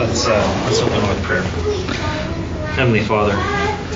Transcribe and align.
Let's 0.00 0.26
uh, 0.26 0.62
let's 0.64 0.80
open 0.80 1.06
with 1.06 1.22
prayer. 1.24 1.42
Heavenly 2.72 3.04
Father, 3.04 3.34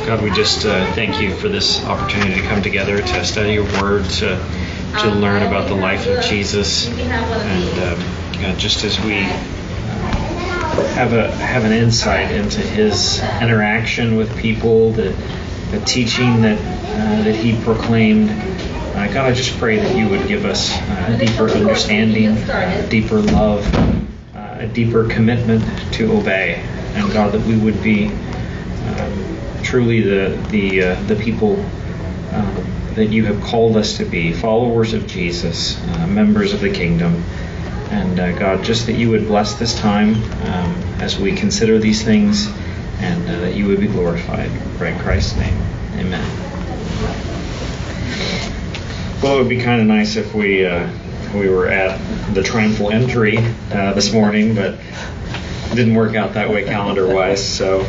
God, 0.05 0.23
we 0.23 0.31
just 0.33 0.67
uh, 0.67 0.93
thank 0.93 1.19
you 1.19 1.35
for 1.35 1.49
this 1.49 1.83
opportunity 1.87 2.43
to 2.43 2.47
come 2.47 2.61
together 2.61 2.99
to 2.99 3.25
study 3.25 3.55
your 3.55 3.65
word, 3.81 4.05
to 4.05 4.37
to 5.01 5.09
learn 5.09 5.43
about 5.45 5.67
the 5.67 5.75
life 5.75 6.07
of 6.07 6.23
Jesus, 6.23 6.89
and 6.89 7.79
um, 7.81 8.43
God, 8.43 8.59
just 8.59 8.85
as 8.85 9.01
we 9.01 9.23
have 10.93 11.15
a 11.15 11.31
have 11.37 11.65
an 11.65 11.73
insight 11.73 12.31
into 12.33 12.61
his 12.61 13.23
interaction 13.41 14.17
with 14.17 14.37
people, 14.37 14.91
the 14.93 15.17
the 15.71 15.81
teaching 15.87 16.43
that 16.43 16.59
uh, 16.59 17.23
that 17.23 17.35
he 17.35 17.59
proclaimed. 17.65 18.29
Uh, 18.29 19.11
God, 19.11 19.25
I 19.25 19.33
just 19.33 19.57
pray 19.59 19.79
that 19.79 19.97
you 19.97 20.11
would 20.11 20.29
give 20.29 20.45
us 20.45 20.71
uh, 20.71 21.17
a 21.17 21.25
deeper 21.25 21.49
understanding, 21.49 22.35
deeper 22.91 23.23
love, 23.23 23.65
a 24.59 24.67
deeper 24.67 25.09
commitment 25.09 25.65
to 25.95 26.13
obey, 26.13 26.55
and 26.95 27.13
God, 27.13 27.33
that 27.33 27.47
we 27.47 27.57
would 27.57 27.83
be 27.83 28.07
um, 28.07 29.39
truly 29.63 30.01
the 30.01 30.37
the 30.51 30.83
uh, 30.83 31.03
the 31.03 31.17
people 31.17 31.55
um, 32.33 32.67
that 32.95 33.07
you 33.07 33.25
have 33.27 33.43
called 33.43 33.77
us 33.77 33.97
to 33.97 34.05
be, 34.05 34.33
followers 34.33 34.93
of 34.93 35.07
Jesus, 35.07 35.81
uh, 35.81 36.07
members 36.07 36.53
of 36.53 36.61
the 36.61 36.71
kingdom. 36.71 37.23
And 37.91 38.19
uh, 38.19 38.39
God, 38.39 38.65
just 38.65 38.87
that 38.87 38.95
you 38.95 39.11
would 39.11 39.27
bless 39.27 39.55
this 39.55 39.79
time 39.79 40.15
um, 40.15 40.75
as 41.01 41.19
we 41.19 41.35
consider 41.35 41.79
these 41.79 42.03
things, 42.03 42.49
and 42.99 43.29
uh, 43.29 43.41
that 43.41 43.55
you 43.55 43.67
would 43.67 43.81
be 43.81 43.89
glorified. 43.89 44.51
In 44.51 44.99
Christ's 44.99 45.37
name. 45.37 45.57
Amen. 45.95 46.23
Well, 49.23 49.37
it 49.37 49.39
would 49.39 49.49
be 49.49 49.61
kind 49.61 49.81
of 49.81 49.87
nice 49.87 50.17
if 50.17 50.35
we 50.35 50.67
uh, 50.67 50.91
we 51.35 51.49
were 51.49 51.67
at 51.67 51.99
the 52.35 52.43
triumphal 52.43 52.91
entry 52.91 53.39
uh, 53.73 53.93
this 53.93 54.13
morning, 54.13 54.55
but 54.55 54.79
didn't 55.75 55.95
work 55.95 56.15
out 56.15 56.35
that 56.35 56.51
way 56.51 56.65
calendar-wise. 56.65 57.45
So, 57.45 57.81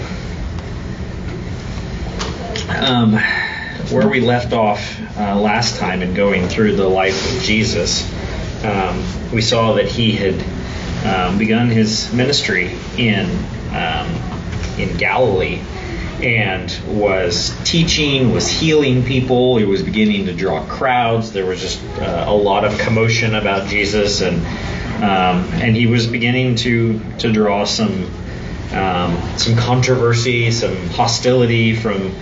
um, 2.70 3.14
where 3.92 4.08
we 4.08 4.20
left 4.20 4.54
off 4.54 5.00
uh, 5.18 5.40
last 5.40 5.78
time 5.78 6.02
in 6.02 6.14
going 6.14 6.48
through 6.48 6.76
the 6.76 6.88
life 6.88 7.36
of 7.36 7.42
Jesus, 7.44 8.12
um, 8.66 9.04
we 9.32 9.42
saw 9.42 9.74
that 9.74 9.88
he 9.88 10.12
had 10.14 10.36
um, 11.06 11.38
begun 11.38 11.70
his 11.70 12.12
ministry 12.12 12.76
in 12.98 13.26
um, 13.72 14.10
in 14.80 14.98
Galilee 14.98 15.62
and 16.22 16.74
was 16.88 17.56
teaching, 17.66 18.32
was 18.32 18.48
healing 18.48 19.04
people. 19.04 19.58
He 19.58 19.66
was 19.66 19.84
beginning 19.84 20.26
to 20.28 20.34
draw 20.34 20.66
crowds. 20.66 21.32
There 21.32 21.46
was 21.46 21.60
just 21.60 21.84
uh, 22.00 22.26
a 22.28 22.34
lot 22.34 22.64
of 22.64 22.78
commotion 22.80 23.36
about 23.36 23.68
Jesus, 23.68 24.22
and 24.22 24.38
um, 25.04 25.44
and 25.62 25.76
he 25.76 25.88
was 25.88 26.08
beginning 26.08 26.56
to 26.58 27.00
to 27.20 27.32
draw 27.32 27.66
some 27.66 28.10
um, 28.72 29.38
some 29.38 29.56
controversy, 29.58 30.52
some 30.52 30.76
hostility 30.90 31.76
from 31.76 32.16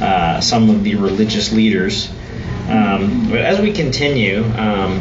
uh, 0.00 0.40
some 0.40 0.70
of 0.70 0.84
the 0.84 0.96
religious 0.96 1.52
leaders. 1.52 2.10
Um, 2.68 3.30
but 3.30 3.40
as 3.40 3.60
we 3.60 3.72
continue, 3.72 4.44
um, 4.44 5.00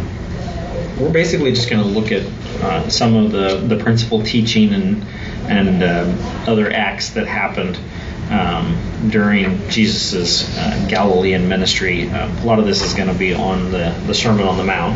we're 1.00 1.12
basically 1.12 1.52
just 1.52 1.70
going 1.70 1.82
to 1.82 1.88
look 1.88 2.12
at 2.12 2.24
uh, 2.62 2.90
some 2.90 3.16
of 3.16 3.32
the, 3.32 3.58
the 3.58 3.78
principal 3.84 4.24
teaching 4.24 4.74
and 4.74 5.06
and 5.48 5.82
uh, 5.82 6.52
other 6.52 6.72
acts 6.72 7.12
that 7.12 7.26
happened 7.26 7.80
um, 8.30 9.09
during 9.09 9.70
Jesus' 9.70 10.58
uh, 10.58 10.86
Galilean 10.89 11.47
ministry. 11.47 12.09
Uh, 12.09 12.28
a 12.28 12.45
lot 12.45 12.59
of 12.59 12.66
this 12.66 12.81
is 12.81 12.94
going 12.94 13.09
to 13.09 13.17
be 13.17 13.34
on 13.34 13.72
the, 13.72 13.95
the 14.06 14.14
Sermon 14.14 14.47
on 14.47 14.58
the 14.58 14.64
Mount, 14.64 14.95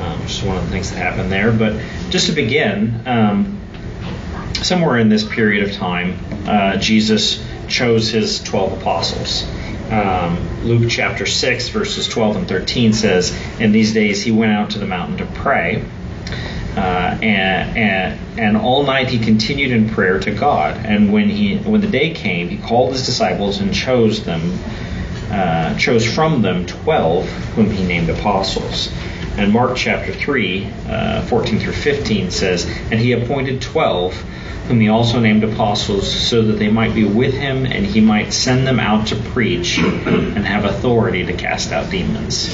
um, 0.00 0.20
which 0.22 0.38
is 0.38 0.42
one 0.42 0.56
of 0.56 0.64
the 0.64 0.70
things 0.70 0.90
that 0.90 0.96
happened 0.96 1.30
there. 1.30 1.52
But 1.52 1.80
just 2.10 2.26
to 2.26 2.32
begin, 2.32 3.02
um, 3.06 3.60
somewhere 4.54 4.98
in 4.98 5.08
this 5.08 5.24
period 5.24 5.68
of 5.68 5.74
time, 5.74 6.18
uh, 6.46 6.76
Jesus 6.76 7.44
chose 7.68 8.08
his 8.08 8.42
12 8.42 8.80
apostles. 8.80 9.44
Um, 9.90 10.64
Luke 10.64 10.90
chapter 10.90 11.24
6, 11.24 11.68
verses 11.70 12.08
12 12.08 12.36
and 12.36 12.48
13 12.48 12.92
says, 12.92 13.36
In 13.58 13.72
these 13.72 13.94
days 13.94 14.22
he 14.22 14.32
went 14.32 14.52
out 14.52 14.70
to 14.70 14.78
the 14.78 14.86
mountain 14.86 15.18
to 15.18 15.26
pray. 15.26 15.84
Uh, 16.78 17.18
and, 17.22 17.76
and, 17.76 18.38
and 18.38 18.56
all 18.56 18.84
night 18.84 19.08
he 19.08 19.18
continued 19.18 19.72
in 19.72 19.88
prayer 19.88 20.20
to 20.20 20.30
God. 20.30 20.76
And 20.76 21.12
when 21.12 21.28
he 21.28 21.56
when 21.58 21.80
the 21.80 21.88
day 21.88 22.14
came, 22.14 22.48
he 22.48 22.56
called 22.56 22.92
his 22.92 23.04
disciples 23.04 23.58
and 23.58 23.74
chose 23.74 24.24
them, 24.24 24.56
uh, 25.28 25.76
chose 25.76 26.06
from 26.06 26.40
them 26.40 26.66
twelve, 26.66 27.28
whom 27.56 27.68
he 27.72 27.84
named 27.84 28.10
apostles. 28.10 28.92
And 29.36 29.52
Mark 29.52 29.76
chapter 29.76 30.12
3, 30.12 30.68
uh, 30.88 31.22
14 31.22 31.58
through 31.58 31.72
15 31.72 32.30
says, 32.30 32.64
And 32.92 33.00
he 33.00 33.10
appointed 33.10 33.60
twelve, 33.60 34.14
whom 34.68 34.78
he 34.78 34.88
also 34.88 35.18
named 35.18 35.42
apostles, 35.42 36.08
so 36.08 36.42
that 36.42 36.60
they 36.60 36.70
might 36.70 36.94
be 36.94 37.04
with 37.04 37.34
him, 37.34 37.66
and 37.66 37.84
he 37.84 38.00
might 38.00 38.32
send 38.32 38.68
them 38.68 38.78
out 38.78 39.08
to 39.08 39.16
preach 39.16 39.78
and 39.78 40.44
have 40.44 40.64
authority 40.64 41.26
to 41.26 41.32
cast 41.32 41.72
out 41.72 41.90
demons. 41.90 42.48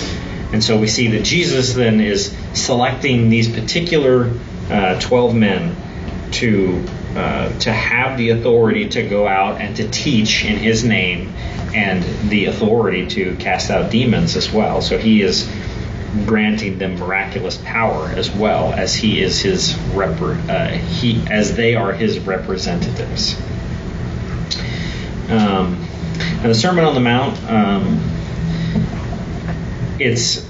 And 0.55 0.63
so 0.63 0.79
we 0.79 0.87
see 0.87 1.09
that 1.09 1.25
Jesus 1.25 1.75
then 1.75 2.01
is 2.01 2.33
selecting 2.53 3.29
these 3.29 3.53
particular 3.53 4.31
uh, 4.71 5.01
12 5.01 5.35
men 5.35 5.75
to 6.31 6.87
uh, 7.17 7.59
to 7.59 7.73
have 7.73 8.17
the 8.17 8.31
authority 8.31 8.89
to 8.91 9.03
go 9.03 9.27
out 9.27 9.61
and 9.61 9.75
to 9.79 9.89
teach 9.89 10.45
in 10.45 10.57
His 10.57 10.85
name, 10.85 11.35
and 11.75 12.05
the 12.31 12.45
authority 12.45 13.05
to 13.09 13.35
cast 13.35 13.69
out 13.69 13.91
demons 13.91 14.37
as 14.37 14.53
well. 14.53 14.81
So 14.81 14.97
He 14.97 15.23
is 15.23 15.51
granting 16.25 16.79
them 16.79 17.01
miraculous 17.01 17.61
power 17.65 18.07
as 18.11 18.31
well 18.31 18.73
as 18.73 18.95
He 18.95 19.21
is 19.21 19.41
His 19.41 19.73
repre- 19.73 20.49
uh, 20.49 20.69
He 20.69 21.21
as 21.33 21.57
they 21.57 21.75
are 21.75 21.93
His 21.93 22.21
representatives. 22.21 23.35
Um, 25.29 25.85
and 26.21 26.49
the 26.49 26.55
Sermon 26.55 26.85
on 26.85 26.95
the 26.95 27.01
Mount. 27.01 27.43
Um, 27.51 28.14
it's 29.99 30.47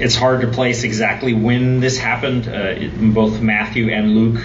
it's 0.00 0.14
hard 0.14 0.40
to 0.40 0.48
place 0.48 0.82
exactly 0.82 1.34
when 1.34 1.80
this 1.80 1.98
happened. 1.98 2.48
Uh, 2.48 2.74
it, 2.76 3.14
both 3.14 3.40
Matthew 3.40 3.90
and 3.90 4.14
Luke 4.14 4.42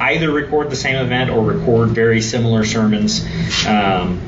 either 0.00 0.30
record 0.30 0.70
the 0.70 0.76
same 0.76 0.96
event 0.96 1.30
or 1.30 1.44
record 1.44 1.90
very 1.90 2.20
similar 2.20 2.64
sermons. 2.64 3.26
Um, 3.66 4.20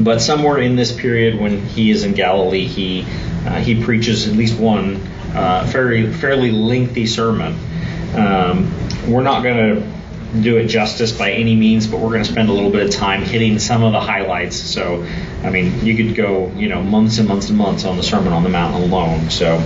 but 0.00 0.20
somewhere 0.20 0.58
in 0.58 0.76
this 0.76 0.92
period, 0.92 1.38
when 1.40 1.64
he 1.64 1.90
is 1.90 2.04
in 2.04 2.12
Galilee, 2.12 2.66
he 2.66 3.02
uh, 3.46 3.60
he 3.60 3.82
preaches 3.82 4.28
at 4.28 4.34
least 4.34 4.58
one 4.58 4.96
uh, 5.34 5.66
fairly 5.66 6.12
fairly 6.12 6.50
lengthy 6.50 7.06
sermon. 7.06 7.58
Um, 8.14 8.72
we're 9.10 9.22
not 9.22 9.42
going 9.42 9.56
to 9.56 9.95
do 10.42 10.56
it 10.56 10.66
justice 10.66 11.12
by 11.12 11.32
any 11.32 11.54
means, 11.54 11.86
but 11.86 12.00
we're 12.00 12.10
going 12.10 12.24
to 12.24 12.30
spend 12.30 12.48
a 12.48 12.52
little 12.52 12.70
bit 12.70 12.86
of 12.86 12.90
time 12.92 13.22
hitting 13.22 13.58
some 13.58 13.82
of 13.82 13.92
the 13.92 14.00
highlights. 14.00 14.56
So, 14.56 15.06
I 15.42 15.50
mean, 15.50 15.84
you 15.84 15.96
could 15.96 16.14
go, 16.14 16.50
you 16.52 16.68
know, 16.68 16.82
months 16.82 17.18
and 17.18 17.28
months 17.28 17.48
and 17.48 17.58
months 17.58 17.84
on 17.84 17.96
the 17.96 18.02
Sermon 18.02 18.32
on 18.32 18.42
the 18.42 18.48
Mount 18.48 18.74
alone. 18.74 19.30
So, 19.30 19.56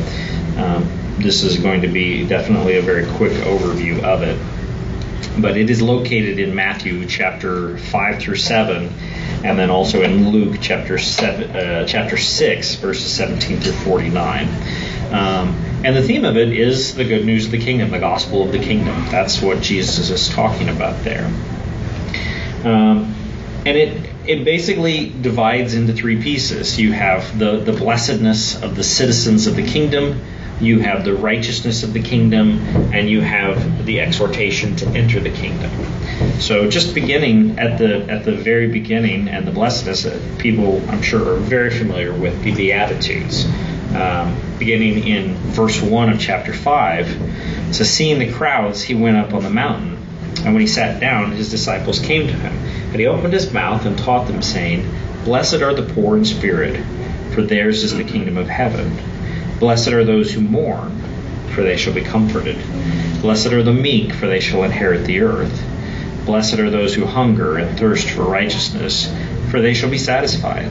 um, 0.56 0.88
this 1.18 1.42
is 1.42 1.58
going 1.58 1.82
to 1.82 1.88
be 1.88 2.26
definitely 2.26 2.76
a 2.76 2.82
very 2.82 3.06
quick 3.16 3.32
overview 3.32 4.02
of 4.02 4.22
it. 4.22 4.38
But 5.40 5.56
it 5.56 5.70
is 5.70 5.80
located 5.80 6.38
in 6.38 6.54
Matthew 6.54 7.06
chapter 7.06 7.78
5 7.78 8.18
through 8.18 8.36
7, 8.36 8.92
and 9.44 9.58
then 9.58 9.70
also 9.70 10.02
in 10.02 10.30
Luke 10.30 10.58
chapter, 10.60 10.98
seven, 10.98 11.50
uh, 11.50 11.86
chapter 11.86 12.16
6, 12.16 12.74
verses 12.76 13.12
17 13.12 13.60
through 13.60 13.72
49. 13.72 14.48
Um, 15.12 15.69
and 15.82 15.96
the 15.96 16.02
theme 16.02 16.24
of 16.24 16.36
it 16.36 16.52
is 16.52 16.94
the 16.94 17.04
good 17.04 17.24
news 17.24 17.46
of 17.46 17.52
the 17.52 17.58
kingdom, 17.58 17.90
the 17.90 17.98
gospel 17.98 18.42
of 18.42 18.52
the 18.52 18.58
kingdom. 18.58 18.94
That's 19.10 19.40
what 19.40 19.62
Jesus 19.62 20.10
is 20.10 20.28
talking 20.28 20.68
about 20.68 21.02
there. 21.04 21.26
Um, 22.64 23.14
and 23.64 23.76
it 23.76 24.10
it 24.26 24.44
basically 24.44 25.08
divides 25.08 25.74
into 25.74 25.94
three 25.94 26.22
pieces. 26.22 26.78
You 26.78 26.92
have 26.92 27.38
the, 27.38 27.58
the 27.60 27.72
blessedness 27.72 28.62
of 28.62 28.76
the 28.76 28.84
citizens 28.84 29.46
of 29.46 29.56
the 29.56 29.66
kingdom, 29.66 30.22
you 30.60 30.80
have 30.80 31.04
the 31.06 31.14
righteousness 31.14 31.82
of 31.82 31.94
the 31.94 32.02
kingdom, 32.02 32.58
and 32.92 33.08
you 33.08 33.22
have 33.22 33.86
the 33.86 34.00
exhortation 34.00 34.76
to 34.76 34.86
enter 34.88 35.18
the 35.18 35.30
kingdom. 35.30 35.70
So 36.38 36.68
just 36.68 36.94
beginning 36.94 37.58
at 37.58 37.78
the 37.78 38.02
at 38.10 38.26
the 38.26 38.32
very 38.32 38.68
beginning 38.68 39.28
and 39.28 39.46
the 39.46 39.52
blessedness, 39.52 40.04
uh, 40.04 40.20
people 40.38 40.82
I'm 40.90 41.00
sure 41.00 41.36
are 41.36 41.38
very 41.38 41.70
familiar 41.70 42.12
with 42.12 42.42
the 42.42 42.54
Beatitudes 42.54 43.46
um, 43.94 44.36
beginning 44.58 45.06
in 45.06 45.34
verse 45.34 45.80
1 45.80 46.10
of 46.10 46.20
chapter 46.20 46.52
5. 46.52 47.74
So, 47.74 47.84
seeing 47.84 48.18
the 48.18 48.32
crowds, 48.32 48.82
he 48.82 48.94
went 48.94 49.16
up 49.16 49.34
on 49.34 49.42
the 49.42 49.50
mountain. 49.50 49.96
And 50.44 50.54
when 50.54 50.60
he 50.60 50.66
sat 50.66 51.00
down, 51.00 51.32
his 51.32 51.50
disciples 51.50 51.98
came 51.98 52.26
to 52.26 52.32
him. 52.32 52.52
And 52.90 53.00
he 53.00 53.06
opened 53.06 53.32
his 53.32 53.52
mouth 53.52 53.84
and 53.84 53.98
taught 53.98 54.26
them, 54.26 54.42
saying, 54.42 54.90
Blessed 55.24 55.62
are 55.62 55.74
the 55.74 55.92
poor 55.94 56.16
in 56.16 56.24
spirit, 56.24 56.82
for 57.32 57.42
theirs 57.42 57.84
is 57.84 57.96
the 57.96 58.04
kingdom 58.04 58.36
of 58.36 58.48
heaven. 58.48 58.96
Blessed 59.58 59.88
are 59.88 60.04
those 60.04 60.32
who 60.32 60.40
mourn, 60.40 60.98
for 61.54 61.62
they 61.62 61.76
shall 61.76 61.92
be 61.92 62.00
comforted. 62.00 62.56
Blessed 63.20 63.48
are 63.48 63.62
the 63.62 63.72
meek, 63.72 64.12
for 64.14 64.26
they 64.26 64.40
shall 64.40 64.64
inherit 64.64 65.04
the 65.04 65.20
earth. 65.20 65.62
Blessed 66.24 66.58
are 66.58 66.70
those 66.70 66.94
who 66.94 67.04
hunger 67.04 67.58
and 67.58 67.78
thirst 67.78 68.08
for 68.10 68.22
righteousness, 68.22 69.12
for 69.50 69.60
they 69.60 69.74
shall 69.74 69.90
be 69.90 69.98
satisfied. 69.98 70.70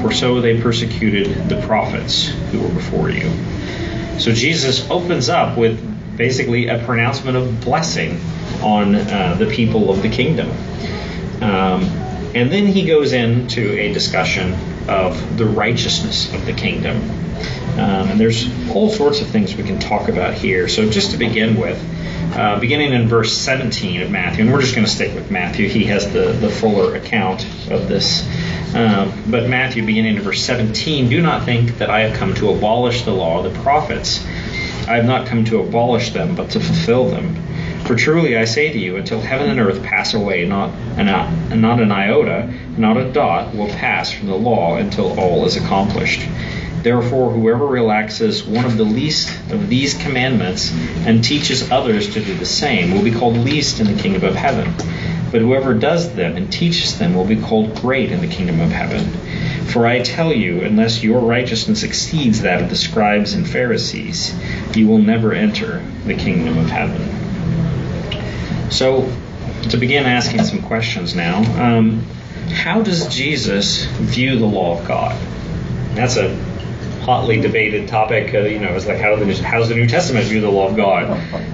for 0.00 0.12
so 0.12 0.40
they 0.40 0.60
persecuted 0.60 1.48
the 1.48 1.60
prophets 1.66 2.28
who 2.28 2.60
were 2.60 2.68
before 2.68 3.10
you. 3.10 3.30
So 4.18 4.32
Jesus 4.32 4.88
opens 4.90 5.28
up 5.28 5.56
with 5.56 5.78
basically 6.16 6.68
a 6.68 6.84
pronouncement 6.84 7.36
of 7.36 7.60
blessing 7.62 8.20
on 8.62 8.94
uh, 8.94 9.36
the 9.38 9.46
people 9.46 9.90
of 9.90 10.02
the 10.02 10.08
kingdom. 10.08 10.50
Um, 11.40 11.84
and 12.34 12.52
then 12.52 12.66
he 12.66 12.86
goes 12.86 13.12
into 13.12 13.78
a 13.78 13.92
discussion 13.92 14.54
of 14.88 15.38
the 15.38 15.46
righteousness 15.46 16.32
of 16.34 16.44
the 16.46 16.52
kingdom. 16.52 17.00
Um, 17.74 18.10
and 18.10 18.20
there's 18.20 18.48
all 18.70 18.90
sorts 18.90 19.20
of 19.20 19.28
things 19.28 19.54
we 19.54 19.62
can 19.62 19.78
talk 19.78 20.08
about 20.08 20.34
here. 20.34 20.68
So, 20.68 20.90
just 20.90 21.12
to 21.12 21.16
begin 21.16 21.58
with, 21.58 21.78
uh, 22.34 22.60
beginning 22.60 22.92
in 22.92 23.08
verse 23.08 23.36
17 23.36 24.02
of 24.02 24.10
Matthew, 24.10 24.44
and 24.44 24.52
we're 24.52 24.60
just 24.60 24.74
going 24.74 24.86
to 24.86 24.92
stick 24.92 25.14
with 25.14 25.30
Matthew, 25.30 25.68
he 25.68 25.84
has 25.84 26.12
the, 26.12 26.32
the 26.32 26.50
fuller 26.50 26.94
account 26.94 27.44
of 27.70 27.88
this. 27.88 28.26
Um, 28.74 29.12
but 29.28 29.48
Matthew, 29.48 29.84
beginning 29.84 30.16
in 30.16 30.22
verse 30.22 30.42
17, 30.42 31.08
do 31.08 31.20
not 31.20 31.44
think 31.44 31.78
that 31.78 31.90
I 31.90 32.00
have 32.00 32.16
come 32.16 32.34
to 32.34 32.50
abolish 32.50 33.02
the 33.02 33.12
law 33.12 33.44
of 33.44 33.52
the 33.52 33.60
prophets. 33.62 34.24
I 34.86 34.96
have 34.96 35.06
not 35.06 35.26
come 35.26 35.44
to 35.46 35.60
abolish 35.60 36.10
them, 36.10 36.34
but 36.34 36.50
to 36.50 36.60
fulfill 36.60 37.08
them. 37.08 37.34
For 37.84 37.96
truly 37.96 38.36
I 38.36 38.44
say 38.44 38.72
to 38.72 38.78
you, 38.78 38.96
until 38.96 39.20
heaven 39.20 39.50
and 39.50 39.58
earth 39.58 39.82
pass 39.82 40.14
away, 40.14 40.44
not 40.44 40.70
an, 40.96 41.60
not 41.60 41.80
an 41.80 41.90
iota, 41.90 42.52
not 42.76 42.96
a 42.96 43.10
dot 43.10 43.54
will 43.54 43.68
pass 43.68 44.12
from 44.12 44.28
the 44.28 44.36
law 44.36 44.76
until 44.76 45.18
all 45.18 45.44
is 45.44 45.56
accomplished. 45.56 46.20
Therefore, 46.82 47.30
whoever 47.30 47.66
relaxes 47.66 48.42
one 48.42 48.64
of 48.64 48.78
the 48.78 48.84
least 48.84 49.28
of 49.50 49.68
these 49.68 49.94
commandments 49.94 50.72
and 51.06 51.22
teaches 51.22 51.70
others 51.70 52.14
to 52.14 52.24
do 52.24 52.34
the 52.34 52.46
same 52.46 52.92
will 52.92 53.02
be 53.02 53.12
called 53.12 53.36
least 53.36 53.80
in 53.80 53.86
the 53.86 54.02
kingdom 54.02 54.24
of 54.24 54.34
heaven. 54.34 54.72
But 55.30 55.42
whoever 55.42 55.74
does 55.74 56.14
them 56.14 56.36
and 56.36 56.50
teaches 56.50 56.98
them 56.98 57.14
will 57.14 57.26
be 57.26 57.40
called 57.40 57.76
great 57.76 58.10
in 58.10 58.20
the 58.20 58.26
kingdom 58.26 58.60
of 58.60 58.70
heaven. 58.70 59.12
For 59.66 59.86
I 59.86 60.02
tell 60.02 60.32
you, 60.32 60.62
unless 60.62 61.02
your 61.02 61.20
righteousness 61.20 61.82
exceeds 61.82 62.42
that 62.42 62.62
of 62.62 62.70
the 62.70 62.76
scribes 62.76 63.34
and 63.34 63.48
Pharisees, 63.48 64.34
you 64.74 64.88
will 64.88 64.98
never 64.98 65.32
enter 65.32 65.84
the 66.06 66.14
kingdom 66.14 66.58
of 66.58 66.70
heaven. 66.70 68.70
So, 68.70 69.12
to 69.68 69.76
begin 69.76 70.06
asking 70.06 70.44
some 70.44 70.62
questions 70.62 71.14
now, 71.14 71.42
um, 71.62 72.04
how 72.52 72.82
does 72.82 73.14
Jesus 73.14 73.84
view 73.84 74.38
the 74.38 74.46
law 74.46 74.80
of 74.80 74.88
God? 74.88 75.16
That's 75.94 76.16
a 76.16 76.34
hotly 77.00 77.40
debated 77.40 77.88
topic. 77.88 78.34
Uh, 78.34 78.40
you 78.40 78.58
know, 78.58 78.74
it's 78.74 78.86
like 78.86 78.98
how, 78.98 79.16
the, 79.16 79.34
how 79.42 79.58
does 79.58 79.68
the 79.68 79.74
New 79.74 79.86
Testament 79.88 80.26
view 80.26 80.40
the 80.40 80.50
law 80.50 80.68
of 80.68 80.76
God? 80.76 81.04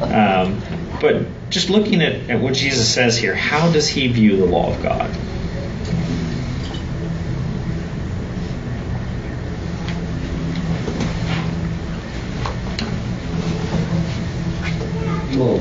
Um, 0.02 0.60
but 1.00 1.26
just 1.50 1.70
looking 1.70 2.02
at, 2.02 2.30
at 2.30 2.40
what 2.40 2.54
Jesus 2.54 2.92
says 2.92 3.16
here, 3.18 3.34
how 3.34 3.70
does 3.72 3.88
he 3.88 4.08
view 4.08 4.36
the 4.36 4.46
law 4.46 4.72
of 4.74 4.82
God? 4.82 5.10
Well, 15.36 15.58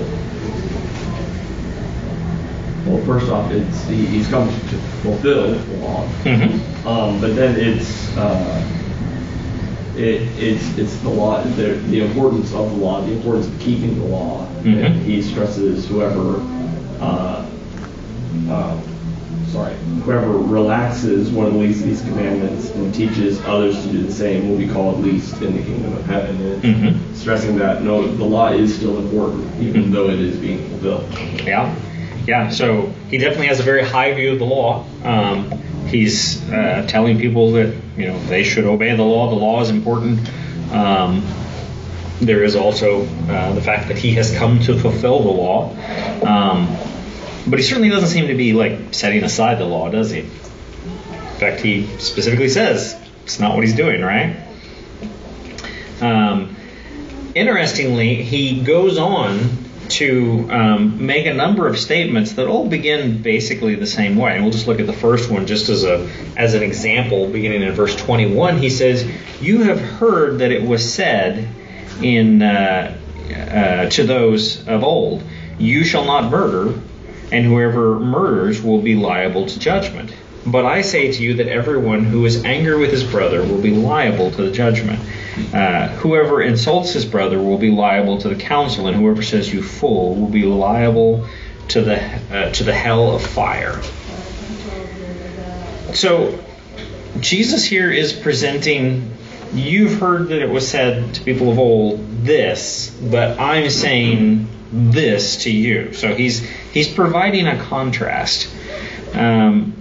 well, 2.86 3.06
first 3.06 3.30
off, 3.30 3.52
it's 3.52 3.84
he, 3.88 4.06
he's 4.06 4.28
come 4.30 4.48
to 4.48 4.78
fulfill 5.04 5.52
the 5.54 5.76
law, 5.78 6.08
Mm-hmm. 6.24 6.88
um, 6.88 7.20
but 7.20 7.36
then 7.36 7.60
it's 7.60 8.16
uh, 8.16 8.62
it, 9.98 10.22
it's 10.42 10.78
it's 10.78 10.98
the 11.00 11.10
law, 11.10 11.42
the, 11.42 11.74
the 11.90 12.02
importance 12.02 12.54
of 12.54 12.70
the 12.72 12.78
law, 12.78 13.02
the 13.02 13.14
importance 13.14 13.48
of 13.48 13.60
keeping 13.60 13.98
the 14.00 14.06
law, 14.06 14.46
Mhm. 14.64 14.86
and 14.86 15.02
he 15.04 15.22
stresses 15.22 15.88
whoever, 15.88 16.42
uh, 17.00 17.46
uh, 18.50 18.78
sorry, 19.52 19.74
whoever 20.04 20.32
relaxes 20.38 21.30
one 21.32 21.46
of 21.48 21.54
the 21.54 21.60
least 21.60 21.82
of 21.82 21.88
these 21.88 22.02
commandments 22.02 22.72
and 22.72 22.94
teaches 22.94 23.40
others 23.46 23.82
to 23.86 23.92
do 23.92 24.02
the 24.04 24.12
same 24.12 24.50
will 24.50 24.58
be 24.58 24.68
called 24.68 25.04
least 25.04 25.42
in 25.42 25.56
the 25.56 25.64
kingdom 25.64 25.94
of 25.94 26.06
heaven. 26.06 26.36
And 26.42 26.64
Mhm. 26.64 26.96
stressing 27.16 27.58
that 27.60 27.84
no, 27.84 28.08
the 28.08 28.24
law 28.26 28.52
is 28.52 28.76
still 28.76 28.98
important, 28.98 29.46
even 29.62 29.86
Mhm. 29.86 29.92
though 29.92 30.10
it 30.10 30.20
is 30.20 30.36
being 30.38 30.60
fulfilled. 30.70 31.04
Yeah, 31.46 31.74
yeah. 32.28 32.50
So 32.50 32.90
he 33.10 33.18
definitely 33.18 33.48
has 33.48 33.60
a 33.60 33.64
very 33.64 33.84
high 33.84 34.14
view 34.14 34.32
of 34.34 34.40
the 34.40 34.46
law. 34.46 34.84
Um, 35.04 35.46
he's 35.88 36.48
uh, 36.52 36.86
telling 36.88 37.20
people 37.20 37.54
that 37.54 37.76
you 37.98 38.08
know 38.08 38.20
they 38.26 38.44
should 38.44 38.66
obey 38.66 38.96
the 38.96 39.04
law. 39.04 39.30
The 39.30 39.36
law 39.36 39.62
is 39.62 39.70
important. 39.70 40.30
Um, 40.72 41.26
there 42.20 42.44
is 42.44 42.56
also 42.56 43.06
uh, 43.06 43.54
the 43.54 43.62
fact 43.62 43.90
that 43.90 43.98
he 43.98 44.14
has 44.16 44.36
come 44.36 44.60
to 44.62 44.78
fulfill 44.78 45.22
the 45.22 45.32
law. 45.32 45.72
Um, 46.24 46.76
but 47.48 47.60
he 47.60 47.64
certainly 47.64 47.90
doesn't 47.90 48.10
seem 48.10 48.28
to 48.28 48.36
be 48.36 48.54
like 48.54 48.94
setting 48.94 49.24
aside 49.24 49.60
the 49.60 49.66
law, 49.66 49.90
does 49.90 50.12
he? 50.12 50.22
In 50.22 51.40
fact, 51.40 51.62
he 51.62 51.86
specifically 51.98 52.50
says 52.50 53.00
it's 53.24 53.40
not 53.40 53.56
what 53.56 53.64
he's 53.64 53.76
doing, 53.76 54.02
right? 54.02 54.38
Um, 56.02 56.56
interestingly, 57.36 58.24
he 58.24 58.62
goes 58.62 58.98
on 58.98 59.65
to 59.90 60.48
um, 60.52 61.06
make 61.06 61.26
a 61.26 61.34
number 61.34 61.68
of 61.68 61.78
statements 61.78 62.34
that 62.34 62.48
all 62.48 62.68
begin 62.68 63.22
basically 63.22 63.76
the 63.76 63.88
same 63.88 64.16
way. 64.16 64.36
And 64.36 64.44
we'll 64.44 64.52
just 64.52 64.68
look 64.68 64.80
at 64.80 64.88
the 64.88 64.94
first 64.94 65.30
one 65.30 65.48
just 65.48 65.70
as 65.70 65.84
a 65.84 66.10
as 66.36 66.54
an 66.54 66.64
example. 66.64 67.28
Beginning 67.28 67.62
in 67.64 67.72
verse 67.74 67.96
21, 67.96 68.58
he 68.58 68.70
says, 68.70 69.10
"You 69.42 69.64
have 69.64 69.80
heard 69.80 70.40
that 70.40 70.52
it 70.52 70.64
was 70.64 70.94
said 70.94 71.48
in 72.02 72.42
uh, 72.42 72.98
uh, 73.32 73.90
to 73.90 74.04
those 74.04 74.68
of 74.68 74.84
old, 74.84 75.24
You 75.58 75.84
shall 75.84 76.06
not 76.06 76.30
murder, 76.30 76.80
and 77.32 77.46
whoever 77.46 78.00
murders 78.00 78.62
will 78.62 78.82
be 78.82 78.96
liable 78.96 79.46
to 79.46 79.60
judgment." 79.60 80.14
But 80.46 80.66
I 80.66 80.82
say 80.82 81.12
to 81.12 81.24
you 81.24 81.36
that 81.36 81.48
everyone 81.48 82.04
who 82.04 82.26
is 82.26 82.46
angry 82.46 82.78
with 82.78 82.92
his 82.92 83.04
brother 83.04 83.42
will 83.42 83.62
be 83.62 83.72
liable 83.72 84.30
to 84.32 84.44
the 84.44 84.52
judgment. 84.52 85.00
Uh, 85.54 85.88
whoever 85.88 86.42
insults 86.42 86.94
his 86.94 87.06
brother 87.06 87.42
will 87.42 87.58
be 87.58 87.72
liable 87.72 88.20
to 88.20 88.30
the 88.30 88.36
council, 88.36 88.88
and 88.88 88.96
whoever 88.96 89.24
says 89.24 89.52
you 89.52 89.64
fool 89.64 90.16
will 90.16 90.30
be 90.30 90.44
liable 90.44 91.28
to 91.70 91.82
the 91.82 92.00
uh, 92.32 92.52
to 92.52 92.64
the 92.64 92.74
hell 92.74 93.16
of 93.16 93.26
fire. 93.26 93.82
So 95.94 96.40
Jesus 97.20 97.66
here 97.66 97.92
is 97.92 98.14
presenting. 98.14 99.12
You've 99.54 100.00
heard 100.00 100.28
that 100.30 100.42
it 100.42 100.50
was 100.50 100.68
said 100.68 101.16
to 101.16 101.24
people 101.24 101.52
of 101.52 101.60
old 101.60 102.24
this, 102.24 102.90
but 102.90 103.40
I'm 103.40 103.70
saying 103.70 104.48
this 104.72 105.44
to 105.44 105.52
you. 105.52 105.94
So 105.94 106.14
he's 106.14 106.42
he's 106.72 106.88
providing 106.88 107.48
a 107.48 107.58
contrast. 107.58 108.50
Um, 109.16 109.72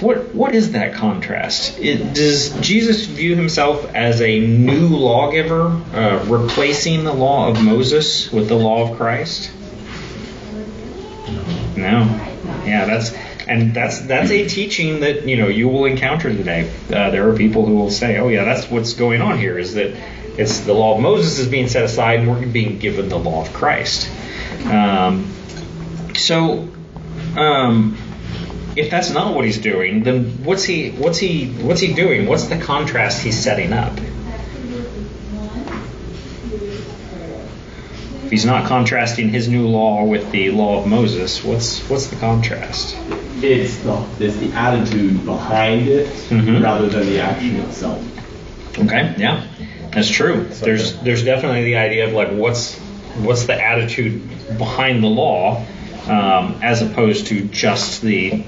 what 0.00 0.34
what 0.34 0.54
is 0.54 0.72
that 0.72 0.94
contrast? 0.94 1.78
It, 1.78 2.14
does 2.14 2.50
Jesus 2.60 3.06
view 3.06 3.34
himself 3.34 3.92
as 3.94 4.20
a 4.20 4.38
new 4.38 4.88
lawgiver, 4.88 5.66
uh, 5.92 6.24
replacing 6.28 7.04
the 7.04 7.12
law 7.12 7.48
of 7.48 7.62
Moses 7.62 8.30
with 8.32 8.48
the 8.48 8.54
law 8.54 8.88
of 8.88 8.96
Christ? 8.96 9.50
No. 11.76 12.02
Yeah, 12.64 12.86
that's 12.86 13.12
and 13.46 13.74
that's 13.74 14.00
that's 14.02 14.30
a 14.30 14.48
teaching 14.48 15.00
that 15.00 15.26
you 15.26 15.36
know 15.36 15.48
you 15.48 15.68
will 15.68 15.86
encounter 15.86 16.30
today. 16.32 16.70
Uh, 16.88 17.10
there 17.10 17.28
are 17.28 17.36
people 17.36 17.66
who 17.66 17.74
will 17.74 17.90
say, 17.90 18.18
"Oh 18.18 18.28
yeah, 18.28 18.44
that's 18.44 18.70
what's 18.70 18.94
going 18.94 19.22
on 19.22 19.38
here. 19.38 19.58
Is 19.58 19.74
that 19.74 19.94
it's 20.38 20.60
the 20.60 20.72
law 20.72 20.94
of 20.94 21.00
Moses 21.00 21.38
is 21.38 21.48
being 21.48 21.68
set 21.68 21.84
aside, 21.84 22.20
and 22.20 22.28
we're 22.28 22.46
being 22.46 22.78
given 22.78 23.08
the 23.08 23.18
law 23.18 23.42
of 23.42 23.52
Christ." 23.52 24.08
Um, 24.66 25.32
so. 26.14 26.68
Um, 27.36 27.98
if 28.76 28.90
that's 28.90 29.10
not 29.10 29.34
what 29.34 29.44
he's 29.44 29.58
doing, 29.58 30.02
then 30.02 30.44
what's 30.44 30.64
he 30.64 30.90
what's 30.90 31.18
he 31.18 31.46
what's 31.46 31.80
he 31.80 31.94
doing? 31.94 32.26
What's 32.26 32.44
the 32.48 32.58
contrast 32.58 33.22
he's 33.22 33.38
setting 33.38 33.72
up? 33.72 33.92
If 38.24 38.30
he's 38.30 38.46
not 38.46 38.66
contrasting 38.66 39.28
his 39.28 39.48
new 39.48 39.68
law 39.68 40.04
with 40.04 40.30
the 40.32 40.50
law 40.50 40.80
of 40.80 40.86
Moses, 40.86 41.44
what's 41.44 41.80
what's 41.90 42.06
the 42.08 42.16
contrast? 42.16 42.96
It's 43.42 43.76
the 43.78 44.04
it's 44.18 44.36
the 44.36 44.52
attitude 44.52 45.24
behind 45.24 45.88
it 45.88 46.06
Mhm. 46.30 46.62
rather 46.62 46.88
than 46.88 47.06
the 47.06 47.20
action 47.20 47.56
itself. 47.56 48.02
Okay, 48.78 49.14
yeah, 49.18 49.42
that's 49.92 50.08
true. 50.08 50.46
There's 50.62 50.94
there's 51.00 51.24
definitely 51.24 51.64
the 51.64 51.76
idea 51.76 52.06
of 52.06 52.12
like 52.14 52.30
what's 52.30 52.76
what's 53.20 53.44
the 53.44 53.62
attitude 53.62 54.22
behind 54.58 55.02
the 55.02 55.08
law, 55.08 55.64
um, 56.08 56.56
as 56.62 56.80
opposed 56.82 57.26
to 57.28 57.42
just 57.42 58.00
the 58.02 58.42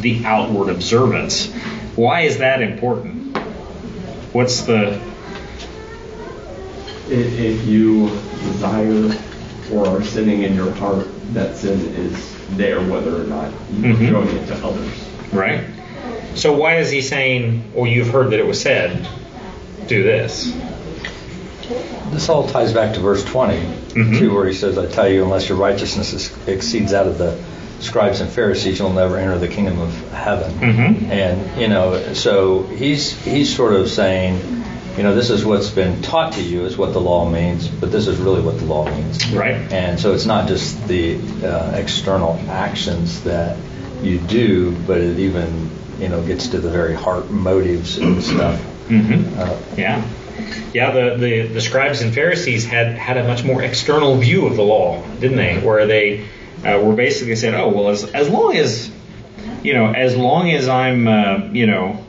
the 0.00 0.24
outward 0.24 0.70
observance. 0.70 1.50
Why 1.96 2.22
is 2.22 2.38
that 2.38 2.60
important? 2.62 3.36
What's 4.32 4.62
the 4.62 5.00
If, 7.08 7.38
if 7.38 7.64
you 7.66 8.08
desire 8.42 9.16
or 9.72 9.86
are 9.86 10.02
sinning 10.02 10.42
in 10.42 10.54
your 10.56 10.72
heart, 10.72 11.06
that 11.34 11.56
sin 11.56 11.78
is 11.94 12.34
there 12.56 12.80
whether 12.80 13.14
or 13.22 13.24
not 13.24 13.52
you're 13.80 13.94
Mhm. 13.94 14.08
showing 14.08 14.28
it 14.36 14.46
to 14.48 14.54
others. 14.66 14.90
Right. 15.32 15.60
So 16.34 16.52
why 16.52 16.78
is 16.78 16.90
he 16.90 17.00
saying, 17.02 17.62
"Well, 17.74 17.86
you've 17.86 18.08
heard 18.10 18.30
that 18.30 18.40
it 18.40 18.46
was 18.46 18.60
said, 18.60 19.06
do 19.86 20.02
this"? 20.02 20.52
This 22.12 22.28
all 22.28 22.48
ties 22.48 22.72
back 22.72 22.94
to 22.94 23.00
verse 23.00 23.24
20, 23.24 23.58
Mhm. 23.94 24.18
too, 24.18 24.34
where 24.34 24.46
he 24.46 24.52
says, 24.52 24.76
I 24.76 24.86
tell 24.86 25.08
you, 25.08 25.22
unless 25.24 25.48
your 25.48 25.58
righteousness 25.58 26.12
is, 26.12 26.30
exceeds 26.48 26.92
out 26.92 27.06
of 27.06 27.18
the 27.18 27.34
scribes 27.80 28.20
and 28.20 28.30
Pharisees, 28.30 28.78
you'll 28.78 28.92
never 28.92 29.16
enter 29.18 29.38
the 29.38 29.48
kingdom 29.48 29.78
of 29.80 30.12
heaven. 30.12 30.52
Mhm. 30.60 31.08
And, 31.10 31.60
you 31.60 31.68
know, 31.68 32.12
so 32.14 32.62
he's, 32.64 33.12
he's 33.24 33.54
sort 33.54 33.74
of 33.74 33.88
saying, 33.90 34.40
you 34.96 35.02
know, 35.02 35.14
this 35.14 35.28
is 35.28 35.44
what's 35.44 35.68
been 35.70 36.00
taught 36.00 36.32
to 36.34 36.42
you, 36.42 36.64
is 36.64 36.76
what 36.78 36.92
the 36.94 37.00
law 37.00 37.28
means, 37.28 37.68
but 37.68 37.92
this 37.92 38.06
is 38.06 38.18
really 38.18 38.40
what 38.40 38.58
the 38.58 38.64
law 38.64 38.88
means. 38.90 39.30
Right. 39.30 39.56
And 39.72 40.00
so 40.00 40.14
it's 40.14 40.24
not 40.24 40.48
just 40.48 40.88
the 40.88 41.18
uh, 41.44 41.72
external 41.76 42.40
actions 42.48 43.22
that 43.24 43.58
you 44.02 44.18
do, 44.18 44.72
but 44.86 44.98
it 44.98 45.18
even, 45.18 45.70
you 45.98 46.08
know, 46.08 46.22
gets 46.26 46.48
to 46.48 46.58
the 46.60 46.70
very 46.70 46.94
heart 46.94 47.30
motives 47.30 47.98
and 47.98 48.22
stuff. 48.22 48.58
hmm 48.88 49.22
Uh, 49.38 49.56
Yeah. 49.76 50.02
Yeah, 50.72 50.90
the, 50.92 51.16
the, 51.16 51.46
the 51.48 51.60
scribes 51.62 52.02
and 52.02 52.12
Pharisees 52.14 52.64
had, 52.66 52.94
had 52.94 53.16
a 53.16 53.26
much 53.26 53.42
more 53.44 53.62
external 53.62 54.16
view 54.16 54.46
of 54.46 54.56
the 54.56 54.62
law, 54.62 55.02
didn't 55.20 55.38
they? 55.38 55.58
Where 55.58 55.86
they 55.86 56.26
uh, 56.66 56.80
were 56.82 56.94
basically 56.94 57.36
said, 57.36 57.54
oh, 57.54 57.68
well, 57.68 57.88
as, 57.88 58.04
as 58.04 58.28
long 58.28 58.56
as, 58.56 58.90
you 59.62 59.74
know, 59.74 59.92
as 59.92 60.16
long 60.16 60.50
as 60.50 60.68
I'm, 60.68 61.06
uh, 61.06 61.48
you 61.52 61.66
know, 61.66 62.04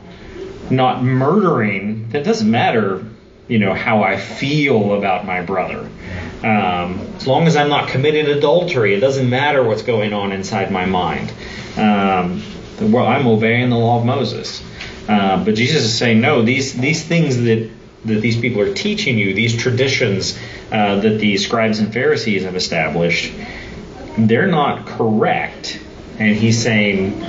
not 0.70 1.02
murdering, 1.02 2.10
that 2.10 2.24
doesn't 2.24 2.50
matter, 2.50 3.04
you 3.46 3.58
know, 3.58 3.74
how 3.74 4.02
I 4.02 4.16
feel 4.16 4.94
about 4.94 5.24
my 5.24 5.42
brother. 5.42 5.88
Um, 6.42 7.00
as 7.16 7.26
long 7.26 7.46
as 7.46 7.56
I'm 7.56 7.68
not 7.68 7.88
committing 7.88 8.26
adultery, 8.26 8.94
it 8.94 9.00
doesn't 9.00 9.28
matter 9.28 9.62
what's 9.62 9.82
going 9.82 10.12
on 10.12 10.32
inside 10.32 10.70
my 10.70 10.86
mind. 10.86 11.32
Um, 11.76 12.42
well, 12.80 13.06
I'm 13.06 13.26
obeying 13.26 13.70
the 13.70 13.78
law 13.78 13.98
of 13.98 14.04
Moses. 14.04 14.62
Uh, 15.08 15.42
but 15.44 15.54
Jesus 15.54 15.84
is 15.84 15.96
saying, 15.96 16.20
no, 16.20 16.42
these 16.42 16.74
these 16.74 17.02
things 17.02 17.38
that 17.38 17.70
that 18.04 18.20
these 18.20 18.38
people 18.38 18.60
are 18.60 18.74
teaching 18.74 19.18
you, 19.18 19.34
these 19.34 19.56
traditions 19.56 20.38
uh, 20.70 21.00
that 21.00 21.18
the 21.18 21.36
scribes 21.38 21.78
and 21.78 21.92
Pharisees 21.92 22.44
have 22.44 22.56
established, 22.56 23.32
they're 24.26 24.46
not 24.46 24.86
correct. 24.86 25.80
And 26.18 26.34
he's 26.34 26.60
saying 26.60 27.20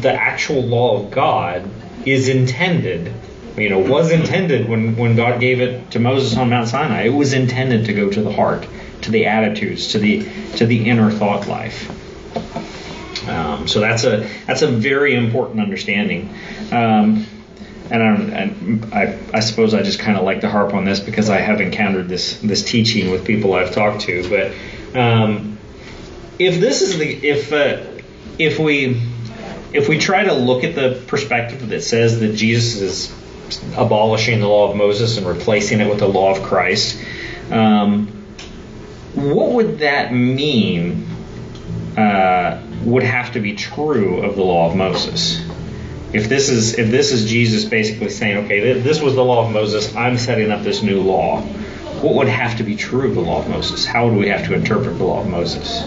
the 0.00 0.12
actual 0.12 0.62
law 0.62 1.02
of 1.02 1.10
God 1.10 1.68
is 2.04 2.28
intended, 2.28 3.12
you 3.56 3.68
know, 3.68 3.80
was 3.80 4.12
intended 4.12 4.68
when, 4.68 4.96
when 4.96 5.16
God 5.16 5.40
gave 5.40 5.60
it 5.60 5.90
to 5.92 5.98
Moses 5.98 6.36
on 6.38 6.50
Mount 6.50 6.68
Sinai. 6.68 7.06
It 7.06 7.14
was 7.14 7.32
intended 7.32 7.86
to 7.86 7.92
go 7.92 8.08
to 8.10 8.22
the 8.22 8.32
heart, 8.32 8.68
to 9.02 9.10
the 9.10 9.26
attitudes, 9.26 9.88
to 9.88 9.98
the 9.98 10.28
to 10.56 10.66
the 10.66 10.88
inner 10.88 11.10
thought 11.10 11.48
life. 11.48 11.90
Um, 13.28 13.66
so 13.66 13.80
that's 13.80 14.04
a 14.04 14.28
that's 14.46 14.62
a 14.62 14.68
very 14.68 15.14
important 15.14 15.60
understanding. 15.60 16.32
Um, 16.70 17.26
and, 17.90 18.02
I'm, 18.02 18.92
I, 18.92 19.16
I 19.32 19.40
suppose 19.40 19.72
I 19.72 19.82
just 19.82 20.00
kind 20.00 20.18
of 20.18 20.24
like 20.24 20.40
to 20.40 20.48
harp 20.48 20.74
on 20.74 20.84
this 20.84 20.98
because 20.98 21.30
I 21.30 21.38
have 21.38 21.60
encountered 21.60 22.08
this 22.08 22.40
this 22.40 22.64
teaching 22.64 23.10
with 23.10 23.24
people 23.24 23.54
I've 23.54 23.72
talked 23.72 24.02
to. 24.02 24.28
But 24.28 24.98
um, 24.98 25.55
if 26.38 26.60
this 26.60 26.82
is 26.82 26.98
the 26.98 27.06
if 27.06 27.52
uh, 27.52 27.82
if 28.38 28.58
we 28.58 29.00
if 29.72 29.88
we 29.88 29.98
try 29.98 30.24
to 30.24 30.34
look 30.34 30.64
at 30.64 30.74
the 30.74 31.02
perspective 31.06 31.68
that 31.68 31.82
says 31.82 32.20
that 32.20 32.34
Jesus 32.34 32.80
is 32.80 33.76
abolishing 33.76 34.40
the 34.40 34.48
law 34.48 34.70
of 34.70 34.76
Moses 34.76 35.18
and 35.18 35.26
replacing 35.26 35.80
it 35.80 35.88
with 35.88 35.98
the 35.98 36.08
law 36.08 36.34
of 36.34 36.42
Christ, 36.42 37.00
um, 37.50 38.08
what 39.14 39.52
would 39.52 39.78
that 39.78 40.12
mean? 40.12 41.06
Uh, 41.96 42.62
would 42.84 43.02
have 43.02 43.32
to 43.32 43.40
be 43.40 43.54
true 43.54 44.22
of 44.22 44.36
the 44.36 44.42
law 44.42 44.68
of 44.68 44.76
Moses. 44.76 45.40
If 46.12 46.28
this 46.28 46.48
is 46.48 46.78
if 46.78 46.90
this 46.90 47.10
is 47.10 47.28
Jesus 47.28 47.64
basically 47.64 48.10
saying, 48.10 48.44
okay, 48.44 48.60
th- 48.60 48.84
this 48.84 49.00
was 49.00 49.14
the 49.14 49.24
law 49.24 49.46
of 49.46 49.52
Moses, 49.52 49.94
I'm 49.96 50.18
setting 50.18 50.50
up 50.52 50.62
this 50.62 50.82
new 50.82 51.00
law. 51.00 51.40
What 52.00 52.14
would 52.14 52.28
have 52.28 52.58
to 52.58 52.62
be 52.62 52.76
true 52.76 53.08
of 53.08 53.14
the 53.14 53.22
law 53.22 53.40
of 53.40 53.48
Moses? 53.48 53.84
How 53.84 54.06
would 54.06 54.16
we 54.16 54.28
have 54.28 54.46
to 54.46 54.54
interpret 54.54 54.98
the 54.98 55.04
law 55.04 55.20
of 55.20 55.28
Moses? 55.28 55.84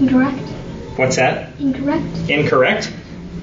Incorrect. 0.00 0.38
What's 0.96 1.16
that? 1.16 1.58
Incorrect. 1.58 2.30
Incorrect? 2.30 2.92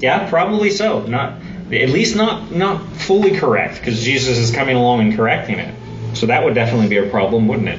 Yeah, 0.00 0.28
probably 0.28 0.70
so. 0.70 1.02
Not 1.06 1.40
at 1.72 1.88
least 1.88 2.16
not 2.16 2.52
not 2.52 2.84
fully 2.96 3.36
correct 3.36 3.78
because 3.78 4.02
Jesus 4.02 4.38
is 4.38 4.50
coming 4.50 4.76
along 4.76 5.00
and 5.00 5.16
correcting 5.16 5.58
it. 5.58 5.74
So 6.16 6.26
that 6.26 6.44
would 6.44 6.54
definitely 6.54 6.88
be 6.88 6.98
a 6.98 7.08
problem, 7.08 7.48
wouldn't 7.48 7.68
it? 7.68 7.78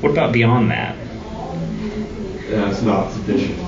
What 0.00 0.12
about 0.12 0.32
beyond 0.32 0.70
that? 0.70 0.96
That's 2.48 2.82
not 2.82 3.10
sufficient. 3.12 3.58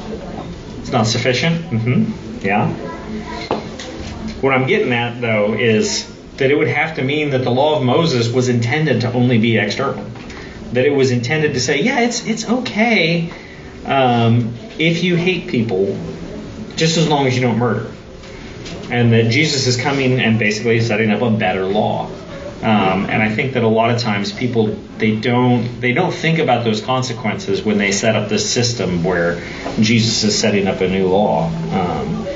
It's 0.81 0.93
not 0.93 1.07
sufficient. 1.07 1.57
Mm-hmm. 1.71 2.47
Yeah. 2.47 2.73
What 4.41 4.53
I'm 4.53 4.67
getting 4.67 4.93
at 4.93 5.21
though 5.21 5.55
is 5.55 6.13
that 6.37 6.51
it 6.51 6.57
would 6.57 6.69
have 6.69 6.97
to 6.97 7.03
mean 7.03 7.31
that 7.31 7.43
the 7.45 7.51
law 7.51 7.79
of 7.79 7.83
Moses 7.83 8.31
was 8.31 8.49
intended 8.49 9.01
to 9.01 9.13
only 9.13 9.39
be 9.39 9.57
external. 9.57 10.05
That 10.73 10.85
it 10.85 10.91
was 10.95 11.11
intended 11.11 11.55
to 11.55 11.61
say, 11.61 11.81
yeah, 11.81 12.01
it's 12.01 12.27
it's 12.27 12.49
okay 12.49 13.33
um, 13.87 14.55
if 14.79 15.03
you 15.03 15.17
hate 15.17 15.49
people, 15.49 15.97
just 16.77 16.97
as 16.97 17.09
long 17.09 17.27
as 17.27 17.35
you 17.35 17.43
don't 17.43 17.59
murder. 17.59 17.91
And 18.91 19.13
that 19.13 19.31
Jesus 19.31 19.67
is 19.67 19.77
coming 19.77 20.21
and 20.21 20.39
basically 20.39 20.81
setting 20.81 21.11
up 21.11 21.23
a 21.23 21.31
better 21.31 21.65
law. 21.65 22.07
Um, 22.63 23.07
and 23.07 23.23
I 23.23 23.35
think 23.35 23.55
that 23.55 23.63
a 23.63 23.69
lot 23.69 23.91
of 23.91 24.01
times 24.01 24.33
people 24.33 24.69
they 24.99 25.15
don't 25.15 25.81
they 25.81 25.93
don't 25.93 26.13
think 26.13 26.39
about 26.39 26.65
those 26.65 26.81
consequences 26.81 27.63
when 27.63 27.77
they 27.77 27.93
set 27.93 28.17
up 28.17 28.29
this 28.29 28.51
system 28.51 29.05
where 29.05 29.43
Jesus 29.79 30.25
is 30.25 30.39
setting 30.39 30.67
up 30.67 30.81
a 30.81 30.89
new 30.89 31.09
law. 31.09 31.49
Um, 31.49 32.27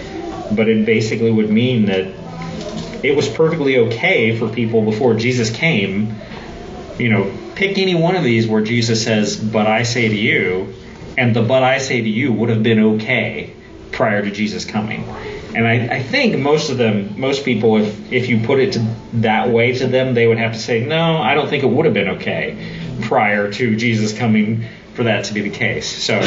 but 0.54 0.68
it 0.68 0.84
basically 0.84 1.30
would 1.30 1.50
mean 1.50 1.86
that 1.86 2.12
it 3.02 3.16
was 3.16 3.28
perfectly 3.28 3.78
okay 3.78 4.36
for 4.36 4.48
people 4.48 4.82
before 4.82 5.14
Jesus 5.14 5.50
came. 5.50 6.14
You 6.98 7.08
know, 7.08 7.32
pick 7.54 7.78
any 7.78 7.94
one 7.94 8.14
of 8.14 8.22
these 8.22 8.46
where 8.46 8.62
Jesus 8.62 9.02
says, 9.02 9.36
"But 9.36 9.66
I 9.66 9.84
say 9.84 10.08
to 10.08 10.16
you," 10.16 10.74
and 11.16 11.34
the 11.34 11.42
"But 11.42 11.62
I 11.62 11.78
say 11.78 12.00
to 12.00 12.08
you" 12.08 12.32
would 12.32 12.48
have 12.48 12.62
been 12.62 12.80
okay 12.94 13.52
prior 13.92 14.22
to 14.22 14.30
Jesus 14.30 14.64
coming. 14.64 15.04
And 15.54 15.66
I, 15.66 15.96
I 15.96 16.02
think 16.02 16.38
most 16.38 16.70
of 16.70 16.78
them, 16.78 17.18
most 17.18 17.44
people, 17.44 17.76
if 17.78 18.12
if 18.12 18.28
you 18.28 18.40
put 18.40 18.60
it 18.60 18.78
that 19.14 19.50
way 19.50 19.72
to 19.74 19.86
them, 19.86 20.14
they 20.14 20.26
would 20.26 20.38
have 20.38 20.52
to 20.52 20.58
say, 20.58 20.84
"No, 20.84 21.18
I 21.18 21.34
don't 21.34 21.48
think 21.48 21.64
it 21.64 21.70
would 21.70 21.84
have 21.86 21.94
been 21.94 22.08
okay 22.10 22.56
prior 23.02 23.50
to 23.52 23.76
Jesus 23.76 24.16
coming 24.16 24.64
for 24.94 25.04
that 25.04 25.24
to 25.24 25.34
be 25.34 25.40
the 25.40 25.50
case." 25.50 25.86
So 25.86 26.20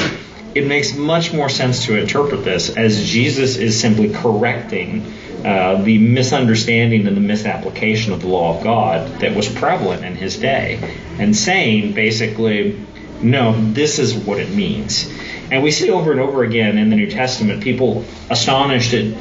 it 0.53 0.67
makes 0.67 0.95
much 0.95 1.33
more 1.33 1.49
sense 1.49 1.85
to 1.85 1.97
interpret 1.97 2.43
this 2.43 2.75
as 2.75 3.09
Jesus 3.09 3.57
is 3.57 3.79
simply 3.79 4.09
correcting 4.13 5.11
uh, 5.43 5.81
the 5.81 5.97
misunderstanding 5.97 7.07
and 7.07 7.17
the 7.17 7.21
misapplication 7.21 8.13
of 8.13 8.21
the 8.21 8.27
law 8.27 8.57
of 8.57 8.63
God 8.63 9.19
that 9.19 9.35
was 9.35 9.49
prevalent 9.49 10.05
in 10.05 10.15
his 10.15 10.37
day, 10.37 10.79
and 11.19 11.35
saying 11.35 11.93
basically, 11.93 12.79
no, 13.23 13.53
this 13.71 13.99
is 13.99 14.13
what 14.13 14.39
it 14.39 14.49
means. 14.49 15.11
And 15.51 15.63
we 15.63 15.71
see 15.71 15.89
over 15.89 16.11
and 16.11 16.19
over 16.19 16.43
again 16.43 16.77
in 16.77 16.89
the 16.89 16.95
New 16.95 17.09
Testament 17.09 17.63
people 17.63 18.05
astonished 18.29 18.93
at 18.93 19.13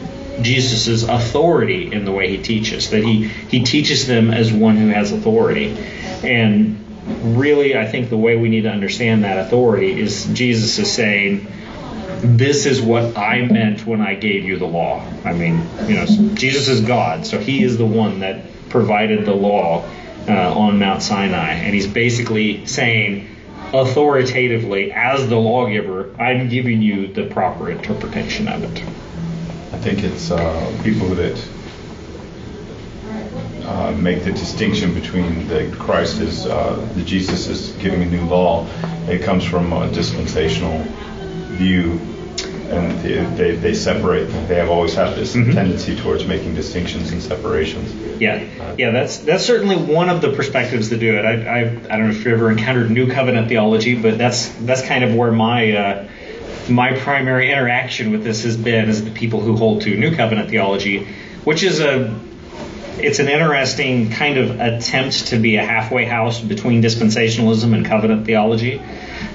Jesus' 0.42 1.02
authority 1.02 1.92
in 1.92 2.04
the 2.04 2.12
way 2.12 2.36
he 2.36 2.42
teaches, 2.42 2.90
that 2.90 3.02
he, 3.02 3.28
he 3.28 3.62
teaches 3.62 4.06
them 4.06 4.30
as 4.30 4.52
one 4.52 4.76
who 4.76 4.88
has 4.88 5.12
authority. 5.12 5.76
And 6.24 6.78
really, 7.36 7.76
I 7.76 7.86
think 7.86 8.08
the 8.08 8.16
way 8.16 8.36
we 8.36 8.48
need 8.48 8.62
to 8.62 8.70
understand 8.70 9.24
that 9.24 9.46
authority 9.46 10.00
is 10.00 10.26
Jesus 10.32 10.78
is 10.78 10.90
saying, 10.90 11.46
this 12.22 12.66
is 12.66 12.80
what 12.80 13.16
I 13.18 13.42
meant 13.42 13.84
when 13.84 14.00
I 14.00 14.14
gave 14.14 14.44
you 14.44 14.56
the 14.56 14.66
law. 14.66 15.04
I 15.24 15.32
mean, 15.32 15.66
you 15.86 15.94
know, 15.94 16.06
Jesus 16.34 16.68
is 16.68 16.80
God, 16.80 17.26
so 17.26 17.38
he 17.38 17.62
is 17.62 17.78
the 17.78 17.86
one 17.86 18.20
that 18.20 18.44
provided 18.68 19.26
the 19.26 19.34
law 19.34 19.84
uh, 20.28 20.58
on 20.58 20.78
Mount 20.78 21.02
Sinai. 21.02 21.54
And 21.54 21.74
he's 21.74 21.88
basically 21.88 22.64
saying, 22.66 23.28
authoritatively, 23.72 24.92
as 24.92 25.28
the 25.28 25.36
lawgiver, 25.36 26.14
I'm 26.20 26.48
giving 26.48 26.82
you 26.82 27.08
the 27.08 27.26
proper 27.26 27.70
interpretation 27.70 28.48
of 28.48 28.62
it. 28.64 28.82
I 29.72 29.78
think 29.78 30.02
it's 30.02 30.30
uh, 30.30 30.80
people 30.84 31.08
that 31.08 31.48
uh, 33.64 33.92
make 33.92 34.24
the 34.24 34.32
distinction 34.32 34.92
between 34.92 35.48
the 35.48 35.74
Christ 35.78 36.20
is 36.20 36.46
uh, 36.46 36.76
the 36.94 37.02
Jesus 37.02 37.48
is 37.48 37.70
giving 37.82 38.02
a 38.02 38.06
new 38.06 38.24
law. 38.26 38.66
It 39.08 39.22
comes 39.22 39.44
from 39.44 39.72
a 39.72 39.90
dispensational 39.90 40.82
view, 41.56 41.98
and 42.72 42.98
they, 43.00 43.24
they, 43.36 43.56
they 43.56 43.74
separate. 43.74 44.26
They 44.48 44.56
have 44.56 44.70
always 44.70 44.94
had 44.94 45.14
this 45.16 45.34
Mhm. 45.36 45.54
tendency 45.54 45.94
towards 45.96 46.24
making 46.26 46.54
distinctions 46.54 47.12
and 47.12 47.22
separations. 47.22 47.92
Yeah, 48.20 48.42
yeah, 48.78 48.90
that's 48.90 49.18
that's 49.18 49.44
certainly 49.44 49.76
one 49.76 50.08
of 50.08 50.20
the 50.20 50.30
perspectives 50.32 50.88
to 50.90 50.96
do 50.96 51.16
it. 51.18 51.24
I, 51.24 51.32
I, 51.32 51.58
I 51.90 51.96
don't 51.96 52.04
know 52.10 52.10
if 52.10 52.24
you 52.24 52.32
ever 52.32 52.50
encountered 52.50 52.90
New 52.90 53.10
Covenant 53.10 53.48
theology, 53.48 53.94
but 54.00 54.18
that's 54.18 54.48
that's 54.60 54.82
kind 54.82 55.04
of 55.04 55.14
where 55.14 55.32
my 55.32 55.72
uh, 55.72 56.08
my 56.68 56.92
primary 56.98 57.50
interaction 57.50 58.12
with 58.12 58.22
this 58.24 58.44
has 58.44 58.56
been 58.56 58.88
is 58.88 59.04
the 59.04 59.10
people 59.10 59.40
who 59.40 59.56
hold 59.56 59.82
to 59.82 59.96
New 59.96 60.14
Covenant 60.14 60.48
theology, 60.50 61.06
which 61.44 61.62
is 61.62 61.80
a 61.80 62.14
it's 62.98 63.18
an 63.18 63.28
interesting 63.28 64.10
kind 64.10 64.36
of 64.38 64.60
attempt 64.60 65.28
to 65.28 65.38
be 65.38 65.56
a 65.56 65.64
halfway 65.64 66.04
house 66.04 66.40
between 66.40 66.82
dispensationalism 66.82 67.74
and 67.74 67.86
covenant 67.86 68.26
theology. 68.26 68.80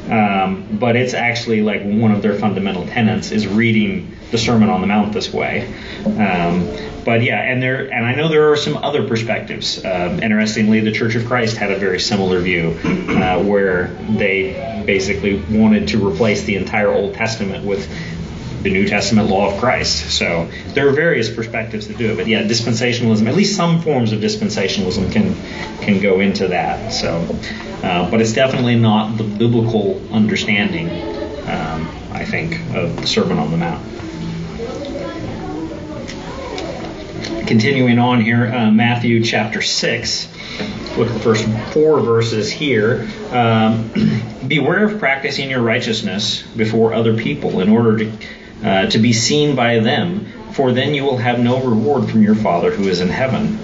Um, 0.09 0.77
but 0.79 0.95
it's 0.95 1.13
actually 1.13 1.61
like 1.61 1.83
one 1.83 2.11
of 2.11 2.21
their 2.21 2.35
fundamental 2.35 2.85
tenets 2.87 3.31
is 3.31 3.47
reading 3.47 4.15
the 4.31 4.37
Sermon 4.37 4.69
on 4.69 4.81
the 4.81 4.87
Mount 4.87 5.13
this 5.13 5.33
way. 5.33 5.73
Um, 6.05 6.69
but 7.03 7.23
yeah, 7.23 7.41
and 7.41 7.61
there, 7.61 7.91
and 7.91 8.05
I 8.05 8.15
know 8.15 8.27
there 8.27 8.51
are 8.51 8.57
some 8.57 8.77
other 8.77 9.07
perspectives. 9.07 9.83
Um, 9.83 10.21
interestingly, 10.21 10.81
the 10.81 10.91
Church 10.91 11.15
of 11.15 11.25
Christ 11.25 11.57
had 11.57 11.71
a 11.71 11.77
very 11.77 11.99
similar 11.99 12.39
view, 12.41 12.77
uh, 12.83 13.41
where 13.43 13.87
they 14.09 14.83
basically 14.85 15.41
wanted 15.49 15.87
to 15.89 16.05
replace 16.05 16.43
the 16.43 16.55
entire 16.55 16.89
Old 16.89 17.13
Testament 17.13 17.65
with 17.65 17.89
the 18.61 18.71
New 18.71 18.87
Testament 18.87 19.29
law 19.29 19.51
of 19.51 19.59
Christ. 19.59 20.17
So 20.17 20.49
there 20.69 20.87
are 20.87 20.91
various 20.91 21.33
perspectives 21.33 21.87
that 21.87 21.97
do 21.97 22.11
it, 22.11 22.15
but 22.15 22.27
yeah, 22.27 22.43
dispensationalism, 22.43 23.27
at 23.27 23.35
least 23.35 23.55
some 23.55 23.81
forms 23.81 24.11
of 24.11 24.19
dispensationalism 24.19 25.11
can 25.11 25.35
can 25.81 26.01
go 26.01 26.19
into 26.19 26.47
that. 26.49 26.91
So, 26.91 27.17
uh, 27.83 28.09
but 28.09 28.21
it's 28.21 28.33
definitely 28.33 28.75
not 28.75 29.17
the 29.17 29.23
biblical 29.23 30.01
understanding, 30.11 30.89
um, 31.47 31.87
I 32.11 32.25
think, 32.25 32.59
of 32.75 32.95
the 32.99 33.07
Sermon 33.07 33.37
on 33.37 33.51
the 33.51 33.57
Mount. 33.57 33.85
Continuing 37.47 37.97
on 37.97 38.21
here, 38.21 38.47
uh, 38.47 38.71
Matthew 38.71 39.23
chapter 39.23 39.61
six. 39.61 40.27
Look 40.97 41.09
at 41.09 41.13
the 41.13 41.19
first 41.19 41.47
four 41.71 41.99
verses 41.99 42.51
here. 42.51 43.07
Um, 43.31 43.91
Beware 44.47 44.85
of 44.85 44.99
practicing 44.99 45.49
your 45.49 45.61
righteousness 45.61 46.41
before 46.41 46.93
other 46.93 47.15
people 47.15 47.59
in 47.59 47.69
order 47.69 47.97
to 47.97 48.11
uh, 48.63 48.87
to 48.87 48.97
be 48.97 49.13
seen 49.13 49.55
by 49.55 49.79
them, 49.79 50.25
for 50.51 50.71
then 50.71 50.93
you 50.93 51.03
will 51.03 51.17
have 51.17 51.39
no 51.39 51.61
reward 51.61 52.09
from 52.09 52.23
your 52.23 52.35
Father 52.35 52.71
who 52.71 52.87
is 52.87 53.01
in 53.01 53.09
heaven. 53.09 53.59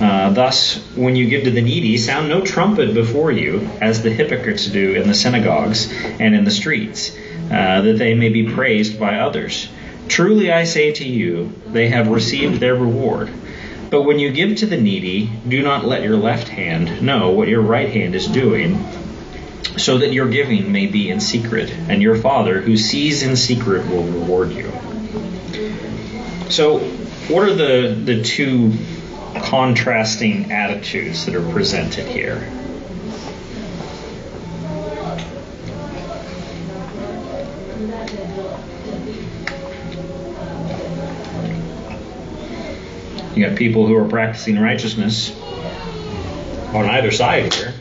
Uh, 0.00 0.30
thus, 0.30 0.76
when 0.96 1.14
you 1.14 1.28
give 1.28 1.44
to 1.44 1.50
the 1.50 1.62
needy, 1.62 1.96
sound 1.96 2.28
no 2.28 2.40
trumpet 2.40 2.94
before 2.94 3.30
you, 3.30 3.68
as 3.80 4.02
the 4.02 4.10
hypocrites 4.10 4.66
do 4.66 4.94
in 4.94 5.06
the 5.06 5.14
synagogues 5.14 5.92
and 5.92 6.34
in 6.34 6.44
the 6.44 6.50
streets, 6.50 7.16
uh, 7.50 7.80
that 7.82 7.98
they 7.98 8.14
may 8.14 8.28
be 8.28 8.52
praised 8.52 8.98
by 8.98 9.18
others. 9.20 9.68
Truly 10.08 10.52
I 10.52 10.64
say 10.64 10.92
to 10.92 11.04
you, 11.04 11.52
they 11.68 11.88
have 11.88 12.08
received 12.08 12.58
their 12.58 12.74
reward. 12.74 13.30
But 13.88 14.02
when 14.02 14.18
you 14.18 14.32
give 14.32 14.56
to 14.56 14.66
the 14.66 14.76
needy, 14.76 15.30
do 15.46 15.62
not 15.62 15.84
let 15.84 16.02
your 16.02 16.16
left 16.16 16.48
hand 16.48 17.02
know 17.02 17.30
what 17.30 17.48
your 17.48 17.60
right 17.60 17.88
hand 17.88 18.16
is 18.16 18.26
doing 18.26 18.84
so 19.76 19.98
that 19.98 20.12
your 20.12 20.28
giving 20.28 20.70
may 20.70 20.86
be 20.86 21.10
in 21.10 21.20
secret, 21.20 21.70
and 21.70 22.00
your 22.00 22.16
Father 22.16 22.60
who 22.60 22.76
sees 22.76 23.22
in 23.22 23.36
secret 23.36 23.88
will 23.88 24.04
reward 24.04 24.52
you. 24.52 24.72
So, 26.50 26.78
what 27.28 27.48
are 27.48 27.54
the, 27.54 27.98
the 28.04 28.22
two 28.22 28.74
contrasting 29.42 30.52
attitudes 30.52 31.26
that 31.26 31.34
are 31.34 31.52
presented 31.52 32.06
here? 32.06 32.50
You 43.34 43.48
got 43.48 43.58
people 43.58 43.88
who 43.88 43.96
are 43.96 44.08
practicing 44.08 44.60
righteousness 44.60 45.36
on 46.72 46.84
either 46.88 47.10
side 47.10 47.52
here 47.52 47.73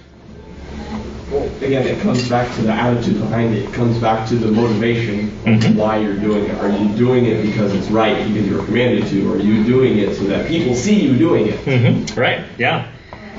again, 1.65 1.85
it 1.87 1.99
comes 2.01 2.27
back 2.29 2.53
to 2.55 2.61
the 2.61 2.71
attitude 2.71 3.19
behind 3.19 3.53
it. 3.55 3.63
It 3.65 3.73
comes 3.73 3.97
back 3.97 4.27
to 4.29 4.35
the 4.35 4.47
motivation 4.51 5.31
Mhm. 5.45 5.75
why 5.75 5.97
you're 5.99 6.15
doing 6.15 6.45
it. 6.45 6.55
Are 6.59 6.69
you 6.69 6.89
doing 6.95 7.25
it 7.25 7.41
because 7.43 7.73
it's 7.73 7.89
right 7.89 8.15
because 8.27 8.47
you're 8.47 8.63
commanded 8.63 9.07
to, 9.07 9.29
or 9.31 9.35
are 9.35 9.39
you 9.39 9.63
doing 9.63 9.97
it 9.97 10.15
so 10.15 10.23
that 10.25 10.47
people 10.47 10.75
see 10.75 10.99
you 11.01 11.15
doing 11.17 11.47
it? 11.47 11.65
Mm-hmm. 11.65 12.19
Right. 12.19 12.41
Yeah. 12.57 12.85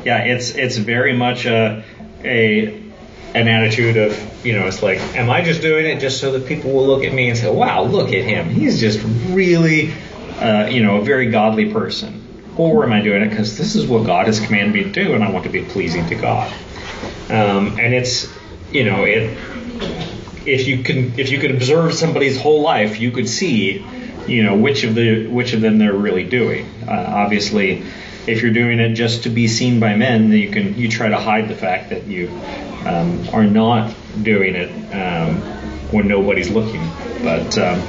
Yeah. 0.05 0.25
It's 0.25 0.51
it's 0.55 0.77
very 0.77 1.13
much 1.17 1.47
a 1.47 1.83
a 2.25 2.81
an 3.35 3.49
attitude 3.49 3.97
of 3.97 4.47
you 4.47 4.53
know 4.53 4.67
it's 4.67 4.83
like 4.83 4.99
am 5.17 5.29
I 5.31 5.43
just 5.43 5.61
doing 5.61 5.87
it 5.87 6.01
just 6.01 6.21
so 6.21 6.33
that 6.33 6.47
people 6.47 6.73
will 6.73 6.87
look 6.87 7.03
at 7.05 7.13
me 7.13 7.29
and 7.31 7.37
say 7.37 7.51
wow 7.51 7.83
look 7.83 8.13
at 8.13 8.23
him 8.23 8.49
he's 8.49 8.79
just 8.79 9.01
really 9.31 9.93
uh, 10.41 10.69
you 10.71 10.85
know 10.85 10.99
a 10.99 11.05
very 11.05 11.31
godly 11.31 11.73
person 11.73 12.23
or 12.57 12.85
am 12.85 12.93
I 12.93 13.01
doing 13.01 13.23
it 13.23 13.31
because 13.31 13.59
this 13.59 13.75
is 13.75 13.87
what 13.87 14.07
God 14.07 14.27
has 14.27 14.39
commanded 14.39 14.73
me 14.73 14.85
to 14.85 14.91
do 14.91 15.15
and 15.15 15.25
I 15.25 15.31
want 15.33 15.45
to 15.47 15.51
be 15.51 15.63
pleasing 15.65 16.07
to 16.07 16.15
God. 16.15 16.53
Um, 17.31 17.79
and 17.79 17.95
it's 17.95 18.33
you 18.71 18.85
know 18.85 19.05
it 19.05 19.39
if 20.47 20.67
you 20.67 20.83
can 20.83 21.19
if 21.19 21.31
you 21.31 21.39
could 21.39 21.53
observe 21.53 21.95
somebody's 21.95 22.39
whole 22.39 22.61
life 22.61 23.01
you 23.01 23.11
could 23.11 23.29
see 23.29 23.85
you 24.27 24.43
know 24.43 24.57
which 24.57 24.85
of 24.85 24.95
the 24.95 25.27
which 25.29 25.53
of 25.55 25.61
them 25.61 25.79
they're 25.79 25.95
really 25.95 26.25
doing. 26.25 26.69
Uh, 26.87 26.93
obviously 26.93 27.83
if 28.27 28.43
you're 28.43 28.53
doing 28.53 28.79
it 28.79 28.95
just 28.95 29.25
to 29.25 29.31
be 29.31 29.49
seen 29.49 29.81
by 29.81 29.97
men 29.97 30.31
you 30.33 30.51
can 30.51 30.77
you 30.77 30.89
try 30.89 31.09
to 31.09 31.19
hide 31.19 31.49
the 31.49 31.55
fact 31.55 31.91
that 31.91 32.05
you 32.05 32.29
um, 32.85 33.27
are 33.33 33.45
not 33.45 33.95
doing 34.23 34.55
it 34.55 34.71
um, 34.95 35.41
when 35.91 36.09
nobody's 36.09 36.51
looking. 36.51 36.87
But 37.23 37.57
um, 37.57 37.81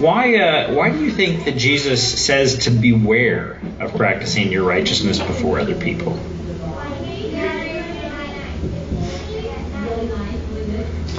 why 0.00 0.36
uh, 0.36 0.74
why 0.74 0.90
do 0.90 1.04
you 1.04 1.10
think 1.10 1.44
that 1.44 1.56
Jesus 1.56 2.24
says 2.24 2.64
to 2.64 2.70
beware 2.70 3.60
of 3.78 3.94
practicing 3.94 4.50
your 4.50 4.64
righteousness 4.64 5.18
before 5.20 5.60
other 5.60 5.78
people 5.78 6.18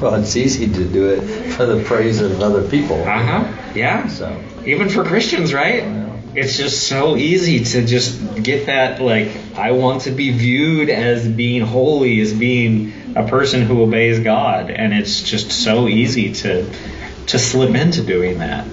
Well, 0.02 0.16
it's 0.16 0.36
easy 0.36 0.68
to 0.72 0.84
do 0.86 1.10
it 1.10 1.54
for 1.54 1.66
the 1.66 1.84
praise 1.84 2.22
of 2.22 2.40
other 2.42 2.68
people. 2.68 3.02
Uh 3.02 3.20
huh. 3.20 3.72
Yeah. 3.74 4.08
So, 4.08 4.44
Even 4.66 4.90
for 4.90 5.04
Christians, 5.04 5.54
right? 5.54 5.84
It's 6.36 6.56
just 6.56 6.88
so 6.88 7.16
easy 7.16 7.64
to 7.64 7.86
just 7.86 8.44
get 8.44 8.68
that, 8.68 9.02
like, 9.02 9.30
I 9.56 9.72
want 9.72 10.04
to 10.04 10.12
be 10.12 10.32
viewed 10.32 10.90
as 10.90 11.28
being 11.28 11.64
holy, 11.64 12.22
as 12.22 12.32
being 12.32 12.94
a 13.16 13.28
person 13.28 13.64
who 13.64 13.82
obeys 13.82 14.20
God. 14.20 14.70
And 14.70 14.94
it's 14.94 15.24
just 15.24 15.52
so 15.52 15.88
easy 15.88 16.34
to, 16.34 16.72
to 17.28 17.40
slip 17.40 17.74
into 17.74 18.04
doing 18.04 18.38
that. 18.38 18.68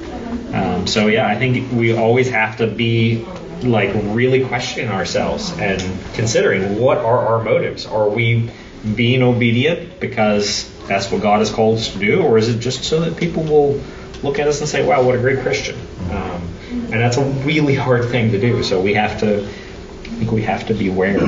Um, 0.52 0.86
so, 0.86 1.06
yeah, 1.06 1.26
I 1.26 1.36
think 1.36 1.72
we 1.72 1.96
always 1.96 2.28
have 2.30 2.58
to 2.58 2.66
be, 2.66 3.24
like, 3.62 3.92
really 3.94 4.44
questioning 4.44 4.90
ourselves 4.90 5.50
and 5.58 5.80
considering 6.12 6.78
what 6.78 6.98
are 6.98 7.18
our 7.28 7.42
motives? 7.42 7.86
Are 7.86 8.10
we 8.10 8.50
being 8.94 9.22
obedient 9.22 10.00
because 10.00 10.70
that's 10.86 11.10
what 11.10 11.22
God 11.22 11.38
has 11.38 11.50
called 11.50 11.78
us 11.78 11.92
to 11.92 11.98
do, 11.98 12.22
or 12.22 12.38
is 12.38 12.48
it 12.48 12.58
just 12.58 12.84
so 12.84 13.00
that 13.00 13.16
people 13.16 13.42
will 13.42 13.80
look 14.22 14.38
at 14.38 14.46
us 14.46 14.60
and 14.60 14.68
say, 14.68 14.84
"Wow, 14.84 15.02
what 15.02 15.14
a 15.14 15.18
great 15.18 15.40
Christian"? 15.40 15.76
Um, 16.10 16.48
and 16.70 16.92
that's 16.92 17.16
a 17.16 17.24
really 17.24 17.74
hard 17.74 18.10
thing 18.10 18.32
to 18.32 18.40
do. 18.40 18.62
So 18.62 18.80
we 18.80 18.94
have 18.94 19.20
to, 19.20 19.44
I 19.44 19.46
think 19.46 20.30
we 20.30 20.42
have 20.42 20.66
to 20.68 20.74
beware. 20.74 21.22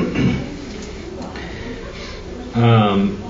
Um, 2.54 3.22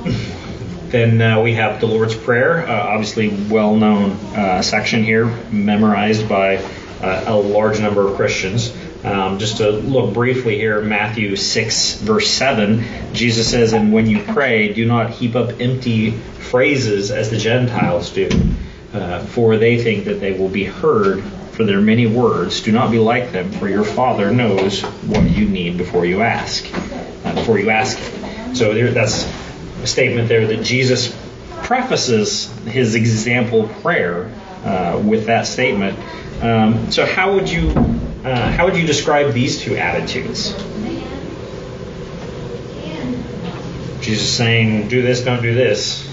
then 0.89 1.21
uh, 1.21 1.41
we 1.41 1.55
have 1.55 1.81
the 1.81 1.87
Lord's 1.87 2.15
Prayer, 2.15 2.67
uh, 2.67 2.73
obviously 2.73 3.29
well-known 3.29 4.13
uh, 4.35 4.63
section 4.63 5.03
here, 5.03 5.27
memorized 5.51 6.29
by 6.29 6.59
uh, 7.03 7.25
a 7.27 7.37
large 7.37 7.81
number 7.81 8.07
of 8.07 8.17
Christians. 8.17 8.73
Um, 9.07 9.39
just 9.39 9.59
to 9.59 9.71
look 9.71 10.13
briefly 10.13 10.59
here, 10.59 10.81
Matthew 10.81 11.37
6, 11.37 12.01
verse 12.01 12.29
7, 12.29 13.15
Jesus 13.15 13.49
says, 13.49 13.73
And 13.73 13.93
when 13.93 14.09
you 14.09 14.21
pray, 14.21 14.73
do 14.73 14.85
not 14.85 15.11
heap 15.11 15.37
up 15.37 15.61
empty 15.61 16.11
phrases 16.11 17.13
as 17.13 17.31
the 17.31 17.37
Gentiles 17.37 18.11
do, 18.11 18.29
uh, 18.93 19.21
for 19.21 19.59
they 19.59 19.81
think 19.81 20.07
that 20.07 20.19
they 20.19 20.37
will 20.37 20.49
be 20.49 20.65
heard 20.65 21.23
for 21.53 21.63
their 21.63 21.81
many 21.81 22.09
words. 22.09 22.63
Do 22.63 22.73
not 22.73 22.91
be 22.91 22.99
like 22.99 23.31
them, 23.31 23.53
for 23.53 23.69
your 23.69 23.85
Father 23.85 24.33
knows 24.33 24.83
what 24.83 25.23
you 25.23 25.49
need 25.49 25.79
before 25.79 26.05
you 26.05 26.23
ask. 26.23 26.67
Uh, 27.25 27.33
before 27.33 27.61
you 27.61 27.71
ask. 27.71 27.97
So 28.57 28.75
there, 28.75 28.91
that's 28.91 29.25
a 29.85 29.87
statement 29.87 30.29
there 30.29 30.49
that 30.49 30.65
Jesus 30.65 31.17
prefaces 31.63 32.53
his 32.65 32.97
example 32.97 33.69
prayer 33.69 34.33
uh, 34.65 35.01
with 35.05 35.27
that 35.27 35.47
statement. 35.47 35.97
Um, 36.43 36.91
so 36.91 37.07
how 37.07 37.35
would 37.35 37.49
you 37.49 37.71
uh, 38.27 38.51
how 38.51 38.65
would 38.65 38.77
you 38.77 38.85
describe 38.85 39.33
these 39.33 39.61
two 39.61 39.77
attitudes? 39.77 40.53
Jesus 44.01 44.37
saying, 44.37 44.89
"Do 44.89 45.01
this, 45.01 45.23
don't 45.23 45.43
do 45.43 45.55
this." 45.55 46.05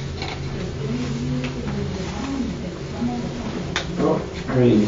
Well, 3.98 4.22
I 4.50 4.56
mean, 4.56 4.84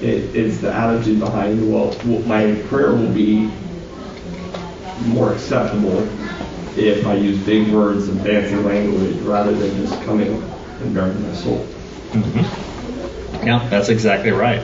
it, 0.00 0.34
it's 0.34 0.58
the 0.58 0.72
attitude 0.72 1.20
behind, 1.20 1.70
well, 1.70 1.94
my 2.26 2.54
prayer 2.68 2.92
will 2.92 3.12
be 3.12 3.50
more 5.04 5.34
acceptable 5.34 6.08
if 6.78 7.06
I 7.06 7.14
use 7.14 7.38
big 7.44 7.70
words 7.72 8.08
and 8.08 8.22
fancy 8.22 8.56
language 8.56 9.16
rather 9.18 9.52
than 9.52 9.76
just 9.84 10.00
coming 10.04 10.42
and 10.80 10.94
baring 10.94 11.22
my 11.22 11.34
soul. 11.34 11.66
Mm-hmm. 12.12 13.46
Yeah, 13.46 13.68
that's 13.68 13.90
exactly 13.90 14.30
right. 14.30 14.62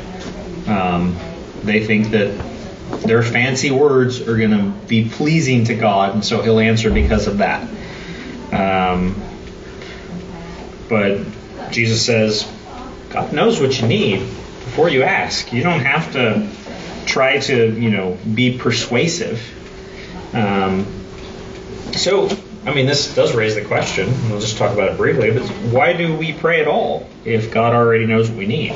Um, 0.72 1.16
they 1.62 1.84
think 1.84 2.10
that 2.10 2.52
their 3.02 3.22
fancy 3.22 3.70
words 3.70 4.20
are 4.20 4.36
going 4.36 4.50
to 4.50 4.86
be 4.88 5.08
pleasing 5.08 5.64
to 5.64 5.74
God, 5.74 6.14
and 6.14 6.24
so 6.24 6.42
He'll 6.42 6.58
answer 6.58 6.90
because 6.90 7.26
of 7.26 7.38
that. 7.38 7.68
Um, 8.52 9.20
but 10.88 11.20
Jesus 11.70 12.04
says, 12.04 12.50
God 13.10 13.32
knows 13.32 13.60
what 13.60 13.80
you 13.80 13.88
need 13.88 14.20
before 14.20 14.88
you 14.88 15.02
ask. 15.02 15.52
You 15.52 15.62
don't 15.62 15.80
have 15.80 16.12
to 16.12 16.48
try 17.06 17.38
to, 17.38 17.80
you 17.80 17.90
know, 17.90 18.18
be 18.34 18.58
persuasive. 18.58 19.40
Um, 20.34 20.86
so, 21.92 22.28
I 22.64 22.74
mean, 22.74 22.86
this 22.86 23.14
does 23.14 23.34
raise 23.34 23.54
the 23.54 23.64
question. 23.64 24.08
We'll 24.30 24.40
just 24.40 24.56
talk 24.56 24.72
about 24.72 24.90
it 24.92 24.96
briefly. 24.96 25.30
But 25.30 25.46
why 25.72 25.92
do 25.94 26.16
we 26.16 26.32
pray 26.32 26.60
at 26.60 26.68
all 26.68 27.08
if 27.24 27.50
God 27.52 27.74
already 27.74 28.06
knows 28.06 28.28
what 28.28 28.38
we 28.38 28.46
need? 28.46 28.74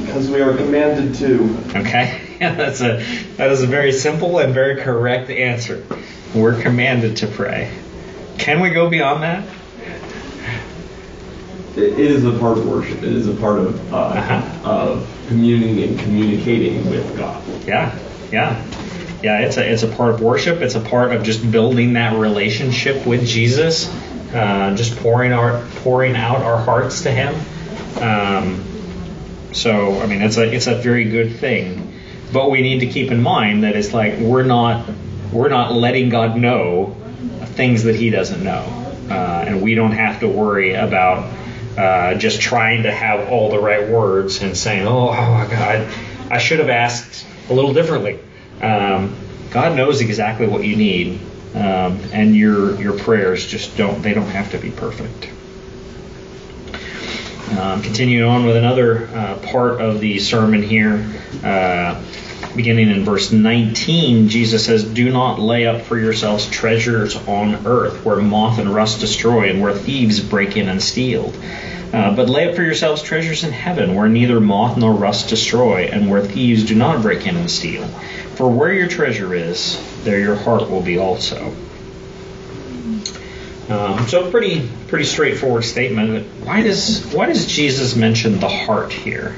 Because 0.00 0.28
we 0.30 0.40
are 0.40 0.56
commanded 0.56 1.14
to. 1.16 1.56
Okay, 1.76 2.36
yeah, 2.40 2.54
that's 2.56 2.80
a 2.80 3.02
that 3.36 3.50
is 3.50 3.62
a 3.62 3.66
very 3.66 3.92
simple 3.92 4.38
and 4.38 4.52
very 4.54 4.80
correct 4.82 5.30
answer. 5.30 5.84
We're 6.34 6.60
commanded 6.60 7.18
to 7.18 7.26
pray. 7.26 7.72
Can 8.38 8.60
we 8.60 8.70
go 8.70 8.88
beyond 8.88 9.22
that? 9.22 9.44
It 11.76 11.98
is 11.98 12.24
a 12.24 12.32
part 12.38 12.58
of 12.58 12.66
worship. 12.68 12.98
It 12.98 13.12
is 13.12 13.28
a 13.28 13.34
part 13.34 13.58
of 13.58 13.92
uh, 13.94 13.96
Uh-huh. 13.96 14.68
of 14.68 15.24
communing 15.28 15.82
and 15.82 15.98
communicating 15.98 16.88
with 16.90 17.16
God. 17.16 17.42
Yeah, 17.66 17.96
yeah, 18.32 18.60
yeah. 19.22 19.38
It's 19.40 19.56
a 19.56 19.72
it's 19.72 19.82
a 19.84 19.88
part 19.88 20.14
of 20.14 20.20
worship. 20.20 20.60
It's 20.62 20.74
a 20.74 20.80
part 20.80 21.12
of 21.12 21.22
just 21.22 21.48
building 21.50 21.92
that 21.94 22.16
relationship 22.18 23.06
with 23.06 23.24
Jesus, 23.24 23.88
uh, 24.34 24.74
just 24.76 24.96
pouring 24.98 25.32
our 25.32 25.64
pouring 25.76 26.16
out 26.16 26.42
our 26.42 26.58
hearts 26.58 27.02
to 27.02 27.10
Him. 27.12 27.34
Um, 28.02 28.64
so 29.52 30.00
I 30.00 30.06
mean, 30.06 30.22
it's 30.22 30.36
a 30.36 30.52
it's 30.52 30.66
a 30.66 30.76
very 30.76 31.04
good 31.04 31.36
thing. 31.36 31.86
But 32.32 32.50
we 32.50 32.62
need 32.62 32.80
to 32.80 32.86
keep 32.86 33.10
in 33.10 33.22
mind 33.22 33.64
that 33.64 33.74
it's 33.74 33.92
like 33.92 34.18
we're 34.18 34.44
not 34.44 34.88
we're 35.32 35.48
not 35.48 35.72
letting 35.72 36.08
God 36.08 36.36
know 36.36 36.96
things 37.56 37.84
that 37.84 37.96
He 37.96 38.10
doesn't 38.10 38.42
know, 38.42 38.64
uh, 39.10 39.44
and 39.46 39.60
we 39.60 39.74
don't 39.74 39.92
have 39.92 40.20
to 40.20 40.28
worry 40.28 40.74
about 40.74 41.32
uh, 41.76 42.14
just 42.14 42.40
trying 42.40 42.84
to 42.84 42.92
have 42.92 43.28
all 43.28 43.50
the 43.50 43.58
right 43.58 43.88
words 43.88 44.42
and 44.42 44.56
saying, 44.56 44.86
"Oh, 44.86 45.08
God, 45.50 45.88
I 46.30 46.38
should 46.38 46.60
have 46.60 46.68
asked 46.68 47.26
a 47.48 47.54
little 47.54 47.72
differently." 47.72 48.20
Um, 48.62 49.16
God 49.50 49.76
knows 49.76 50.00
exactly 50.00 50.46
what 50.46 50.62
you 50.62 50.76
need, 50.76 51.20
um, 51.54 51.98
and 52.12 52.36
your 52.36 52.80
your 52.80 52.96
prayers 52.96 53.46
just 53.46 53.76
don't 53.76 54.02
they 54.02 54.14
don't 54.14 54.26
have 54.26 54.52
to 54.52 54.58
be 54.58 54.70
perfect. 54.70 55.28
Um, 57.58 57.82
continuing 57.82 58.28
on 58.28 58.46
with 58.46 58.56
another 58.56 59.08
uh, 59.08 59.38
part 59.38 59.80
of 59.80 60.00
the 60.00 60.18
sermon 60.18 60.62
here, 60.62 61.04
uh, 61.42 62.00
beginning 62.54 62.90
in 62.90 63.04
verse 63.04 63.32
19, 63.32 64.28
Jesus 64.28 64.64
says, 64.66 64.84
Do 64.84 65.10
not 65.10 65.40
lay 65.40 65.66
up 65.66 65.82
for 65.82 65.98
yourselves 65.98 66.48
treasures 66.48 67.16
on 67.16 67.66
earth 67.66 68.04
where 68.04 68.16
moth 68.16 68.58
and 68.58 68.72
rust 68.72 69.00
destroy 69.00 69.50
and 69.50 69.60
where 69.60 69.74
thieves 69.74 70.20
break 70.20 70.56
in 70.56 70.68
and 70.68 70.82
steal. 70.82 71.32
Uh, 71.92 72.14
but 72.14 72.28
lay 72.28 72.48
up 72.48 72.54
for 72.54 72.62
yourselves 72.62 73.02
treasures 73.02 73.42
in 73.42 73.52
heaven 73.52 73.96
where 73.96 74.08
neither 74.08 74.40
moth 74.40 74.76
nor 74.76 74.92
rust 74.92 75.28
destroy 75.28 75.86
and 75.86 76.08
where 76.08 76.22
thieves 76.22 76.64
do 76.64 76.74
not 76.76 77.02
break 77.02 77.26
in 77.26 77.36
and 77.36 77.50
steal. 77.50 77.84
For 78.36 78.48
where 78.48 78.72
your 78.72 78.86
treasure 78.86 79.34
is, 79.34 79.78
there 80.04 80.20
your 80.20 80.36
heart 80.36 80.70
will 80.70 80.82
be 80.82 80.98
also. 80.98 81.52
Um, 83.70 84.08
so 84.08 84.28
pretty 84.32 84.68
pretty 84.88 85.04
straightforward 85.04 85.64
statement. 85.64 86.26
Why 86.44 86.60
does 86.60 87.06
why 87.14 87.26
does 87.26 87.46
Jesus 87.46 87.94
mention 87.94 88.40
the 88.40 88.48
heart 88.48 88.92
here? 88.92 89.36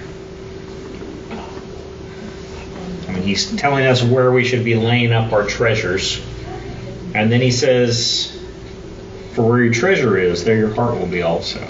I 3.07 3.13
mean, 3.13 3.23
he's 3.25 3.55
telling 3.57 3.85
us 3.85 4.03
where 4.03 4.33
we 4.33 4.45
should 4.45 4.65
be 4.65 4.75
laying 4.75 5.13
up 5.13 5.35
our 5.35 5.45
treasures, 5.45 6.19
and 7.15 7.31
then 7.31 7.43
he 7.43 7.51
says, 7.51 8.35
"For 9.35 9.47
where 9.47 9.63
your 9.65 9.75
treasure 9.75 10.17
is, 10.17 10.45
there 10.45 10.57
your 10.57 10.75
heart 10.75 10.99
will 10.99 11.07
be 11.07 11.21
also." 11.21 11.61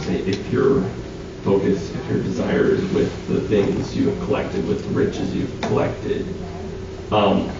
Say 0.00 0.16
if 0.16 0.50
your 0.50 0.82
if 1.90 2.08
your 2.08 2.22
desire 2.22 2.66
is 2.70 2.82
with 2.92 3.28
the 3.28 3.40
things 3.48 3.96
you 3.96 4.08
have 4.10 4.18
collected, 4.26 4.66
with 4.66 4.86
the 4.86 4.94
riches 4.94 5.34
you've 5.34 5.60
collected, 5.62 6.26
um, 7.12 7.50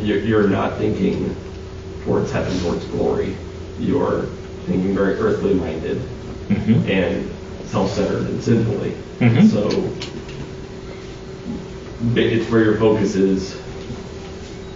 you're, 0.00 0.48
not 0.48 0.76
thinking 0.78 1.34
towards 2.04 2.30
heaven, 2.30 2.58
towards 2.60 2.84
glory. 2.86 3.36
You're 3.78 4.26
thinking 4.66 4.94
very 4.94 5.14
earthly 5.14 5.54
minded 5.54 6.00
Mhm. 6.48 6.88
and 6.88 7.30
self-centered 7.66 8.22
and 8.28 8.42
sinfully. 8.42 8.92
Mhm. 9.20 9.50
So 9.50 9.90
it's 12.14 12.50
where 12.50 12.64
your 12.64 12.76
focus 12.76 13.14
is, 13.16 13.56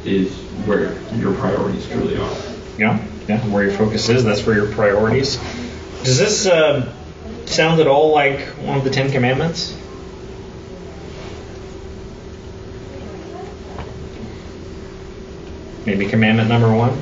is 0.04 0.32
where 0.64 0.94
your 1.16 1.32
priorities 1.34 1.86
truly 1.88 2.16
are. 2.16 2.30
Yeah, 2.78 2.98
yeah. 3.28 3.38
Where 3.50 3.64
your 3.64 3.72
focus 3.72 4.08
is, 4.08 4.24
that's 4.24 4.44
where 4.46 4.56
your 4.56 4.66
priorities. 4.66 5.38
Does 6.04 6.18
this 6.18 6.46
uh, 6.46 6.92
sound 7.50 7.80
at 7.80 7.86
all 7.86 8.12
like 8.12 8.40
one 8.64 8.78
of 8.78 8.84
the 8.84 8.90
Ten 8.90 9.10
Commandments? 9.10 9.76
Maybe 15.86 16.06
commandment 16.06 16.48
number 16.48 16.74
one. 16.74 16.96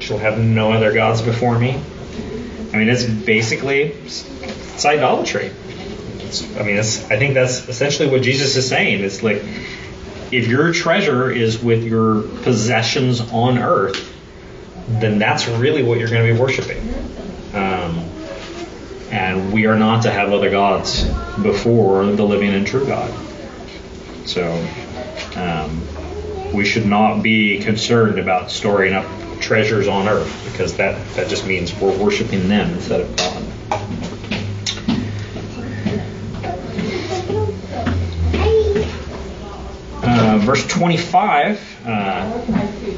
Shall 0.00 0.18
have 0.18 0.38
no 0.38 0.72
other 0.72 0.92
gods 0.92 1.22
before 1.22 1.58
me. 1.58 1.80
I 2.72 2.76
mean, 2.76 2.88
it's 2.88 3.04
basically 3.04 3.82
it's 3.82 4.84
idolatry. 4.84 5.50
It's, 6.18 6.42
I 6.56 6.62
mean, 6.62 6.78
I 6.78 6.82
think 6.82 7.34
that's 7.34 7.68
essentially 7.68 8.08
what 8.08 8.22
Jesus 8.22 8.56
is 8.56 8.68
saying. 8.68 9.04
It's 9.04 9.22
like 9.22 9.42
if 10.32 10.48
your 10.48 10.72
treasure 10.72 11.30
is 11.30 11.62
with 11.62 11.84
your 11.84 12.22
possessions 12.42 13.20
on 13.20 13.58
earth, 13.58 14.06
then 14.88 15.18
that's 15.18 15.46
really 15.48 15.82
what 15.82 15.98
you're 15.98 16.08
going 16.08 16.26
to 16.26 16.32
be 16.32 16.38
worshiping. 16.40 16.78
Um, 17.54 18.09
and 19.10 19.52
we 19.52 19.66
are 19.66 19.76
not 19.76 20.02
to 20.02 20.10
have 20.10 20.32
other 20.32 20.50
gods 20.50 21.04
before 21.42 22.06
the 22.06 22.24
living 22.24 22.54
and 22.54 22.66
true 22.66 22.86
God. 22.86 23.12
So 24.26 24.52
um, 25.36 26.52
we 26.52 26.64
should 26.64 26.86
not 26.86 27.22
be 27.22 27.60
concerned 27.60 28.18
about 28.18 28.50
storing 28.50 28.92
up 28.92 29.06
treasures 29.40 29.88
on 29.88 30.08
earth 30.08 30.48
because 30.50 30.76
that, 30.76 31.14
that 31.14 31.28
just 31.28 31.46
means 31.46 31.74
we're 31.74 31.96
worshiping 31.96 32.48
them 32.48 32.74
instead 32.74 33.00
of 33.00 33.16
God. 33.16 33.46
Uh, 40.02 40.38
verse 40.38 40.66
25, 40.66 41.86
uh, 41.86 41.88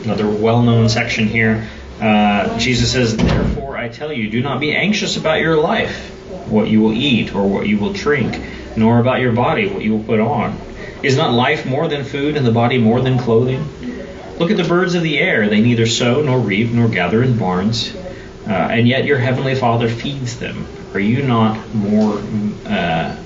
another 0.05 0.29
well 0.29 0.63
known 0.63 0.89
section 0.89 1.27
here. 1.27 1.69
Uh, 2.01 2.59
Jesus 2.59 2.93
says, 2.93 3.17
Therefore 3.17 3.72
I 3.83 3.89
tell 3.89 4.13
you, 4.13 4.31
do 4.31 4.41
not 4.41 4.61
be 4.61 4.73
anxious 4.73 5.17
about 5.17 5.41
your 5.41 5.57
life, 5.57 6.09
what 6.49 6.69
you 6.69 6.81
will 6.81 6.93
eat 6.93 7.35
or 7.35 7.49
what 7.49 7.67
you 7.67 7.79
will 7.79 7.93
drink, 7.93 8.41
nor 8.77 9.01
about 9.01 9.19
your 9.19 9.33
body, 9.33 9.67
what 9.67 9.83
you 9.83 9.97
will 9.97 10.05
put 10.05 10.21
on. 10.21 10.57
Is 11.03 11.17
not 11.17 11.35
life 11.35 11.67
more 11.67 11.89
than 11.89 12.05
food, 12.05 12.37
and 12.37 12.47
the 12.47 12.53
body 12.53 12.79
more 12.79 13.01
than 13.01 13.19
clothing? 13.19 13.67
Look 14.39 14.53
at 14.53 14.57
the 14.57 14.63
birds 14.63 14.95
of 14.95 15.03
the 15.03 15.19
air. 15.19 15.49
They 15.49 15.61
neither 15.61 15.87
sow, 15.87 16.23
nor 16.23 16.39
reap, 16.39 16.71
nor 16.71 16.89
gather 16.89 17.25
in 17.25 17.37
barns, 17.37 17.93
uh, 18.47 18.51
and 18.51 18.87
yet 18.87 19.05
your 19.05 19.19
heavenly 19.19 19.57
Father 19.57 19.89
feeds 19.89 20.39
them. 20.39 20.65
Are 20.95 21.01
you 21.01 21.25
not 21.25 21.75
more? 21.75 22.23
Uh, 22.65 23.17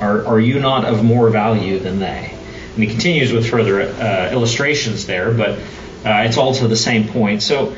are, 0.00 0.26
are 0.26 0.40
you 0.40 0.58
not 0.58 0.84
of 0.84 1.04
more 1.04 1.30
value 1.30 1.78
than 1.78 2.00
they? 2.00 2.34
And 2.74 2.82
he 2.82 2.90
continues 2.90 3.32
with 3.32 3.48
further 3.48 3.82
uh, 3.82 4.30
illustrations 4.32 5.06
there, 5.06 5.30
but 5.30 5.60
uh, 6.04 6.24
it's 6.26 6.38
all 6.38 6.54
to 6.54 6.66
the 6.66 6.74
same 6.74 7.06
point. 7.06 7.40
So 7.40 7.76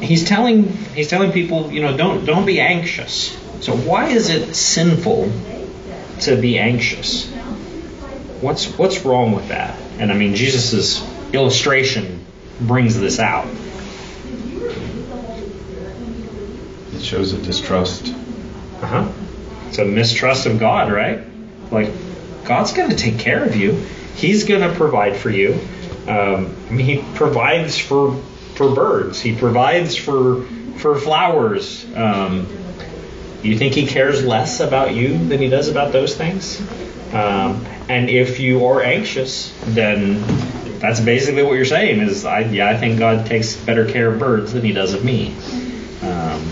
he's 0.00 0.24
telling 0.24 0.68
he's 0.68 1.08
telling 1.08 1.32
people, 1.32 1.72
you 1.72 1.82
know, 1.82 1.96
don't 1.96 2.24
don't 2.24 2.46
be 2.46 2.60
anxious. 2.60 3.36
So 3.60 3.76
why 3.76 4.08
is 4.08 4.30
it 4.30 4.54
sinful 4.54 5.32
to 6.20 6.40
be 6.40 6.58
anxious? 6.58 7.28
What's 8.40 8.66
what's 8.78 9.04
wrong 9.04 9.32
with 9.32 9.48
that? 9.48 9.78
And 9.98 10.12
I 10.12 10.14
mean, 10.14 10.34
Jesus' 10.34 11.04
illustration 11.32 12.24
brings 12.60 12.98
this 12.98 13.18
out. 13.18 13.46
It 16.94 17.02
shows 17.02 17.32
a 17.32 17.42
distrust. 17.42 18.14
Uh 18.80 18.86
huh. 18.86 19.12
It's 19.68 19.78
a 19.78 19.84
mistrust 19.84 20.46
of 20.46 20.58
God, 20.58 20.90
right? 20.90 21.20
Like 21.70 21.90
God's 22.44 22.72
going 22.72 22.90
to 22.90 22.96
take 22.96 23.18
care 23.18 23.44
of 23.44 23.56
you. 23.56 23.72
He's 24.14 24.44
going 24.44 24.62
to 24.62 24.74
provide 24.74 25.16
for 25.16 25.30
you. 25.30 25.60
Um, 26.06 26.56
I 26.68 26.72
mean, 26.72 26.86
He 26.86 27.04
provides 27.14 27.78
for 27.78 28.20
for 28.58 28.74
birds. 28.74 29.20
He 29.20 29.34
provides 29.34 29.96
for 29.96 30.42
for 30.76 30.98
flowers. 30.98 31.86
Um, 31.94 32.46
you 33.42 33.56
think 33.56 33.74
He 33.74 33.86
cares 33.86 34.24
less 34.24 34.60
about 34.60 34.94
you 34.94 35.16
than 35.16 35.40
He 35.40 35.48
does 35.48 35.68
about 35.68 35.92
those 35.92 36.16
things? 36.16 36.60
Um, 37.12 37.64
and 37.88 38.10
if 38.10 38.40
you 38.40 38.66
are 38.66 38.82
anxious, 38.82 39.56
then 39.64 40.20
that's 40.80 41.00
basically 41.00 41.44
what 41.44 41.52
you're 41.52 41.64
saying. 41.64 42.00
Is 42.00 42.24
I 42.24 42.40
yeah, 42.40 42.68
I 42.68 42.76
think 42.76 42.98
God 42.98 43.26
takes 43.26 43.56
better 43.56 43.86
care 43.86 44.12
of 44.12 44.18
birds 44.18 44.52
than 44.52 44.64
He 44.64 44.72
does 44.72 44.92
of 44.92 45.04
me. 45.04 45.34
Um, 46.02 46.44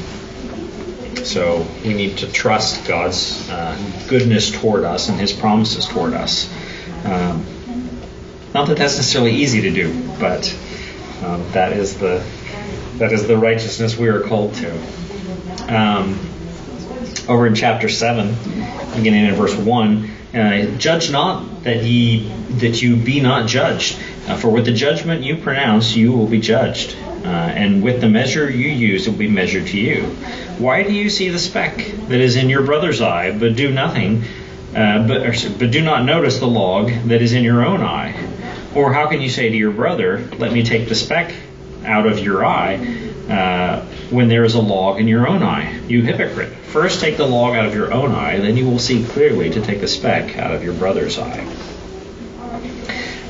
so 1.24 1.66
we 1.84 1.92
need 1.92 2.18
to 2.18 2.30
trust 2.30 2.86
God's 2.86 3.50
uh, 3.50 3.76
goodness 4.08 4.52
toward 4.52 4.84
us 4.84 5.08
and 5.08 5.18
His 5.18 5.32
promises 5.32 5.86
toward 5.86 6.14
us. 6.14 6.48
Um, 7.04 7.44
not 8.54 8.68
that 8.68 8.78
that's 8.78 8.96
necessarily 8.96 9.32
easy 9.32 9.62
to 9.62 9.70
do, 9.70 10.08
but 10.20 10.56
um, 11.24 11.50
that 11.52 11.72
is 11.72 11.98
the 11.98 12.24
That 12.98 13.12
is 13.12 13.26
the 13.26 13.36
righteousness 13.36 13.96
we 13.98 14.08
are 14.08 14.20
called 14.20 14.54
to. 14.54 14.70
Um, 15.68 16.18
over 17.28 17.46
in 17.46 17.54
chapter 17.54 17.90
7, 17.90 18.34
beginning 18.94 19.26
in 19.26 19.34
verse 19.34 19.54
1, 19.54 20.10
uh, 20.34 20.78
judge 20.78 21.10
not 21.10 21.64
that 21.64 21.84
ye 21.84 22.32
that 22.58 22.80
you 22.80 22.96
be 22.96 23.20
not 23.20 23.48
judged. 23.48 23.98
Uh, 24.26 24.36
for 24.36 24.48
with 24.48 24.64
the 24.64 24.72
judgment 24.72 25.24
you 25.24 25.36
pronounce, 25.36 25.94
you 25.94 26.12
will 26.12 26.26
be 26.26 26.40
judged. 26.40 26.96
Uh, 26.96 27.28
and 27.28 27.82
with 27.82 28.00
the 28.00 28.08
measure 28.08 28.50
you 28.50 28.68
use, 28.68 29.06
it 29.06 29.10
will 29.10 29.18
be 29.18 29.28
measured 29.28 29.66
to 29.66 29.78
you. 29.78 30.04
Why 30.58 30.82
do 30.84 30.92
you 30.92 31.10
see 31.10 31.28
the 31.28 31.38
speck 31.38 31.76
that 32.08 32.20
is 32.20 32.36
in 32.36 32.48
your 32.48 32.62
brother's 32.62 33.00
eye, 33.02 33.36
but 33.36 33.56
do 33.56 33.72
nothing, 33.72 34.24
uh, 34.74 35.06
but, 35.06 35.26
or, 35.26 35.34
but 35.58 35.70
do 35.70 35.82
not 35.82 36.04
notice 36.04 36.38
the 36.38 36.46
log 36.46 36.88
that 37.08 37.20
is 37.20 37.32
in 37.32 37.42
your 37.44 37.64
own 37.64 37.82
eye? 37.82 38.14
Or 38.76 38.92
how 38.92 39.06
can 39.06 39.22
you 39.22 39.30
say 39.30 39.48
to 39.48 39.56
your 39.56 39.70
brother, 39.70 40.28
Let 40.38 40.52
me 40.52 40.62
take 40.62 40.88
the 40.88 40.94
speck 40.94 41.34
out 41.84 42.06
of 42.06 42.18
your 42.18 42.44
eye, 42.44 42.76
uh, 43.28 43.80
when 44.10 44.28
there 44.28 44.44
is 44.44 44.54
a 44.54 44.60
log 44.60 45.00
in 45.00 45.08
your 45.08 45.26
own 45.26 45.42
eye? 45.42 45.80
You 45.88 46.02
hypocrite. 46.02 46.52
First 46.52 47.00
take 47.00 47.16
the 47.16 47.26
log 47.26 47.56
out 47.56 47.64
of 47.64 47.74
your 47.74 47.90
own 47.90 48.12
eye, 48.12 48.38
then 48.38 48.56
you 48.56 48.68
will 48.68 48.78
see 48.78 49.02
clearly 49.02 49.48
to 49.50 49.62
take 49.62 49.80
the 49.80 49.88
speck 49.88 50.36
out 50.36 50.54
of 50.54 50.62
your 50.62 50.74
brother's 50.74 51.18
eye. 51.18 51.42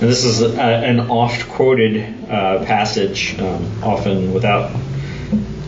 Now, 0.01 0.09
this 0.09 0.25
is 0.25 0.43
a, 0.43 0.61
an 0.61 0.99
oft 1.11 1.49
quoted 1.49 2.29
uh, 2.29 2.65
passage, 2.65 3.39
um, 3.39 3.85
often 3.85 4.35
without 4.35 4.75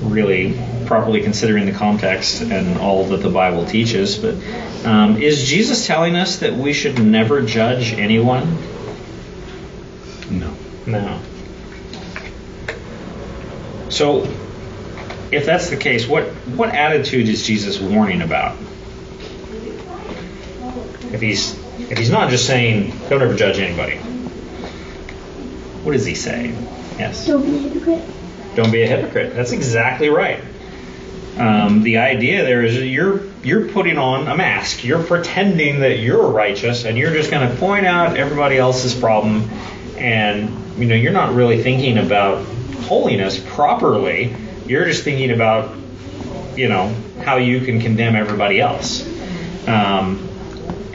really 0.02 0.60
properly 0.86 1.22
considering 1.22 1.66
the 1.66 1.72
context 1.72 2.42
and 2.42 2.78
all 2.78 3.04
that 3.04 3.18
the 3.18 3.30
Bible 3.30 3.64
teaches. 3.64 4.18
But 4.18 4.34
um, 4.84 5.22
is 5.22 5.44
Jesus 5.48 5.86
telling 5.86 6.16
us 6.16 6.40
that 6.40 6.54
we 6.54 6.72
should 6.72 6.98
never 6.98 7.42
judge 7.42 7.92
anyone? 7.92 8.58
No. 10.30 10.54
No. 10.86 11.20
So, 13.88 14.24
if 15.30 15.46
that's 15.46 15.70
the 15.70 15.76
case, 15.76 16.06
what 16.06 16.24
what 16.56 16.70
attitude 16.70 17.28
is 17.28 17.46
Jesus 17.46 17.78
warning 17.78 18.22
about? 18.22 18.56
If 21.12 21.20
he's 21.20 21.58
if 21.90 21.96
he's 21.98 22.10
not 22.10 22.30
just 22.30 22.46
saying 22.46 22.92
don't 23.08 23.22
ever 23.22 23.34
judge 23.34 23.58
anybody, 23.58 23.96
what 25.84 25.94
is 25.94 26.04
he 26.04 26.14
saying? 26.14 26.52
Yes. 26.98 27.26
Don't 27.26 27.42
be 27.42 27.56
a 27.56 27.58
hypocrite. 27.58 28.04
Don't 28.56 28.70
be 28.70 28.82
a 28.82 28.86
hypocrite. 28.86 29.34
That's 29.34 29.52
exactly 29.52 30.08
right. 30.08 30.42
Um, 31.38 31.82
the 31.82 31.98
idea 31.98 32.44
there 32.44 32.64
is 32.64 32.76
you're 32.78 33.22
you're 33.44 33.68
putting 33.68 33.96
on 33.96 34.26
a 34.26 34.36
mask. 34.36 34.84
You're 34.84 35.02
pretending 35.02 35.80
that 35.80 36.00
you're 36.00 36.26
righteous, 36.26 36.84
and 36.84 36.98
you're 36.98 37.12
just 37.12 37.30
going 37.30 37.48
to 37.48 37.56
point 37.56 37.86
out 37.86 38.16
everybody 38.16 38.58
else's 38.58 38.94
problem, 38.94 39.48
and 39.98 40.78
you 40.78 40.86
know 40.86 40.94
you're 40.94 41.12
not 41.12 41.34
really 41.34 41.62
thinking 41.62 41.98
about 41.98 42.44
holiness 42.82 43.38
properly. 43.38 44.34
You're 44.66 44.86
just 44.86 45.04
thinking 45.04 45.30
about 45.30 45.76
you 46.56 46.68
know 46.68 46.94
how 47.24 47.36
you 47.36 47.60
can 47.60 47.80
condemn 47.80 48.16
everybody 48.16 48.60
else. 48.60 49.06
Um, 49.66 50.28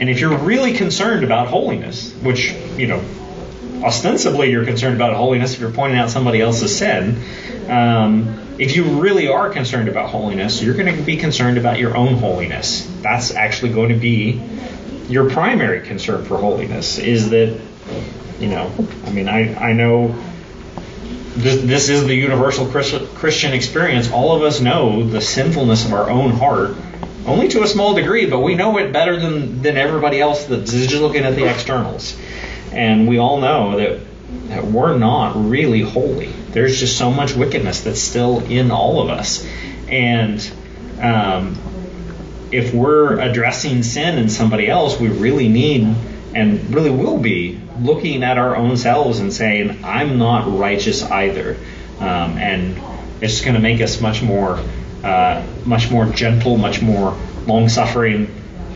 and 0.00 0.10
if 0.10 0.20
you're 0.20 0.36
really 0.36 0.74
concerned 0.74 1.24
about 1.24 1.48
holiness, 1.48 2.12
which 2.14 2.52
you 2.76 2.86
know 2.86 3.02
ostensibly 3.82 4.50
you're 4.50 4.64
concerned 4.64 4.96
about 4.96 5.14
holiness 5.14 5.54
if 5.54 5.60
you're 5.60 5.70
pointing 5.70 5.98
out 5.98 6.10
somebody 6.10 6.40
else's 6.40 6.76
sin. 6.76 7.22
Um, 7.68 8.40
if 8.58 8.76
you 8.76 9.00
really 9.00 9.28
are 9.28 9.50
concerned 9.50 9.88
about 9.88 10.10
holiness, 10.10 10.62
you're 10.62 10.74
going 10.74 10.94
to 10.94 11.02
be 11.02 11.16
concerned 11.16 11.58
about 11.58 11.78
your 11.78 11.96
own 11.96 12.14
holiness. 12.14 12.88
That's 13.02 13.32
actually 13.32 13.72
going 13.72 13.88
to 13.88 13.96
be 13.96 14.40
your 15.08 15.28
primary 15.28 15.80
concern 15.86 16.24
for 16.24 16.38
holiness. 16.38 16.98
Is 16.98 17.30
that, 17.30 17.60
you 18.38 18.48
know, 18.48 18.70
I 19.04 19.10
mean, 19.10 19.28
I, 19.28 19.54
I 19.54 19.72
know 19.72 20.14
this, 21.34 21.62
this 21.62 21.88
is 21.88 22.06
the 22.06 22.14
universal 22.14 22.66
Christian 22.66 23.52
experience. 23.52 24.10
All 24.10 24.34
of 24.36 24.42
us 24.42 24.60
know 24.60 25.04
the 25.04 25.20
sinfulness 25.20 25.84
of 25.84 25.92
our 25.92 26.08
own 26.08 26.30
heart, 26.30 26.76
only 27.26 27.48
to 27.48 27.62
a 27.62 27.66
small 27.66 27.94
degree, 27.94 28.26
but 28.26 28.40
we 28.40 28.54
know 28.54 28.78
it 28.78 28.92
better 28.92 29.18
than, 29.18 29.62
than 29.62 29.76
everybody 29.76 30.20
else 30.20 30.44
that's 30.44 30.70
just 30.70 31.02
looking 31.02 31.24
at 31.24 31.34
the 31.34 31.48
externals. 31.48 32.16
And 32.72 33.08
we 33.08 33.18
all 33.18 33.40
know 33.40 33.76
that, 33.78 34.00
that 34.48 34.64
we're 34.64 34.96
not 34.96 35.32
really 35.48 35.80
holy. 35.80 36.26
There's 36.26 36.78
just 36.78 36.96
so 36.98 37.10
much 37.10 37.34
wickedness 37.34 37.80
that's 37.80 38.00
still 38.00 38.40
in 38.44 38.70
all 38.70 39.02
of 39.02 39.10
us. 39.10 39.46
And 39.88 40.52
um, 41.00 41.56
if 42.52 42.72
we're 42.72 43.18
addressing 43.18 43.82
sin 43.82 44.18
in 44.18 44.28
somebody 44.28 44.68
else, 44.68 45.00
we 45.00 45.08
really 45.08 45.48
need 45.48 45.94
and 46.34 46.74
really 46.74 46.90
will 46.90 47.18
be 47.18 47.60
looking 47.80 48.22
at 48.22 48.38
our 48.38 48.56
own 48.56 48.76
selves 48.76 49.20
and 49.20 49.32
saying, 49.32 49.84
I'm 49.84 50.18
not 50.18 50.58
righteous 50.58 51.02
either. 51.02 51.56
Um, 52.00 52.38
and 52.38 52.80
it's 53.20 53.40
going 53.40 53.54
to 53.54 53.60
make 53.60 53.80
us 53.80 54.00
much 54.00 54.22
more, 54.22 54.60
uh, 55.02 55.44
much 55.64 55.90
more 55.90 56.06
gentle, 56.06 56.56
much 56.56 56.82
more 56.82 57.16
long 57.46 57.68
suffering 57.68 58.28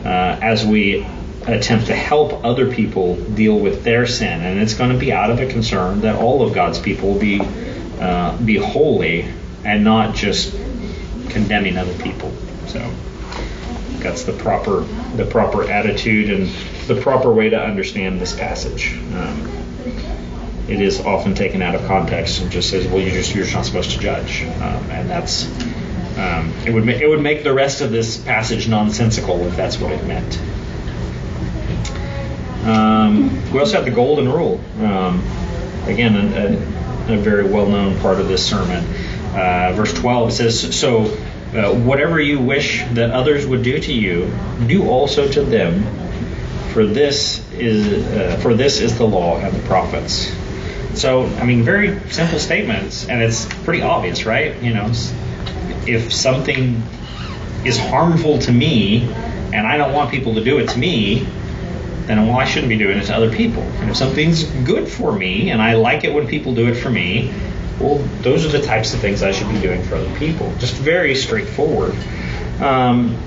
uh, 0.05 0.39
as 0.41 0.65
we 0.65 1.05
attempt 1.47 1.87
to 1.87 1.95
help 1.95 2.45
other 2.45 2.71
people 2.71 3.15
deal 3.15 3.57
with 3.57 3.83
their 3.83 4.05
sin, 4.05 4.41
and 4.41 4.59
it's 4.59 4.73
going 4.73 4.91
to 4.91 4.97
be 4.97 5.11
out 5.11 5.31
of 5.31 5.39
a 5.39 5.47
concern 5.47 6.01
that 6.01 6.15
all 6.15 6.41
of 6.41 6.53
God's 6.53 6.79
people 6.79 7.17
be 7.17 7.41
uh, 7.99 8.37
be 8.37 8.55
holy 8.55 9.27
and 9.65 9.83
not 9.83 10.15
just 10.15 10.53
condemning 11.29 11.77
other 11.77 11.97
people. 11.99 12.31
So 12.67 12.93
that's 14.01 14.23
the 14.23 14.33
proper 14.33 14.81
the 15.15 15.25
proper 15.25 15.63
attitude 15.69 16.29
and 16.29 16.49
the 16.87 16.99
proper 17.01 17.31
way 17.31 17.49
to 17.49 17.59
understand 17.59 18.19
this 18.19 18.35
passage. 18.35 18.93
Um, 19.13 19.47
it 20.67 20.81
is 20.81 21.01
often 21.01 21.33
taken 21.33 21.61
out 21.61 21.73
of 21.75 21.85
context 21.87 22.41
and 22.41 22.51
just 22.51 22.69
says, 22.69 22.87
"Well, 22.87 22.99
you 22.99 23.11
just 23.11 23.33
you're 23.33 23.43
just 23.43 23.55
not 23.55 23.65
supposed 23.65 23.91
to 23.91 23.99
judge," 23.99 24.43
um, 24.43 24.91
and 24.91 25.09
that's 25.09 25.45
um, 26.17 26.53
it 26.65 26.73
would 26.73 26.85
ma- 26.85 26.91
it 26.91 27.07
would 27.07 27.21
make 27.21 27.43
the 27.43 27.53
rest 27.53 27.81
of 27.81 27.91
this 27.91 28.17
passage 28.17 28.67
nonsensical 28.67 29.45
if 29.47 29.55
that's 29.55 29.79
what 29.79 29.91
it 29.91 30.05
meant. 30.05 30.39
Um, 32.65 33.51
we 33.51 33.59
also 33.59 33.77
have 33.77 33.85
the 33.85 33.91
golden 33.91 34.31
rule. 34.31 34.61
Um, 34.79 35.23
again, 35.85 36.15
a, 36.15 37.13
a, 37.13 37.15
a, 37.15 37.17
very 37.17 37.49
well-known 37.49 37.97
part 38.01 38.19
of 38.19 38.27
this 38.27 38.45
sermon. 38.47 38.85
Uh, 39.33 39.71
verse 39.75 39.93
12 39.93 40.33
says, 40.33 40.77
"So 40.77 41.17
uh, 41.53 41.73
whatever 41.73 42.19
you 42.19 42.39
wish 42.39 42.83
that 42.93 43.11
others 43.11 43.45
would 43.45 43.63
do 43.63 43.79
to 43.79 43.93
you, 43.93 44.31
do 44.67 44.87
also 44.87 45.27
to 45.27 45.41
them. 45.41 45.83
For 46.73 46.85
this 46.85 47.43
is 47.53 48.05
uh, 48.15 48.37
for 48.41 48.53
this 48.53 48.79
is 48.79 48.97
the 48.97 49.05
law 49.05 49.37
and 49.37 49.53
the 49.53 49.67
prophets." 49.67 50.31
So, 50.93 51.25
I 51.25 51.45
mean, 51.45 51.63
very 51.63 51.99
simple 52.09 52.39
statements, 52.39 53.07
and 53.07 53.21
it's 53.21 53.45
pretty 53.63 53.81
obvious, 53.81 54.25
right? 54.25 54.61
You 54.61 54.73
know, 54.73 54.91
if 55.87 56.13
something 56.13 56.81
is 57.65 57.77
harmful 57.77 58.39
to 58.39 58.51
me, 58.51 59.03
and 59.53 59.65
I 59.67 59.77
don't 59.77 59.93
want 59.93 60.11
people 60.11 60.35
to 60.35 60.43
do 60.43 60.59
it 60.59 60.69
to 60.69 60.79
me, 60.79 61.27
then 62.05 62.25
well, 62.27 62.39
I 62.39 62.45
shouldn't 62.45 62.69
be 62.69 62.77
doing 62.77 62.97
it 62.97 63.05
to 63.05 63.15
other 63.15 63.31
people. 63.31 63.61
And 63.61 63.91
if 63.91 63.95
something's 63.95 64.43
good 64.43 64.87
for 64.87 65.11
me 65.11 65.51
and 65.51 65.61
I 65.61 65.75
like 65.75 66.03
it 66.03 66.13
when 66.13 66.27
people 66.27 66.55
do 66.55 66.67
it 66.67 66.73
for 66.73 66.89
me, 66.89 67.31
well, 67.79 67.97
those 68.21 68.45
are 68.45 68.49
the 68.49 68.61
types 68.65 68.93
of 68.93 68.99
things 68.99 69.23
I 69.23 69.31
should 69.31 69.49
be 69.49 69.59
doing 69.59 69.83
for 69.83 69.95
other 69.95 70.17
people. 70.17 70.53
Just 70.57 70.75
very 70.75 71.15
straightforward. 71.15 71.95
Um, 72.61 73.17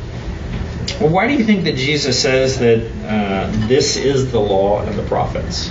well, 1.01 1.11
why 1.11 1.27
do 1.29 1.35
you 1.35 1.45
think 1.45 1.65
that 1.65 1.77
Jesus 1.77 2.21
says 2.21 2.59
that 2.59 2.87
uh, 3.07 3.51
this 3.67 3.97
is 3.97 4.31
the 4.31 4.41
law 4.41 4.83
and 4.83 4.99
the 4.99 5.03
prophets? 5.05 5.71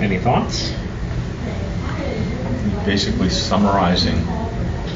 Any 0.00 0.18
thoughts? 0.18 0.72
basically 2.84 3.28
summarizing 3.28 4.16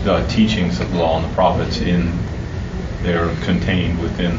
the 0.05 0.27
teachings 0.29 0.81
of 0.81 0.91
the 0.91 0.99
law 0.99 1.17
and 1.21 1.31
the 1.31 1.35
prophets 1.35 1.79
in 1.79 2.13
they're 3.05 3.35
contained 3.45 4.01
within 4.01 4.39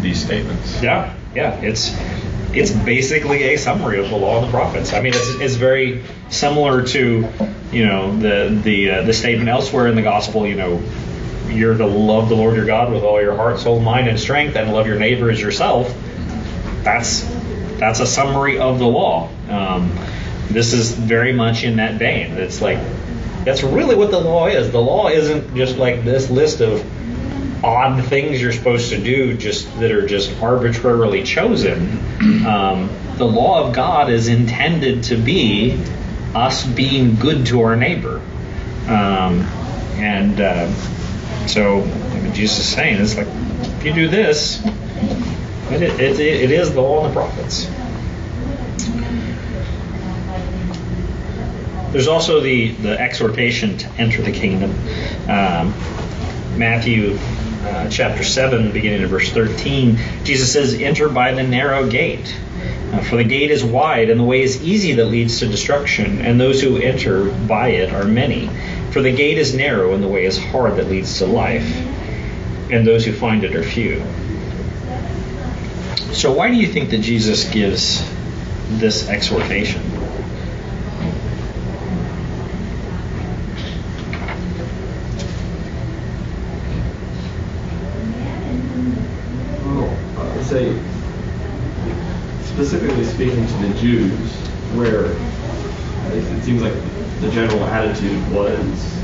these 0.00 0.24
statements. 0.24 0.82
Yeah, 0.82 1.14
yeah, 1.34 1.54
it's 1.60 1.96
it's 2.52 2.72
basically 2.72 3.54
a 3.54 3.56
summary 3.56 4.00
of 4.00 4.10
the 4.10 4.16
law 4.16 4.38
and 4.38 4.48
the 4.48 4.50
prophets. 4.50 4.92
I 4.92 5.00
mean, 5.00 5.12
it's, 5.14 5.40
it's 5.40 5.54
very 5.54 6.02
similar 6.30 6.84
to 6.88 7.28
you 7.70 7.86
know 7.86 8.16
the 8.16 8.60
the 8.62 8.90
uh, 8.90 9.02
the 9.02 9.12
statement 9.12 9.48
elsewhere 9.48 9.86
in 9.86 9.94
the 9.94 10.02
gospel. 10.02 10.46
You 10.46 10.56
know, 10.56 10.82
you're 11.48 11.76
to 11.76 11.86
love 11.86 12.28
the 12.28 12.36
Lord 12.36 12.56
your 12.56 12.66
God 12.66 12.92
with 12.92 13.04
all 13.04 13.20
your 13.20 13.36
heart, 13.36 13.60
soul, 13.60 13.80
mind, 13.80 14.08
and 14.08 14.18
strength, 14.18 14.56
and 14.56 14.72
love 14.72 14.86
your 14.86 14.98
neighbor 14.98 15.30
as 15.30 15.40
yourself. 15.40 15.94
That's 16.82 17.22
that's 17.78 18.00
a 18.00 18.06
summary 18.06 18.58
of 18.58 18.78
the 18.78 18.86
law. 18.86 19.30
Um, 19.48 19.96
this 20.48 20.72
is 20.72 20.92
very 20.92 21.32
much 21.32 21.62
in 21.62 21.76
that 21.76 21.94
vein. 21.94 22.32
It's 22.32 22.60
like 22.60 22.78
that's 23.44 23.62
really 23.62 23.94
what 23.94 24.10
the 24.10 24.20
law 24.20 24.48
is. 24.48 24.70
The 24.72 24.80
law 24.80 25.08
isn't 25.08 25.54
just 25.54 25.76
like 25.76 26.04
this 26.04 26.30
list 26.30 26.60
of 26.60 26.84
odd 27.62 28.04
things 28.04 28.40
you're 28.40 28.52
supposed 28.52 28.90
to 28.90 28.98
do 28.98 29.36
just 29.36 29.66
that 29.80 29.90
are 29.90 30.06
just 30.06 30.30
arbitrarily 30.42 31.22
chosen. 31.22 31.98
Um, 32.46 32.90
the 33.16 33.26
law 33.26 33.66
of 33.66 33.74
God 33.74 34.10
is 34.10 34.28
intended 34.28 35.04
to 35.04 35.16
be 35.16 35.78
us 36.34 36.64
being 36.66 37.16
good 37.16 37.46
to 37.46 37.62
our 37.62 37.76
neighbor. 37.76 38.20
Um, 38.86 39.42
and 39.96 40.40
uh, 40.40 40.72
so 41.46 41.82
Jesus 42.32 42.58
is 42.60 42.68
saying 42.68 43.00
it's 43.00 43.16
like 43.16 43.28
if 43.28 43.84
you 43.84 43.92
do 43.92 44.08
this, 44.08 44.60
It, 45.70 45.82
it, 45.82 46.18
it 46.18 46.50
is 46.50 46.74
the 46.74 46.80
law 46.80 47.04
and 47.04 47.10
the 47.10 47.14
prophets. 47.14 47.70
There's 51.92 52.08
also 52.08 52.40
the, 52.40 52.72
the 52.72 52.98
exhortation 52.98 53.78
to 53.78 53.88
enter 53.96 54.20
the 54.20 54.32
kingdom. 54.32 54.72
Um, 55.28 55.72
Matthew 56.58 57.18
uh, 57.62 57.88
chapter 57.88 58.24
7, 58.24 58.72
beginning 58.72 59.02
of 59.02 59.10
verse 59.10 59.30
13, 59.30 59.98
Jesus 60.24 60.52
says, 60.52 60.74
Enter 60.74 61.08
by 61.08 61.32
the 61.32 61.42
narrow 61.42 61.88
gate. 61.88 62.34
Uh, 62.92 63.00
for 63.02 63.16
the 63.16 63.24
gate 63.24 63.50
is 63.50 63.62
wide 63.62 64.10
and 64.10 64.18
the 64.18 64.24
way 64.24 64.42
is 64.42 64.62
easy 64.62 64.94
that 64.94 65.04
leads 65.04 65.38
to 65.38 65.46
destruction, 65.46 66.20
and 66.20 66.40
those 66.40 66.60
who 66.60 66.76
enter 66.78 67.30
by 67.30 67.68
it 67.68 67.92
are 67.92 68.04
many. 68.04 68.48
For 68.90 69.00
the 69.00 69.12
gate 69.12 69.38
is 69.38 69.54
narrow 69.54 69.94
and 69.94 70.02
the 70.02 70.08
way 70.08 70.24
is 70.24 70.38
hard 70.38 70.76
that 70.76 70.88
leads 70.88 71.18
to 71.18 71.26
life, 71.26 71.76
and 72.70 72.86
those 72.86 73.04
who 73.04 73.12
find 73.12 73.44
it 73.44 73.54
are 73.54 73.62
few. 73.62 74.02
So, 76.12 76.32
why 76.32 76.50
do 76.50 76.56
you 76.56 76.66
think 76.66 76.90
that 76.90 77.02
Jesus 77.02 77.48
gives 77.48 78.04
this 78.68 79.08
exhortation? 79.08 79.80
Well, 89.64 89.96
I 90.18 90.34
would 90.34 90.39
say, 90.50 90.76
specifically 92.42 93.04
speaking 93.04 93.46
to 93.46 93.54
the 93.54 93.74
Jews, 93.80 94.32
where 94.74 95.12
it 96.12 96.42
seems 96.42 96.60
like 96.60 96.74
the 97.20 97.30
general 97.30 97.62
attitude 97.64 98.20
was, 98.32 98.98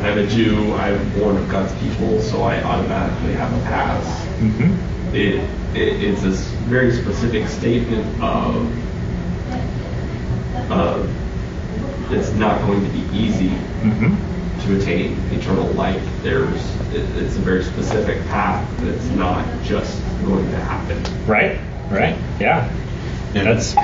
I'm 0.00 0.18
a 0.18 0.26
Jew, 0.26 0.72
I'm 0.74 1.18
born 1.18 1.36
of 1.36 1.48
God's 1.50 1.74
people, 1.80 2.20
so 2.22 2.42
I 2.42 2.62
automatically 2.62 3.34
have 3.34 3.52
a 3.52 3.60
pass. 3.66 4.24
Mm-hmm. 4.38 5.14
It, 5.14 5.34
it 5.76 6.02
it's 6.02 6.22
this 6.22 6.40
very 6.68 6.92
specific 6.92 7.46
statement 7.48 8.06
of, 8.22 8.56
of 10.70 12.12
it's 12.12 12.32
not 12.32 12.60
going 12.62 12.82
to 12.82 12.90
be 12.90 13.16
easy 13.16 13.50
Mm-hmm. 13.86 14.35
To 14.62 14.78
attain 14.78 15.18
eternal 15.32 15.66
life. 15.72 16.02
There's 16.22 16.62
it, 16.92 17.04
it's 17.16 17.36
a 17.36 17.40
very 17.40 17.64
specific 17.64 18.20
path 18.26 18.68
that's 18.80 19.04
not 19.10 19.44
just 19.62 20.00
going 20.24 20.50
to 20.50 20.58
happen. 20.58 21.02
Right, 21.26 21.58
right, 21.90 22.16
yeah. 22.40 22.72
Yeah. 23.34 23.44
That's 23.44 23.74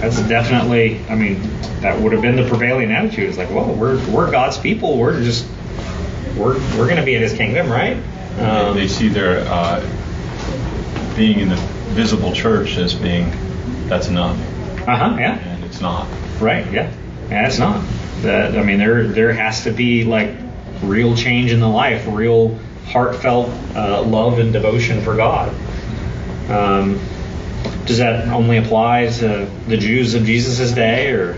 that's 0.00 0.20
definitely. 0.28 1.04
I 1.08 1.14
mean, 1.14 1.42
that 1.80 2.00
would 2.00 2.12
have 2.12 2.22
been 2.22 2.36
the 2.36 2.48
prevailing 2.48 2.92
attitude. 2.92 3.28
It's 3.28 3.38
like, 3.38 3.50
well, 3.50 3.74
we're 3.74 3.98
we're 4.08 4.30
God's 4.30 4.56
people. 4.56 4.96
We're 4.98 5.22
just 5.22 5.46
we're 6.36 6.54
we're 6.78 6.86
going 6.86 6.96
to 6.96 7.04
be 7.04 7.14
in 7.14 7.22
His 7.22 7.34
kingdom, 7.34 7.70
right? 7.70 7.96
Um, 8.38 8.76
they 8.76 8.86
see 8.86 9.08
their 9.08 9.40
uh, 9.48 9.80
being 11.16 11.40
in 11.40 11.48
the 11.48 11.56
visible 11.90 12.32
church 12.32 12.76
as 12.76 12.94
being 12.94 13.30
that's 13.88 14.06
enough, 14.06 14.38
uh 14.86 14.96
huh. 14.96 15.16
Yeah. 15.18 15.38
and 15.38 15.64
it's 15.64 15.80
not. 15.80 16.06
Right. 16.40 16.70
Yeah. 16.70 16.92
Yeah. 17.30 17.46
It's 17.46 17.58
not. 17.58 17.84
That 18.22 18.58
I 18.58 18.62
mean, 18.62 18.78
there 18.78 19.06
there 19.06 19.32
has 19.32 19.64
to 19.64 19.70
be 19.70 20.04
like 20.04 20.30
real 20.82 21.16
change 21.16 21.52
in 21.52 21.60
the 21.60 21.68
life, 21.68 22.06
real 22.08 22.58
heartfelt 22.86 23.48
uh, 23.76 24.02
love 24.02 24.38
and 24.38 24.52
devotion 24.52 25.02
for 25.02 25.16
God. 25.16 25.54
Um, 26.50 27.00
does 27.84 27.98
that 27.98 28.28
only 28.28 28.56
apply 28.56 29.08
to 29.08 29.50
the 29.66 29.76
Jews 29.76 30.14
of 30.14 30.24
Jesus' 30.24 30.72
day, 30.72 31.10
or 31.10 31.34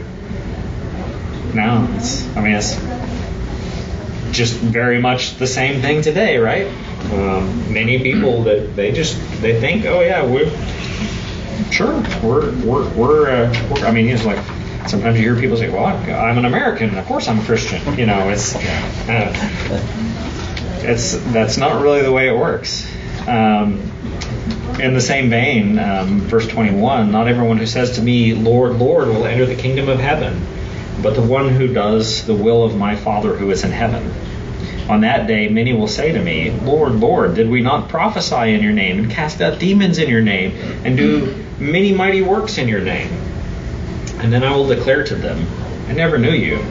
no? 1.55 1.89
It's, 1.97 2.27
I 2.37 2.41
mean, 2.41 2.55
it's 2.55 2.75
just 4.37 4.57
very 4.57 5.01
much 5.01 5.37
the 5.37 5.47
same 5.47 5.81
thing 5.81 6.03
today, 6.03 6.39
right? 6.39 6.67
Um, 7.13 7.73
many 7.73 7.99
people 7.99 8.45
that 8.45 8.77
they 8.77 8.93
just 8.93 9.19
they 9.41 9.61
think, 9.61 9.85
oh 9.87 10.01
yeah, 10.01 10.25
we're 10.25 10.51
sure 11.71 11.95
we're 12.23 12.55
we're 12.65 12.89
we're, 12.95 13.31
uh, 13.31 13.69
we're 13.71 13.87
I 13.87 13.93
mean, 13.93 14.09
it's 14.09 14.25
like 14.25 14.39
sometimes 14.87 15.19
you 15.19 15.23
hear 15.23 15.41
people 15.41 15.57
say, 15.57 15.69
well, 15.69 15.87
I'm 15.87 16.39
an 16.39 16.45
American, 16.45 16.97
of 16.97 17.07
course 17.07 17.29
I'm 17.29 17.39
a 17.39 17.45
Christian. 17.45 17.99
You 17.99 18.07
know, 18.07 18.29
it's 18.29 18.55
uh, 18.55 19.33
it's 20.83 21.17
that's 21.33 21.57
not 21.57 21.83
really 21.83 22.03
the 22.03 22.13
way 22.13 22.29
it 22.29 22.37
works. 22.37 22.91
Um, 23.27 23.81
in 24.81 24.95
the 24.95 25.01
same 25.01 25.29
vein, 25.29 25.79
um, 25.79 26.21
verse 26.21 26.47
21, 26.49 27.13
not 27.13 27.29
everyone 27.29 27.59
who 27.59 27.67
says 27.67 27.97
to 27.97 28.03
me, 28.03 28.35
Lord, 28.35 28.77
Lord, 28.77 29.09
will 29.09 29.27
enter 29.27 29.45
the 29.45 29.55
kingdom 29.55 29.89
of 29.89 30.01
heaven, 30.01 30.41
but 31.03 31.15
the 31.15 31.23
one 31.23 31.51
who 31.51 31.73
does 31.73 32.25
the 32.27 32.35
will 32.35 32.65
of 32.65 32.77
my 32.77 32.97
Father 32.97 33.37
who 33.37 33.51
is 33.51 33.63
in 33.63 33.73
heaven. 33.73 34.11
On 34.89 35.03
that 35.03 35.27
day, 35.27 35.49
many 35.49 35.73
will 35.73 35.87
say 35.87 36.13
to 36.13 36.21
me, 36.21 36.51
Lord, 36.51 36.95
Lord, 36.95 37.35
did 37.35 37.49
we 37.49 37.61
not 37.61 37.89
prophesy 37.89 38.55
in 38.55 38.63
your 38.63 38.73
name, 38.73 38.99
and 38.99 39.11
cast 39.11 39.41
out 39.41 39.59
demons 39.59 39.99
in 39.99 40.09
your 40.09 40.23
name, 40.23 40.53
and 40.85 40.97
do 40.97 41.45
many 41.59 41.93
mighty 41.93 42.23
works 42.23 42.59
in 42.59 42.67
your 42.67 42.81
name? 42.81 43.11
And 44.23 44.33
then 44.33 44.45
I 44.45 44.55
will 44.55 44.67
declare 44.67 45.03
to 45.05 45.15
them, 45.15 45.47
I 45.89 45.93
never 45.93 46.19
knew 46.19 46.33
you. 46.33 46.65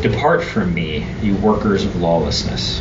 Depart 0.00 0.44
from 0.44 0.72
me, 0.72 1.04
you 1.20 1.34
workers 1.36 1.84
of 1.84 2.00
lawlessness. 2.00 2.80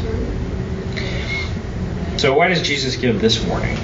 So, 2.22 2.36
why 2.36 2.48
does 2.48 2.62
Jesus 2.62 2.96
give 2.96 3.20
this 3.20 3.44
warning? 3.44 3.78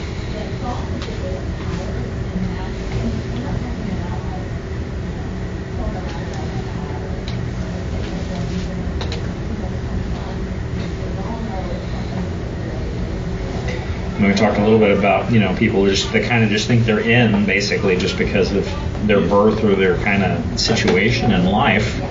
We 14.33 14.39
talked 14.39 14.57
a 14.57 14.63
little 14.63 14.79
bit 14.79 14.97
about 14.97 15.31
you 15.31 15.39
know 15.39 15.55
people 15.55 15.85
just 15.85 16.11
they 16.11 16.27
kind 16.27 16.43
of 16.43 16.49
just 16.49 16.67
think 16.67 16.85
they're 16.85 16.99
in 16.99 17.45
basically 17.45 17.95
just 17.97 18.17
because 18.17 18.51
of 18.51 18.65
their 19.07 19.21
birth 19.21 19.63
or 19.63 19.75
their 19.75 19.95
kind 19.97 20.23
of 20.23 20.59
situation 20.59 21.31
in 21.31 21.45
life. 21.45 22.01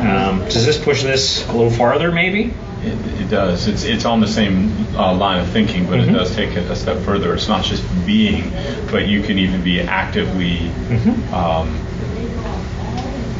Um, 0.00 0.40
does 0.44 0.64
this 0.64 0.78
push 0.82 1.02
this 1.02 1.46
a 1.48 1.52
little 1.52 1.70
farther, 1.70 2.10
maybe? 2.12 2.54
It, 2.84 3.20
it 3.22 3.28
does. 3.28 3.66
It's 3.68 3.82
it's 3.84 4.04
on 4.04 4.20
the 4.20 4.28
same 4.28 4.86
uh, 4.96 5.14
line 5.14 5.40
of 5.40 5.48
thinking, 5.48 5.86
but 5.86 5.98
Mhm. 6.00 6.08
it 6.08 6.12
does 6.12 6.34
take 6.34 6.50
it 6.56 6.70
a 6.70 6.76
step 6.76 6.98
further. 7.02 7.34
It's 7.34 7.48
not 7.48 7.64
just 7.64 7.82
being, 8.06 8.50
but 8.90 9.08
you 9.08 9.22
can 9.22 9.38
even 9.38 9.62
be 9.62 9.80
actively 9.80 10.58
Mhm. 10.90 11.32
um, 11.32 11.78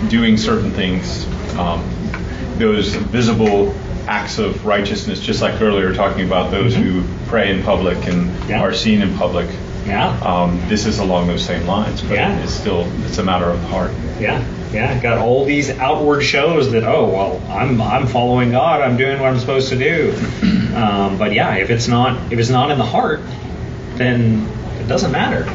doing 0.08 0.36
certain 0.36 0.72
things. 0.72 1.26
Um, 1.56 1.84
those 2.58 2.94
visible 2.94 3.74
acts 4.08 4.38
of 4.38 4.64
righteousness, 4.66 5.20
just 5.20 5.40
like 5.42 5.60
earlier 5.60 5.94
talking 5.94 6.24
about 6.26 6.50
those 6.50 6.74
Mhm. 6.74 6.82
who 6.82 7.02
pray 7.28 7.50
in 7.50 7.62
public 7.62 7.98
and 8.06 8.30
Yeah. 8.48 8.60
are 8.60 8.72
seen 8.72 9.02
in 9.02 9.16
public. 9.16 9.46
Yeah. 9.86 10.14
Um, 10.22 10.60
this 10.68 10.86
is 10.86 10.98
along 10.98 11.26
those 11.26 11.44
same 11.44 11.66
lines, 11.66 12.00
but 12.02 12.16
Yeah. 12.16 12.36
it's 12.42 12.52
still 12.54 12.86
it's 13.06 13.18
a 13.18 13.22
matter 13.24 13.46
of 13.50 13.60
the 13.60 13.66
heart. 13.68 13.90
Yeah, 14.20 14.40
yeah. 14.72 14.94
Got 15.00 15.18
all 15.18 15.44
these 15.44 15.70
outward 15.70 16.22
shows 16.22 16.70
that 16.72 16.84
oh 16.84 17.04
well, 17.12 17.40
I'm 17.50 17.80
I'm 17.82 18.06
following 18.06 18.52
God. 18.52 18.80
I'm 18.80 18.96
doing 18.96 19.18
what 19.20 19.28
I'm 19.28 19.38
supposed 19.40 19.68
to 19.70 19.76
do. 19.76 20.12
Um, 20.72 21.18
but 21.18 21.34
yeah, 21.34 21.56
if 21.56 21.68
it's 21.68 21.86
not 21.86 22.16
if 22.30 22.38
it's 22.38 22.48
not 22.48 22.70
in 22.70 22.78
the 22.78 22.84
heart, 22.84 23.20
then 23.96 24.46
it 24.80 24.88
doesn't 24.88 25.12
matter. 25.12 25.46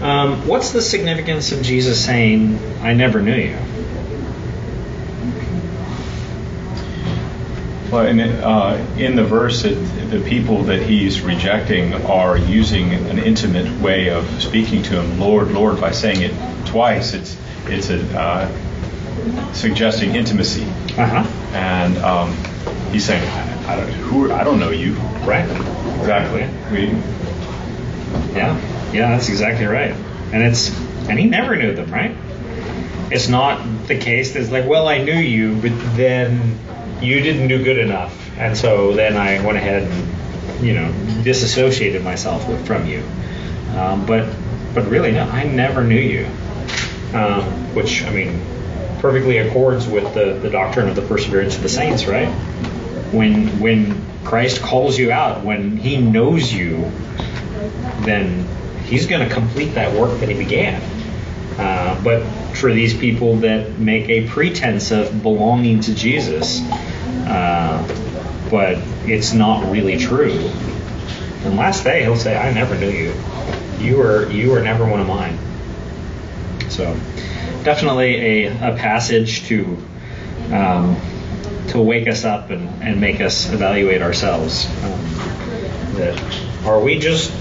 Um, 0.00 0.46
what's 0.46 0.70
the 0.70 0.80
significance 0.82 1.50
of 1.52 1.62
Jesus 1.62 2.04
saying, 2.04 2.58
"I 2.82 2.92
never 2.94 3.20
knew 3.20 3.34
you"? 3.34 3.56
Well, 7.92 8.06
in, 8.06 8.20
uh, 8.20 8.94
in 8.96 9.16
the 9.16 9.24
verse, 9.24 9.64
it, 9.64 9.74
the 10.10 10.20
people 10.20 10.62
that 10.64 10.80
he's 10.80 11.20
rejecting 11.20 11.92
are 12.06 12.38
using 12.38 12.90
an 12.90 13.18
intimate 13.18 13.70
way 13.82 14.08
of 14.08 14.26
speaking 14.42 14.82
to 14.84 14.98
him, 15.02 15.20
Lord, 15.20 15.50
Lord, 15.52 15.78
by 15.78 15.90
saying 15.90 16.22
it 16.22 16.66
twice. 16.66 17.12
It's 17.12 17.36
it's 17.66 17.90
a, 17.90 18.18
uh, 18.18 19.52
suggesting 19.52 20.14
intimacy, 20.14 20.64
Uh 20.96 21.06
huh. 21.06 21.26
and 21.52 21.98
um, 21.98 22.32
he's 22.92 23.04
saying, 23.04 23.22
I, 23.28 23.74
I 23.74 23.76
don't 23.76 23.92
who 23.92 24.32
I 24.32 24.42
don't 24.42 24.58
know 24.58 24.70
you. 24.70 24.94
Right. 25.26 25.44
Exactly. 26.00 26.48
We 26.72 26.86
Yeah, 28.34 28.58
yeah, 28.92 29.10
that's 29.10 29.28
exactly 29.28 29.66
right. 29.66 29.94
And 30.32 30.42
it's 30.42 30.74
and 31.10 31.18
he 31.18 31.26
never 31.26 31.56
knew 31.56 31.74
them, 31.74 31.90
right? 31.92 32.16
It's 33.12 33.28
not 33.28 33.86
the 33.86 33.98
case 33.98 34.32
that's 34.32 34.50
like, 34.50 34.66
well, 34.66 34.88
I 34.88 35.04
knew 35.04 35.12
you, 35.12 35.56
but 35.60 35.72
then 35.94 36.58
you 37.02 37.20
didn't 37.20 37.48
do 37.48 37.62
good 37.62 37.78
enough, 37.78 38.16
and 38.38 38.56
so 38.56 38.92
then 38.92 39.16
I 39.16 39.44
went 39.44 39.58
ahead 39.58 39.82
and 39.82 40.64
you 40.64 40.74
know 40.74 40.92
disassociated 41.22 42.02
myself 42.02 42.48
with, 42.48 42.66
from 42.66 42.86
you. 42.86 43.02
Um, 43.76 44.06
but 44.06 44.32
but 44.74 44.88
really, 44.88 45.12
no, 45.12 45.24
I 45.24 45.44
never 45.44 45.84
knew 45.84 46.00
you. 46.00 46.26
Um, 47.14 47.74
which 47.74 48.04
I 48.04 48.10
mean, 48.10 48.40
perfectly 49.00 49.38
accords 49.38 49.86
with 49.86 50.14
the, 50.14 50.34
the 50.34 50.48
doctrine 50.48 50.88
of 50.88 50.96
the 50.96 51.02
perseverance 51.02 51.56
of 51.56 51.62
the 51.62 51.68
saints, 51.68 52.06
right? 52.06 52.28
When 53.12 53.60
when 53.60 54.02
Christ 54.24 54.62
calls 54.62 54.98
you 54.98 55.12
out, 55.12 55.44
when 55.44 55.76
He 55.76 55.98
knows 55.98 56.52
you, 56.52 56.90
then 58.04 58.46
he's 58.84 59.06
going 59.06 59.26
to 59.26 59.34
complete 59.34 59.74
that 59.74 59.98
work 59.98 60.18
that 60.20 60.28
he 60.28 60.34
began. 60.36 60.82
Uh, 61.58 62.02
but 62.02 62.22
for 62.54 62.72
these 62.72 62.96
people 62.96 63.36
that 63.36 63.78
make 63.78 64.08
a 64.08 64.28
pretense 64.28 64.90
of 64.90 65.22
belonging 65.22 65.80
to 65.80 65.94
Jesus, 65.94 66.60
uh, 67.32 68.50
but 68.50 68.76
it's 69.06 69.32
not 69.32 69.72
really 69.72 69.96
true, 69.96 70.50
And 71.44 71.56
last 71.56 71.82
day 71.82 72.02
he'll 72.02 72.16
say, 72.16 72.36
I 72.36 72.52
never 72.52 72.76
knew 72.76 72.90
you. 72.90 73.14
You 73.80 73.96
were 73.96 74.30
you 74.30 74.50
were 74.50 74.60
never 74.60 74.84
one 74.84 75.00
of 75.00 75.06
mine. 75.06 75.38
So 76.68 76.94
definitely 77.64 78.16
a, 78.16 78.74
a 78.74 78.76
passage 78.76 79.44
to 79.48 79.78
um, 80.52 81.00
to 81.68 81.80
wake 81.80 82.06
us 82.06 82.24
up 82.26 82.50
and, 82.50 82.68
and 82.82 83.00
make 83.00 83.22
us 83.22 83.50
evaluate 83.50 84.02
ourselves. 84.02 84.66
Um, 84.84 85.00
that 85.94 86.20
are 86.66 86.80
we 86.80 86.98
just 86.98 87.32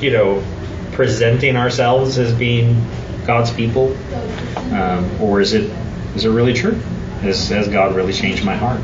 you 0.00 0.12
know 0.12 0.44
presenting 0.92 1.56
ourselves 1.56 2.16
as 2.18 2.32
being 2.32 2.86
God's 3.26 3.50
people, 3.50 3.96
um, 4.72 5.20
or 5.20 5.40
is 5.40 5.52
it 5.52 5.68
is 6.14 6.24
it 6.24 6.30
really 6.30 6.54
true? 6.54 6.78
Has, 7.22 7.48
has 7.48 7.66
God 7.66 7.96
really 7.96 8.12
changed 8.12 8.44
my 8.44 8.54
heart? 8.54 8.80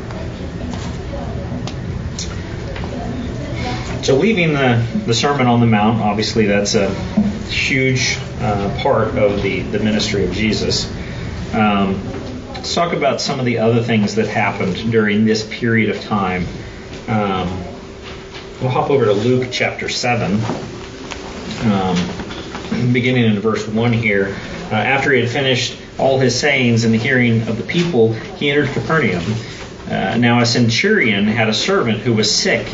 So, 4.03 4.17
leaving 4.17 4.51
the, 4.51 4.85
the 5.05 5.13
Sermon 5.13 5.47
on 5.47 5.61
the 5.61 5.65
Mount, 5.65 6.01
obviously 6.01 6.45
that's 6.45 6.75
a 6.75 6.93
huge 7.45 8.17
uh, 8.41 8.77
part 8.81 9.17
of 9.17 9.41
the, 9.41 9.61
the 9.61 9.79
ministry 9.79 10.25
of 10.25 10.33
Jesus. 10.33 10.93
Um, 11.53 12.05
let's 12.49 12.75
talk 12.75 12.91
about 12.91 13.21
some 13.21 13.39
of 13.39 13.45
the 13.45 13.59
other 13.59 13.81
things 13.81 14.15
that 14.15 14.27
happened 14.27 14.91
during 14.91 15.23
this 15.23 15.47
period 15.49 15.89
of 15.89 16.01
time. 16.01 16.45
Um, 17.07 17.47
we'll 18.59 18.71
hop 18.71 18.89
over 18.89 19.05
to 19.05 19.13
Luke 19.13 19.47
chapter 19.53 19.87
7, 19.87 20.33
um, 21.71 22.91
beginning 22.91 23.23
in 23.23 23.39
verse 23.39 23.65
1 23.65 23.93
here. 23.93 24.35
Uh, 24.69 24.75
after 24.75 25.13
he 25.13 25.21
had 25.21 25.29
finished 25.29 25.77
all 25.97 26.19
his 26.19 26.37
sayings 26.37 26.83
in 26.83 26.91
the 26.91 26.97
hearing 26.97 27.43
of 27.43 27.55
the 27.57 27.63
people, 27.63 28.11
he 28.11 28.51
entered 28.51 28.67
Capernaum. 28.73 29.23
Uh, 29.85 30.17
now, 30.17 30.41
a 30.41 30.45
centurion 30.45 31.25
had 31.25 31.47
a 31.47 31.53
servant 31.53 31.99
who 31.99 32.11
was 32.11 32.29
sick 32.29 32.67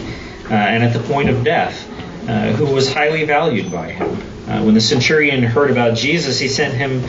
uh, 0.49 0.53
and 0.53 0.83
at 0.83 0.93
the 0.93 0.99
point 0.99 1.29
of 1.29 1.43
death, 1.43 1.87
uh, 2.27 2.51
who 2.53 2.65
was 2.65 2.91
highly 2.91 3.25
valued 3.25 3.71
by 3.71 3.91
him. 3.91 4.09
Uh, 4.47 4.63
when 4.63 4.73
the 4.73 4.81
centurion 4.81 5.43
heard 5.43 5.71
about 5.71 5.95
Jesus, 5.95 6.39
he 6.39 6.47
sent 6.47 6.73
him 6.73 7.03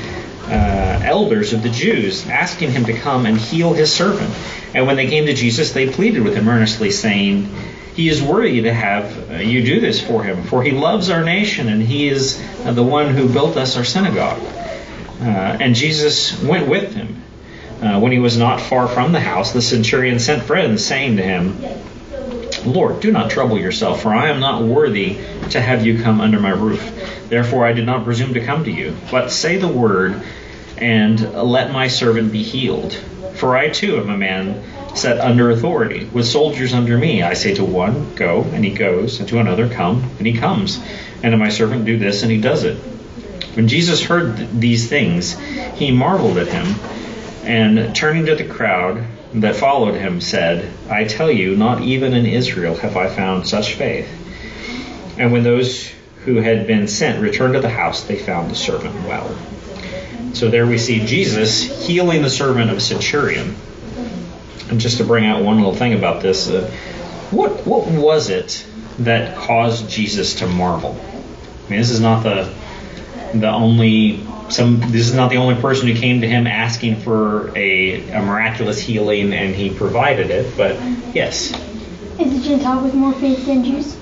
elders 1.02 1.52
of 1.52 1.62
the 1.62 1.68
Jews, 1.68 2.26
asking 2.28 2.72
him 2.72 2.84
to 2.84 2.92
come 2.92 3.24
and 3.24 3.38
heal 3.38 3.72
his 3.72 3.92
servant. 3.92 4.34
And 4.74 4.86
when 4.86 4.96
they 4.96 5.08
came 5.08 5.26
to 5.26 5.34
Jesus, 5.34 5.72
they 5.72 5.88
pleaded 5.88 6.22
with 6.22 6.34
him 6.34 6.48
earnestly, 6.48 6.90
saying, 6.90 7.48
he 7.94 8.08
is 8.08 8.22
worthy 8.22 8.62
to 8.62 8.72
have 8.72 9.42
you 9.42 9.62
do 9.64 9.80
this 9.80 10.00
for 10.00 10.22
him, 10.22 10.42
for 10.44 10.62
he 10.62 10.70
loves 10.70 11.10
our 11.10 11.24
nation, 11.24 11.68
and 11.68 11.82
he 11.82 12.08
is 12.08 12.40
the 12.64 12.82
one 12.82 13.14
who 13.14 13.28
built 13.28 13.56
us 13.56 13.76
our 13.76 13.84
synagogue. 13.84 14.40
Uh, 15.20 15.58
and 15.60 15.74
Jesus 15.74 16.40
went 16.42 16.68
with 16.68 16.94
him. 16.94 17.22
Uh, 17.82 17.98
when 18.00 18.12
he 18.12 18.18
was 18.18 18.36
not 18.36 18.60
far 18.60 18.88
from 18.88 19.12
the 19.12 19.20
house, 19.20 19.52
the 19.52 19.62
centurion 19.62 20.18
sent 20.18 20.42
friends, 20.42 20.84
saying 20.84 21.16
to 21.16 21.22
him, 21.22 21.56
Lord, 22.64 23.00
do 23.00 23.10
not 23.10 23.30
trouble 23.30 23.58
yourself, 23.58 24.02
for 24.02 24.14
I 24.14 24.30
am 24.30 24.40
not 24.40 24.62
worthy 24.62 25.18
to 25.50 25.60
have 25.60 25.84
you 25.84 26.02
come 26.02 26.20
under 26.20 26.40
my 26.40 26.50
roof. 26.50 27.28
Therefore 27.28 27.66
I 27.66 27.72
did 27.72 27.86
not 27.86 28.04
presume 28.04 28.34
to 28.34 28.44
come 28.44 28.64
to 28.64 28.70
you. 28.70 28.96
But 29.10 29.30
say 29.30 29.56
the 29.56 29.68
word, 29.68 30.22
and 30.78 31.34
let 31.34 31.72
my 31.72 31.88
servant 31.88 32.32
be 32.32 32.42
healed. 32.42 32.94
For 33.34 33.56
I 33.56 33.68
too 33.68 33.98
am 33.98 34.10
a 34.10 34.16
man 34.16 34.62
set 34.94 35.20
under 35.20 35.50
authority, 35.50 36.04
with 36.12 36.26
soldiers 36.26 36.74
under 36.74 36.98
me. 36.98 37.22
I 37.22 37.34
say 37.34 37.54
to 37.54 37.64
one, 37.64 38.14
Go, 38.14 38.42
and 38.42 38.64
he 38.64 38.72
goes, 38.72 39.20
and 39.20 39.28
to 39.28 39.38
another, 39.38 39.68
Come, 39.68 40.02
and 40.18 40.26
he 40.26 40.36
comes, 40.36 40.82
and 41.22 41.32
to 41.32 41.36
my 41.36 41.48
servant, 41.48 41.84
Do 41.84 41.98
this, 41.98 42.22
and 42.22 42.30
he 42.30 42.40
does 42.40 42.64
it. 42.64 42.76
When 43.54 43.68
Jesus 43.68 44.04
heard 44.04 44.36
th- 44.36 44.50
these 44.52 44.88
things, 44.88 45.38
he 45.74 45.90
marveled 45.90 46.38
at 46.38 46.48
him, 46.48 46.74
and 47.44 47.94
turning 47.94 48.26
to 48.26 48.34
the 48.34 48.44
crowd, 48.44 49.04
that 49.34 49.56
followed 49.56 49.94
him 49.94 50.20
said, 50.20 50.72
I 50.88 51.04
tell 51.04 51.30
you, 51.30 51.56
not 51.56 51.82
even 51.82 52.14
in 52.14 52.26
Israel 52.26 52.74
have 52.76 52.96
I 52.96 53.08
found 53.08 53.46
such 53.46 53.74
faith. 53.74 54.08
And 55.18 55.32
when 55.32 55.42
those 55.42 55.90
who 56.24 56.36
had 56.36 56.66
been 56.66 56.88
sent 56.88 57.22
returned 57.22 57.54
to 57.54 57.60
the 57.60 57.68
house, 57.68 58.04
they 58.04 58.16
found 58.16 58.50
the 58.50 58.54
servant 58.54 58.94
well. 59.06 59.34
So 60.34 60.48
there 60.48 60.66
we 60.66 60.78
see 60.78 61.04
Jesus 61.04 61.86
healing 61.86 62.22
the 62.22 62.30
servant 62.30 62.70
of 62.70 62.76
a 62.76 62.80
centurion. 62.80 63.56
And 64.68 64.80
just 64.80 64.98
to 64.98 65.04
bring 65.04 65.26
out 65.26 65.42
one 65.42 65.56
little 65.56 65.74
thing 65.74 65.94
about 65.94 66.22
this, 66.22 66.48
uh, 66.48 66.70
what 67.30 67.66
what 67.66 67.88
was 67.88 68.30
it 68.30 68.66
that 69.00 69.36
caused 69.36 69.90
Jesus 69.90 70.36
to 70.36 70.46
marvel? 70.46 70.98
I 71.66 71.70
mean, 71.70 71.80
this 71.80 71.90
is 71.90 72.00
not 72.00 72.22
the 72.22 72.52
the 73.34 73.50
only 73.50 74.24
some 74.52 74.80
this 74.80 75.08
is 75.08 75.14
not 75.14 75.30
the 75.30 75.36
only 75.36 75.60
person 75.60 75.88
who 75.88 75.94
came 75.94 76.20
to 76.20 76.28
him 76.28 76.46
asking 76.46 76.96
for 76.96 77.56
a, 77.56 78.10
a 78.10 78.22
miraculous 78.22 78.78
healing 78.78 79.32
and 79.32 79.54
he 79.54 79.70
provided 79.70 80.30
it, 80.30 80.56
but 80.56 80.74
yes. 81.14 81.52
Is 82.18 82.42
the 82.42 82.48
Gentile 82.48 82.82
with 82.82 82.94
more 82.94 83.12
faith 83.14 83.46
than 83.46 83.64
Jews? 83.64 83.96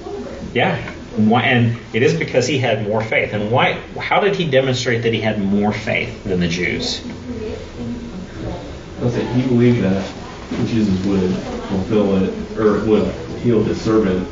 Yeah. 0.55 0.77
Why, 1.17 1.43
and 1.43 1.79
it 1.93 2.03
is 2.03 2.15
because 2.15 2.47
he 2.47 2.59
had 2.59 2.87
more 2.87 3.03
faith. 3.03 3.33
And 3.33 3.51
why? 3.51 3.75
How 3.99 4.21
did 4.21 4.37
he 4.37 4.49
demonstrate 4.49 5.03
that 5.03 5.13
he 5.13 5.21
had 5.21 5.41
more 5.41 5.73
faith 5.73 6.25
than 6.25 6.41
the 6.41 6.49
Jews? 6.49 7.03
I'll 9.01 9.11
say 9.11 9.25
he 9.35 9.43
believed 9.47 9.83
that 9.83 10.13
Jesus 10.67 11.05
would 11.07 11.31
fulfill 11.69 12.23
it 12.23 12.59
or 12.59 12.85
would 12.85 13.13
heal 13.41 13.63
his 13.63 13.81
servant 13.81 14.29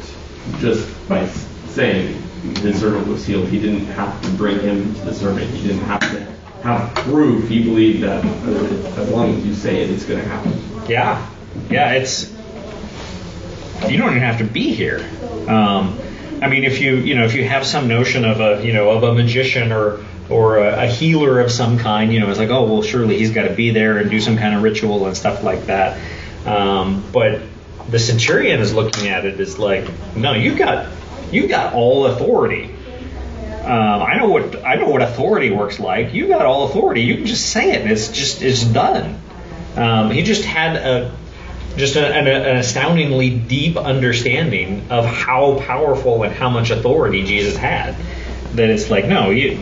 just 0.58 1.08
by 1.08 1.26
saying 1.68 2.22
his 2.56 2.80
servant 2.80 3.06
was 3.06 3.26
healed. 3.26 3.48
He 3.48 3.60
didn't 3.60 3.86
have 3.86 4.20
to 4.22 4.30
bring 4.30 4.60
him 4.60 4.94
to 4.94 5.00
the 5.02 5.14
servant. 5.14 5.50
He 5.50 5.66
didn't 5.66 5.84
have 5.84 6.00
to 6.00 6.20
have 6.62 6.94
proof. 6.96 7.48
He 7.48 7.62
believed 7.62 8.02
that 8.02 8.24
as 8.24 9.10
long 9.10 9.34
as 9.34 9.46
you 9.46 9.54
say 9.54 9.82
it, 9.82 9.90
it's 9.90 10.04
going 10.04 10.22
to 10.22 10.28
happen. 10.28 10.52
Yeah, 10.88 11.26
yeah. 11.70 11.92
It's 11.92 12.32
you 13.88 13.98
don't 13.98 14.10
even 14.10 14.22
have 14.22 14.38
to 14.38 14.44
be 14.44 14.72
here. 14.72 15.08
Um, 15.48 15.98
I 16.42 16.48
mean, 16.48 16.64
if 16.64 16.80
you 16.80 16.96
you 16.96 17.14
know 17.14 17.24
if 17.24 17.34
you 17.34 17.44
have 17.48 17.66
some 17.66 17.88
notion 17.88 18.24
of 18.24 18.40
a 18.40 18.64
you 18.64 18.72
know 18.72 18.90
of 18.90 19.02
a 19.02 19.14
magician 19.14 19.72
or 19.72 20.04
or 20.28 20.58
a, 20.58 20.84
a 20.84 20.86
healer 20.86 21.40
of 21.40 21.50
some 21.50 21.78
kind, 21.78 22.12
you 22.12 22.20
know, 22.20 22.28
it's 22.28 22.38
like 22.38 22.50
oh 22.50 22.64
well, 22.64 22.82
surely 22.82 23.18
he's 23.18 23.30
got 23.30 23.48
to 23.48 23.54
be 23.54 23.70
there 23.70 23.98
and 23.98 24.10
do 24.10 24.20
some 24.20 24.36
kind 24.36 24.54
of 24.54 24.62
ritual 24.62 25.06
and 25.06 25.16
stuff 25.16 25.42
like 25.42 25.66
that. 25.66 25.98
Um, 26.46 27.04
but 27.12 27.42
the 27.88 27.98
centurion 27.98 28.60
is 28.60 28.74
looking 28.74 29.08
at 29.08 29.24
it 29.24 29.38
as 29.40 29.58
like, 29.58 29.88
no, 30.16 30.32
you've 30.32 30.58
got 30.58 30.86
you've 31.30 31.50
got 31.50 31.74
all 31.74 32.06
authority. 32.06 32.74
Um, 33.64 34.02
I 34.02 34.16
know 34.16 34.28
what 34.28 34.64
I 34.64 34.76
know 34.76 34.88
what 34.88 35.02
authority 35.02 35.50
works 35.50 35.80
like. 35.80 36.14
You 36.14 36.28
got 36.28 36.46
all 36.46 36.68
authority. 36.68 37.02
You 37.02 37.16
can 37.16 37.26
just 37.26 37.50
say 37.50 37.72
it, 37.72 37.82
and 37.82 37.90
it's 37.90 38.08
just 38.08 38.42
it's 38.42 38.62
done. 38.62 39.20
Um, 39.76 40.10
he 40.10 40.22
just 40.22 40.44
had 40.44 40.76
a 40.76 41.16
just 41.76 41.96
an, 41.96 42.26
an, 42.26 42.56
astoundingly 42.56 43.30
deep 43.30 43.76
understanding 43.76 44.86
of 44.88 45.04
how 45.04 45.58
powerful 45.60 46.22
and 46.22 46.32
how 46.32 46.48
much 46.48 46.70
authority 46.70 47.24
Jesus 47.24 47.56
had. 47.56 47.96
That 48.54 48.70
it's 48.70 48.88
like 48.88 49.06
no, 49.06 49.30
you, 49.30 49.60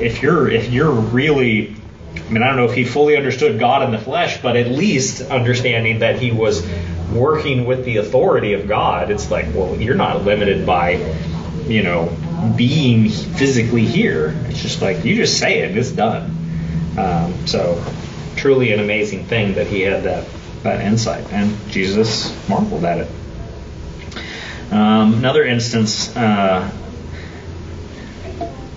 if 0.00 0.20
you're 0.20 0.50
if 0.50 0.70
you're 0.70 0.90
really 0.90 1.76
I 2.16 2.30
mean, 2.30 2.42
I 2.42 2.48
don't 2.48 2.56
know 2.56 2.66
if 2.66 2.74
he 2.74 2.84
fully 2.84 3.16
understood 3.16 3.58
God 3.58 3.82
in 3.82 3.90
the 3.90 3.98
flesh, 3.98 4.40
but 4.42 4.56
at 4.56 4.68
least 4.68 5.22
understanding 5.22 6.00
that 6.00 6.18
he 6.18 6.30
was 6.30 6.66
working 7.14 7.64
with 7.64 7.84
the 7.84 7.98
authority 7.98 8.54
of 8.54 8.68
God, 8.68 9.10
it's 9.10 9.30
like, 9.30 9.46
well, 9.54 9.80
you're 9.80 9.94
not 9.94 10.24
limited 10.24 10.66
by, 10.66 10.92
you 11.66 11.82
know, 11.82 12.16
being 12.56 13.08
physically 13.08 13.84
here. 13.84 14.34
It's 14.48 14.62
just 14.62 14.82
like 14.82 15.04
you 15.04 15.14
just 15.16 15.38
say 15.38 15.60
it, 15.60 15.76
it's 15.76 15.90
done. 15.90 16.36
Um, 16.98 17.46
so, 17.46 17.82
truly 18.36 18.72
an 18.72 18.80
amazing 18.80 19.26
thing 19.26 19.54
that 19.54 19.66
he 19.66 19.82
had 19.82 20.04
that 20.04 20.26
that 20.62 20.80
insight, 20.80 21.32
and 21.32 21.56
Jesus 21.70 22.32
marveled 22.48 22.84
at 22.84 22.98
it. 22.98 23.10
Um, 24.72 25.14
another 25.14 25.44
instance. 25.44 26.14
Uh, 26.16 26.70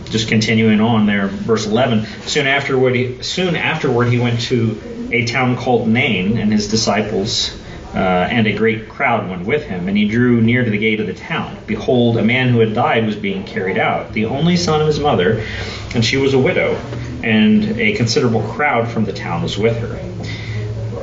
just 0.09 0.27
continuing 0.29 0.79
on 0.79 1.07
there, 1.07 1.27
verse 1.27 1.65
11. 1.65 2.05
Soon 2.21 2.47
afterward, 2.47 2.95
he, 2.95 3.21
soon 3.21 3.55
afterward, 3.55 4.05
he 4.05 4.19
went 4.19 4.39
to 4.41 5.09
a 5.11 5.25
town 5.25 5.57
called 5.57 5.87
Nain, 5.87 6.37
and 6.37 6.53
his 6.53 6.69
disciples 6.69 7.57
uh, 7.95 8.27
and 8.29 8.45
a 8.45 8.53
great 8.53 8.89
crowd 8.89 9.29
went 9.29 9.47
with 9.47 9.63
him. 9.63 9.87
And 9.87 9.97
he 9.97 10.07
drew 10.07 10.41
near 10.41 10.65
to 10.65 10.69
the 10.69 10.77
gate 10.77 10.99
of 10.99 11.07
the 11.07 11.13
town. 11.13 11.57
Behold, 11.65 12.17
a 12.17 12.23
man 12.23 12.49
who 12.49 12.59
had 12.59 12.73
died 12.73 13.05
was 13.05 13.15
being 13.15 13.45
carried 13.45 13.77
out, 13.77 14.11
the 14.11 14.25
only 14.25 14.57
son 14.57 14.81
of 14.81 14.87
his 14.87 14.99
mother, 14.99 15.45
and 15.93 16.03
she 16.03 16.17
was 16.17 16.33
a 16.33 16.39
widow, 16.39 16.75
and 17.23 17.79
a 17.79 17.93
considerable 17.93 18.41
crowd 18.51 18.89
from 18.89 19.05
the 19.05 19.13
town 19.13 19.43
was 19.43 19.57
with 19.57 19.77
her. 19.77 19.97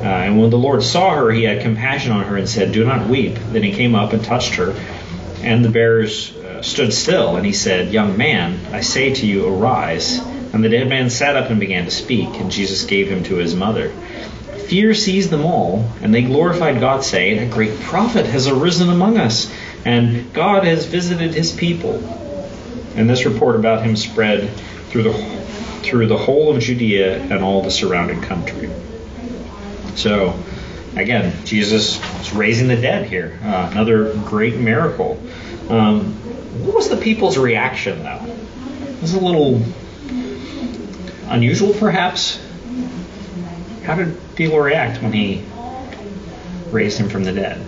Uh, 0.03 0.05
and 0.05 0.39
when 0.39 0.49
the 0.49 0.57
Lord 0.57 0.83
saw 0.83 1.15
her, 1.15 1.31
he 1.31 1.43
had 1.43 1.61
compassion 1.61 2.11
on 2.11 2.25
her 2.25 2.37
and 2.37 2.47
said, 2.47 2.73
Do 2.73 2.85
not 2.85 3.07
weep. 3.07 3.35
Then 3.51 3.63
he 3.63 3.71
came 3.71 3.95
up 3.95 4.13
and 4.13 4.23
touched 4.23 4.55
her, 4.55 4.75
and 5.41 5.63
the 5.65 5.69
bearers 5.69 6.35
uh, 6.35 6.61
stood 6.61 6.93
still. 6.93 7.37
And 7.37 7.45
he 7.45 7.53
said, 7.53 7.91
Young 7.91 8.17
man, 8.17 8.59
I 8.73 8.81
say 8.81 9.13
to 9.15 9.25
you, 9.25 9.47
arise. 9.47 10.19
And 10.53 10.63
the 10.63 10.69
dead 10.69 10.89
man 10.89 11.09
sat 11.09 11.35
up 11.35 11.49
and 11.49 11.59
began 11.59 11.85
to 11.85 11.91
speak, 11.91 12.29
and 12.35 12.51
Jesus 12.51 12.83
gave 12.83 13.09
him 13.09 13.23
to 13.23 13.35
his 13.35 13.55
mother. 13.55 13.91
Fear 14.67 14.93
seized 14.93 15.29
them 15.29 15.45
all, 15.45 15.89
and 16.01 16.13
they 16.13 16.23
glorified 16.23 16.79
God, 16.79 17.03
saying, 17.03 17.39
A 17.39 17.51
great 17.51 17.79
prophet 17.81 18.25
has 18.25 18.47
arisen 18.47 18.89
among 18.89 19.17
us, 19.17 19.53
and 19.85 20.33
God 20.33 20.63
has 20.63 20.85
visited 20.85 21.33
his 21.33 21.51
people. 21.51 21.95
And 22.95 23.09
this 23.09 23.25
report 23.25 23.55
about 23.55 23.83
him 23.83 23.95
spread 23.95 24.49
through 24.89 25.03
the, 25.03 25.13
through 25.83 26.07
the 26.07 26.17
whole 26.17 26.55
of 26.55 26.61
Judea 26.61 27.19
and 27.19 27.43
all 27.43 27.61
the 27.61 27.71
surrounding 27.71 28.21
country. 28.21 28.69
So, 29.95 30.37
again, 30.95 31.45
Jesus 31.45 31.99
is 32.21 32.33
raising 32.33 32.67
the 32.67 32.75
dead 32.75 33.07
here. 33.07 33.39
Uh, 33.43 33.69
another 33.71 34.13
great 34.25 34.57
miracle. 34.57 35.19
Um, 35.69 36.13
what 36.63 36.75
was 36.75 36.89
the 36.89 36.97
people's 36.97 37.37
reaction, 37.37 38.03
though? 38.03 38.25
It 38.25 39.01
was 39.01 39.13
a 39.13 39.19
little 39.19 39.61
unusual, 41.27 41.73
perhaps. 41.73 42.39
How 43.83 43.95
did 43.95 44.17
people 44.35 44.59
react 44.59 45.01
when 45.01 45.11
he 45.11 45.43
raised 46.71 46.97
him 46.97 47.09
from 47.09 47.23
the 47.23 47.33
dead? 47.33 47.65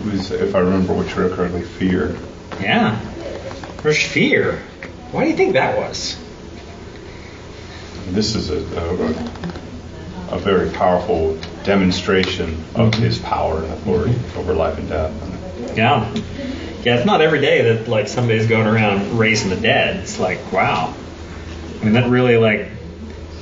It 0.00 0.12
was, 0.12 0.30
if 0.30 0.54
I 0.54 0.60
remember 0.60 0.94
which 0.94 1.14
word 1.14 1.32
correctly, 1.32 1.62
fear. 1.62 2.16
Yeah. 2.60 3.00
There's 3.82 4.02
fear. 4.02 4.62
Why 5.10 5.24
do 5.24 5.30
you 5.30 5.36
think 5.36 5.52
that 5.52 5.76
was? 5.76 6.16
This 8.06 8.34
is 8.34 8.50
a, 8.50 8.58
a, 8.78 10.36
a 10.36 10.38
very 10.38 10.70
powerful 10.70 11.36
demonstration 11.64 12.54
of 12.74 12.90
mm-hmm. 12.90 13.02
his 13.02 13.18
power 13.18 13.62
and 13.62 13.72
authority 13.72 14.14
mm-hmm. 14.14 14.38
over 14.38 14.54
life 14.54 14.78
and 14.78 14.88
death. 14.88 15.76
Yeah. 15.76 16.12
Yeah, 16.82 16.96
it's 16.96 17.06
not 17.06 17.20
every 17.20 17.40
day 17.40 17.74
that 17.74 17.88
like 17.88 18.08
somebody's 18.08 18.46
going 18.46 18.66
around 18.66 19.18
raising 19.18 19.50
the 19.50 19.56
dead. 19.56 19.96
It's 19.96 20.18
like, 20.18 20.52
wow. 20.52 20.94
I 21.80 21.84
mean, 21.84 21.94
that 21.94 22.10
really 22.10 22.36
like 22.36 22.68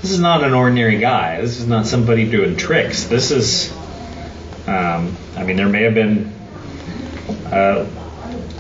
this 0.03 0.13
is 0.13 0.21
not 0.21 0.45
an 0.45 0.55
ordinary 0.55 0.99
guy. 0.99 1.41
This 1.41 1.59
is 1.59 1.67
not 1.67 1.87
somebody 1.87 2.29
doing 2.31 2.57
tricks. 2.57 3.05
This 3.05 3.31
is, 3.31 3.71
um, 4.67 5.17
I 5.37 5.45
mean, 5.45 5.57
there 5.57 5.69
may 5.69 5.83
have 5.83 5.95
been 5.95 6.33
uh, 7.47 7.87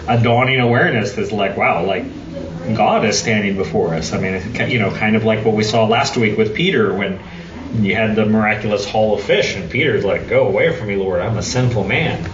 a 0.07 0.22
dawning 0.22 0.61
awareness 0.61 1.12
that's 1.12 1.33
like, 1.33 1.57
wow, 1.57 1.85
like 1.85 2.05
God 2.74 3.05
is 3.05 3.18
standing 3.18 3.57
before 3.57 3.95
us. 3.95 4.12
I 4.12 4.18
mean, 4.18 4.70
you 4.70 4.78
know, 4.78 4.95
kind 4.95 5.16
of 5.16 5.24
like 5.24 5.45
what 5.45 5.55
we 5.55 5.62
saw 5.62 5.87
last 5.87 6.16
week 6.16 6.37
with 6.37 6.55
Peter 6.55 6.93
when 6.93 7.18
you 7.74 7.95
had 7.95 8.16
the 8.16 8.26
miraculous 8.26 8.89
haul 8.89 9.14
of 9.14 9.22
fish, 9.22 9.57
and 9.57 9.70
Peter's 9.70 10.05
like, 10.05 10.28
"Go 10.28 10.47
away 10.47 10.76
from 10.76 10.89
me, 10.89 10.97
Lord! 10.97 11.20
I'm 11.20 11.39
a 11.39 11.43
sinful 11.43 11.85
man." 11.85 12.28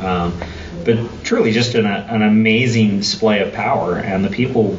Um, 0.00 0.40
but 0.84 1.24
truly, 1.24 1.52
just 1.52 1.74
an, 1.74 1.86
an 1.86 2.22
amazing 2.22 2.98
display 2.98 3.40
of 3.40 3.52
power, 3.52 3.96
and 3.96 4.24
the 4.24 4.30
people, 4.30 4.78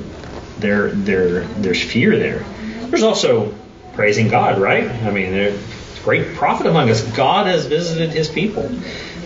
there, 0.60 0.92
there, 0.92 1.42
there's 1.42 1.84
fear 1.84 2.18
there. 2.18 2.46
There's 2.90 3.04
also 3.04 3.54
praising 3.94 4.28
God, 4.28 4.60
right? 4.60 4.90
I 4.90 5.12
mean, 5.12 5.32
there's 5.32 5.60
great 6.04 6.36
prophet 6.36 6.68
among 6.68 6.90
us. 6.90 7.02
God 7.16 7.48
has 7.48 7.66
visited 7.66 8.12
His 8.12 8.30
people. 8.30 8.66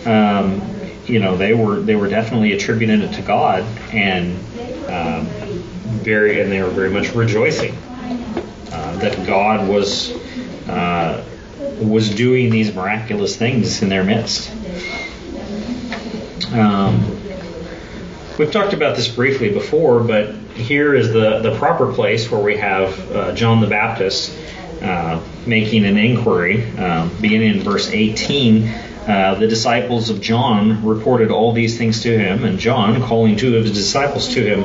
Um, 0.06 0.62
you 1.06 1.18
know, 1.18 1.36
they 1.36 1.54
were 1.54 1.80
they 1.80 1.96
were 1.96 2.08
definitely 2.08 2.52
attributing 2.52 3.02
it 3.02 3.14
to 3.14 3.22
God, 3.22 3.64
and 3.92 4.36
um, 4.88 5.26
very, 6.02 6.40
and 6.40 6.50
they 6.50 6.62
were 6.62 6.70
very 6.70 6.90
much 6.90 7.14
rejoicing 7.14 7.74
uh, 8.72 8.96
that 8.98 9.26
God 9.26 9.68
was 9.68 10.12
uh, 10.68 11.24
was 11.80 12.14
doing 12.14 12.50
these 12.50 12.74
miraculous 12.74 13.36
things 13.36 13.82
in 13.82 13.88
their 13.88 14.04
midst. 14.04 14.52
Um, 16.48 17.04
we've 18.38 18.50
talked 18.50 18.72
about 18.72 18.96
this 18.96 19.08
briefly 19.08 19.52
before, 19.52 20.00
but 20.00 20.34
here 20.54 20.94
is 20.94 21.12
the, 21.12 21.40
the 21.40 21.56
proper 21.56 21.92
place 21.92 22.30
where 22.30 22.40
we 22.40 22.56
have 22.56 23.12
uh, 23.12 23.32
John 23.34 23.60
the 23.60 23.66
Baptist 23.66 24.36
uh, 24.82 25.22
making 25.46 25.84
an 25.84 25.96
inquiry, 25.96 26.70
uh, 26.78 27.08
beginning 27.20 27.56
in 27.56 27.60
verse 27.60 27.90
18. 27.90 28.68
Uh, 28.68 29.34
the 29.34 29.46
disciples 29.46 30.10
of 30.10 30.20
John 30.20 30.84
reported 30.86 31.30
all 31.30 31.52
these 31.52 31.76
things 31.76 32.02
to 32.02 32.18
him, 32.18 32.44
and 32.44 32.58
John, 32.58 33.02
calling 33.02 33.36
two 33.36 33.56
of 33.56 33.64
his 33.64 33.72
disciples 33.72 34.34
to 34.34 34.42
him, 34.42 34.64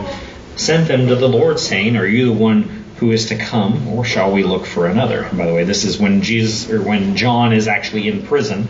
sent 0.55 0.88
them 0.88 1.07
to 1.07 1.15
the 1.15 1.28
Lord, 1.28 1.59
saying, 1.59 1.97
Are 1.97 2.05
you 2.05 2.28
the 2.28 2.34
one 2.34 2.63
who 2.97 3.11
is 3.11 3.28
to 3.28 3.38
come, 3.38 3.88
or 3.89 4.05
shall 4.05 4.32
we 4.32 4.43
look 4.43 4.65
for 4.65 4.88
another? 4.88 5.30
By 5.34 5.45
the 5.47 5.53
way, 5.53 5.63
this 5.65 5.84
is 5.84 5.99
when 5.99 6.21
Jesus 6.21 6.69
or 6.69 6.82
when 6.82 7.15
John 7.15 7.53
is 7.53 7.67
actually 7.67 8.07
in 8.07 8.26
prison. 8.26 8.67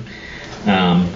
Um, 0.65 1.13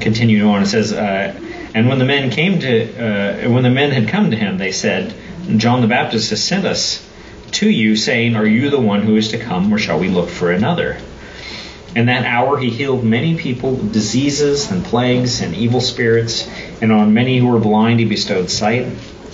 continuing 0.00 0.48
on, 0.48 0.62
it 0.62 0.66
says, 0.66 0.92
uh, 0.92 1.34
and 1.74 1.88
when 1.88 1.98
the 1.98 2.04
men 2.04 2.30
came 2.30 2.60
to, 2.60 3.46
uh, 3.46 3.50
when 3.50 3.62
the 3.62 3.70
men 3.70 3.90
had 3.90 4.08
come 4.08 4.30
to 4.30 4.36
him, 4.36 4.58
they 4.58 4.72
said, 4.72 5.14
John 5.56 5.80
the 5.80 5.86
Baptist 5.86 6.30
has 6.30 6.42
sent 6.42 6.64
us 6.64 7.06
to 7.52 7.68
you, 7.68 7.96
saying, 7.96 8.36
Are 8.36 8.46
you 8.46 8.70
the 8.70 8.80
one 8.80 9.02
who 9.02 9.16
is 9.16 9.28
to 9.28 9.38
come, 9.38 9.72
or 9.72 9.78
shall 9.78 9.98
we 9.98 10.08
look 10.08 10.28
for 10.28 10.50
another? 10.50 10.98
In 11.96 12.06
that 12.06 12.26
hour 12.26 12.58
he 12.58 12.70
healed 12.70 13.02
many 13.02 13.36
people 13.36 13.72
with 13.72 13.92
diseases 13.92 14.70
and 14.70 14.84
plagues 14.84 15.40
and 15.40 15.54
evil 15.54 15.80
spirits, 15.80 16.48
and 16.82 16.92
on 16.92 17.14
many 17.14 17.38
who 17.38 17.48
were 17.48 17.58
blind 17.58 18.00
he 18.00 18.06
bestowed 18.06 18.50
sight. 18.50 18.86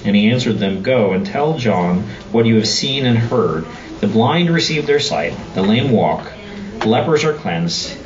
And 0.04 0.14
he 0.14 0.30
answered 0.30 0.58
them, 0.58 0.82
Go 0.82 1.12
and 1.12 1.26
tell 1.26 1.58
John 1.58 2.02
what 2.30 2.46
you 2.46 2.56
have 2.56 2.68
seen 2.68 3.06
and 3.06 3.18
heard. 3.18 3.66
The 4.00 4.06
blind 4.06 4.50
receive 4.50 4.86
their 4.86 5.00
sight, 5.00 5.34
the 5.54 5.62
lame 5.62 5.90
walk, 5.90 6.30
lepers 6.84 7.24
are 7.24 7.32
cleansed, 7.32 7.96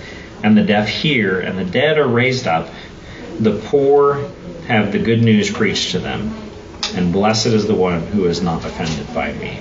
and 0.42 0.56
the 0.56 0.62
deaf 0.62 0.88
hear, 0.88 1.40
and 1.40 1.58
the 1.58 1.64
dead 1.64 1.98
are 1.98 2.06
raised 2.06 2.46
up. 2.46 2.68
The 3.40 3.58
poor 3.66 4.30
have 4.66 4.92
the 4.92 4.98
good 4.98 5.22
news 5.22 5.50
preached 5.50 5.92
to 5.92 5.98
them, 5.98 6.34
and 6.94 7.12
blessed 7.12 7.46
is 7.46 7.66
the 7.66 7.74
one 7.74 8.00
who 8.06 8.26
is 8.26 8.42
not 8.42 8.64
offended 8.64 9.12
by 9.14 9.32
me. 9.32 9.60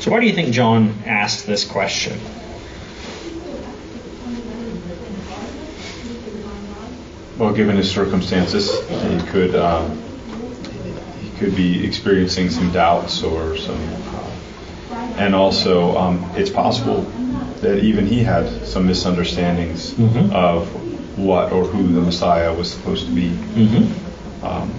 So, 0.00 0.10
why 0.10 0.20
do 0.20 0.26
you 0.26 0.32
think 0.32 0.52
John 0.52 0.94
asked 1.06 1.46
this 1.46 1.64
question? 1.64 2.18
Well, 7.38 7.54
given 7.54 7.76
his 7.76 7.90
circumstances, 7.90 8.70
he 8.88 9.18
could 9.30 9.54
um, 9.54 9.98
he 11.20 11.30
could 11.38 11.56
be 11.56 11.86
experiencing 11.86 12.50
some 12.50 12.70
doubts 12.70 13.22
or 13.22 13.56
some, 13.56 13.80
uh, 13.80 15.14
and 15.16 15.34
also 15.34 15.96
um, 15.96 16.30
it's 16.34 16.50
possible 16.50 17.10
that 17.62 17.78
even 17.84 18.06
he 18.06 18.22
had 18.22 18.66
some 18.66 18.86
misunderstandings 18.86 19.92
Mhm. 19.92 20.32
of 20.32 20.68
what 21.18 21.52
or 21.52 21.64
who 21.64 21.92
the 21.92 22.00
Messiah 22.00 22.52
was 22.54 22.70
supposed 22.70 23.06
to 23.06 23.12
be. 23.12 23.28
Mm-hmm. 23.28 24.46
Um, 24.46 24.70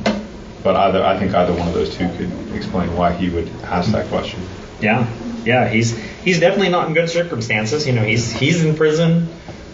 but 0.63 0.75
either 0.75 1.03
I 1.03 1.17
think 1.17 1.33
either 1.35 1.53
one 1.53 1.67
of 1.67 1.73
those 1.73 1.95
two 1.95 2.07
could 2.17 2.31
explain 2.55 2.95
why 2.95 3.13
he 3.13 3.29
would 3.29 3.49
ask 3.69 3.91
that 3.91 4.07
question. 4.07 4.39
Yeah, 4.81 5.05
yeah, 5.45 5.67
he's 5.69 5.95
he's 6.23 6.39
definitely 6.39 6.69
not 6.69 6.87
in 6.87 6.93
good 6.93 7.09
circumstances. 7.09 7.85
You 7.85 7.93
know, 7.93 8.03
he's 8.03 8.31
he's 8.31 8.63
in 8.63 8.75
prison, 8.75 9.29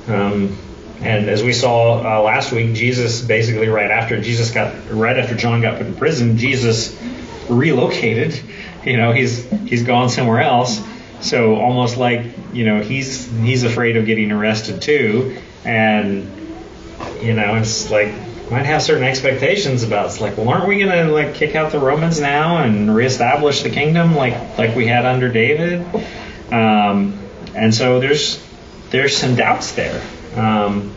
um, 0.10 0.58
and 1.02 1.30
as 1.30 1.44
we 1.44 1.54
saw 1.54 2.00
uh, 2.20 2.22
last 2.24 2.52
week, 2.52 2.74
Jesus 2.74 3.22
basically 3.22 3.68
right 3.70 3.92
after 3.92 4.20
Jesus 4.20 4.52
got 4.52 4.74
right 4.92 5.18
after 5.18 5.36
John 5.36 5.62
got 5.62 5.78
put 5.78 5.88
in 5.88 5.96
prison, 5.96 6.38
Jesus 6.38 6.98
relocated. 7.50 8.40
You 8.86 8.98
know, 8.98 9.12
he's 9.12 9.46
he's 9.66 9.84
gone 9.84 10.10
somewhere 10.10 10.42
else. 10.42 10.82
So 11.22 11.56
almost 11.56 11.98
like 11.98 12.26
you 12.54 12.66
know 12.66 12.82
he's 12.82 13.30
he's 13.40 13.64
afraid 13.64 13.98
of 13.98 14.06
getting 14.06 14.32
arrested 14.32 14.82
too, 14.82 15.38
and 15.66 16.30
you 17.22 17.34
know 17.34 17.56
it's 17.56 17.90
like 17.90 18.14
might 18.52 18.66
have 18.66 18.82
certain 18.82 19.04
expectations 19.04 19.84
about 19.84 20.06
it's 20.06 20.22
like 20.22 20.38
well 20.38 20.48
aren't 20.50 20.68
we 20.68 20.80
gonna 20.80 21.06
like 21.06 21.34
kick 21.34 21.56
out 21.56 21.72
the 21.72 21.80
Romans 21.80 22.20
now 22.20 22.64
and 22.64 22.96
reestablish 22.96 23.64
the 23.64 23.70
kingdom 23.70 24.16
like 24.16 24.58
like 24.58 24.76
we 24.76 24.88
had 24.88 25.06
under 25.06 25.30
David? 25.30 25.86
Um, 26.52 27.20
and 27.56 27.74
so 27.74 28.00
there's 28.00 28.44
there's 28.92 29.18
some 29.18 29.36
doubts 29.36 29.74
there. 29.74 30.02
Um, 30.36 30.94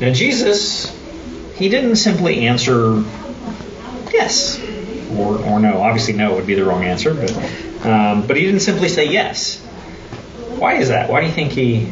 now 0.00 0.12
Jesus 0.12 0.92
he 1.54 1.68
didn't 1.68 1.96
simply 1.96 2.46
answer 2.46 3.02
yes 4.12 4.60
or, 5.12 5.38
or 5.38 5.60
no. 5.60 5.80
Obviously 5.80 6.14
no 6.14 6.34
would 6.34 6.46
be 6.46 6.54
the 6.54 6.64
wrong 6.64 6.84
answer 6.84 7.14
but 7.14 7.30
um, 7.86 8.26
but 8.26 8.36
he 8.36 8.44
didn't 8.44 8.60
simply 8.60 8.88
say 8.88 9.06
yes 9.08 9.60
why 10.58 10.74
is 10.74 10.88
that 10.88 11.08
why 11.10 11.20
do 11.20 11.26
you 11.26 11.32
think 11.32 11.52
he 11.52 11.86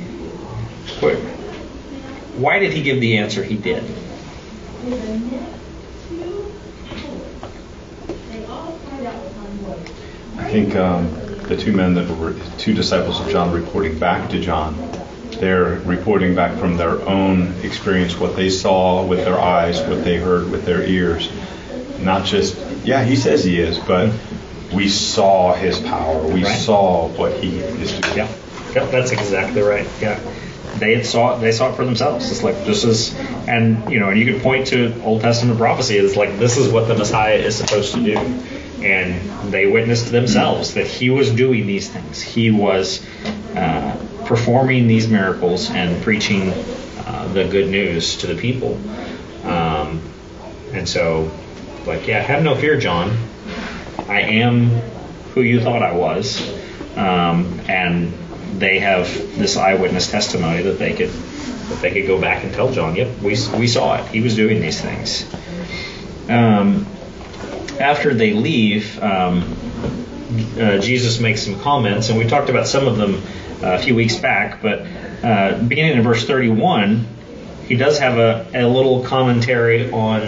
why 2.37 2.59
did 2.59 2.73
he 2.73 2.83
give 2.83 3.01
the 3.01 3.19
answer 3.19 3.43
he 3.43 3.57
did? 3.57 3.83
I 10.37 10.51
think 10.51 10.75
um, 10.77 11.15
the 11.49 11.57
two 11.57 11.73
men 11.73 11.95
that 11.95 12.09
were 12.19 12.35
two 12.59 12.75
disciples 12.75 13.21
of 13.21 13.29
John 13.29 13.53
reporting 13.53 13.99
back 13.99 14.31
to 14.31 14.41
John, 14.41 14.77
they're 15.31 15.77
reporting 15.81 16.35
back 16.35 16.59
from 16.59 16.77
their 16.77 17.01
own 17.09 17.55
experience, 17.63 18.19
what 18.19 18.35
they 18.35 18.51
saw 18.51 19.05
with 19.07 19.25
their 19.25 19.39
eyes, 19.39 19.81
what 19.83 20.05
they 20.05 20.17
heard 20.17 20.51
with 20.51 20.65
their 20.65 20.83
ears. 20.83 21.31
Not 22.01 22.27
just, 22.27 22.57
yeah, 22.85 23.05
he 23.05 23.17
says 23.17 23.45
he 23.45 23.61
is, 23.61 23.79
but 23.79 24.13
we 24.75 24.89
saw 24.89 25.55
his 25.55 25.79
power. 25.81 26.27
We 26.27 26.43
Right. 26.45 26.59
saw 26.59 27.09
what 27.09 27.33
he 27.35 27.59
is 27.59 27.93
doing. 27.93 28.16
Yeah, 28.16 28.29
yeah, 28.75 28.85
that's 28.87 29.12
exactly 29.12 29.62
right. 29.62 29.87
Yeah, 30.01 30.18
they 30.79 30.97
had 30.97 31.07
saw 31.07 31.37
it, 31.37 31.41
they 31.41 31.53
saw 31.53 31.70
it 31.70 31.77
for 31.77 31.85
themselves. 31.85 32.31
It's 32.31 32.43
like 32.43 32.64
this 32.64 32.85
is, 32.85 33.14
and 33.47 33.91
you 33.91 34.01
know, 34.01 34.09
and 34.11 34.18
you 34.18 34.33
could 34.33 34.43
point 34.43 34.68
to 34.68 35.01
Old 35.05 35.20
Testament 35.22 35.59
prophecy. 35.59 35.97
It's 35.97 36.16
like 36.16 36.39
this 36.39 36.57
is 36.57 36.70
what 36.72 36.89
the 36.89 36.95
Messiah 36.97 37.37
is 37.37 37.57
supposed 37.57 37.95
to 37.95 38.03
do, 38.03 38.18
and 38.83 39.53
they 39.53 39.66
witnessed 39.66 40.11
themselves 40.11 40.75
that 40.75 40.87
he 40.87 41.11
was 41.11 41.31
doing 41.31 41.66
these 41.66 41.89
things. 41.89 42.20
He 42.20 42.51
was 42.51 43.05
uh, 43.55 43.97
performing 44.25 44.89
these 44.89 45.07
miracles 45.09 45.70
and 45.70 46.03
preaching 46.03 46.51
uh, 47.07 47.29
the 47.33 47.45
good 47.45 47.70
news 47.70 48.16
to 48.18 48.27
the 48.27 48.35
people. 48.35 48.75
Um, 49.45 50.01
and 50.72 50.89
so, 50.89 51.31
like, 51.87 52.07
yeah, 52.09 52.20
have 52.20 52.43
no 52.43 52.57
fear, 52.57 52.81
John. 52.81 53.16
I 54.09 54.21
am 54.21 54.69
who 55.35 55.43
you 55.43 55.61
thought 55.61 55.83
I 55.83 55.93
was, 55.93 56.41
um, 56.97 57.61
and 57.69 58.13
they 58.59 58.79
have 58.81 59.07
this 59.39 59.57
eyewitness 59.57 60.11
testimony 60.11 60.63
that 60.63 60.79
they 60.79 60.93
could 60.93 61.11
that 61.11 61.81
they 61.81 61.93
could 61.93 62.07
go 62.07 62.21
back 62.21 62.45
and 62.45 62.53
tell 62.53 62.73
John, 62.73 62.95
"Yep, 62.95 63.21
we 63.21 63.37
we 63.57 63.67
saw 63.67 63.97
it. 63.97 64.07
He 64.09 64.21
was 64.21 64.37
doing 64.37 64.61
these 64.61 64.81
things." 64.81 65.27
Um, 66.29 66.87
after 67.81 68.15
they 68.15 68.33
leave, 68.33 69.03
um, 69.03 69.57
uh, 70.59 70.79
Jesus 70.79 71.21
makes 71.21 71.43
some 71.43 71.59
comments, 71.61 72.09
and 72.09 72.19
we 72.19 72.27
talked 72.27 72.51
about 72.51 72.67
some 72.67 72.87
of 72.87 72.97
them 72.97 73.23
uh, 73.63 73.75
a 73.75 73.79
few 73.79 73.95
weeks 73.95 74.17
back. 74.17 74.63
But 74.63 74.87
uh, 75.23 75.59
beginning 75.63 75.97
in 75.97 76.03
verse 76.03 76.27
31, 76.27 77.07
he 77.67 77.77
does 77.77 77.99
have 77.99 78.19
a, 78.19 78.47
a 78.55 78.67
little 78.67 79.03
commentary 79.03 79.91
on 79.91 80.23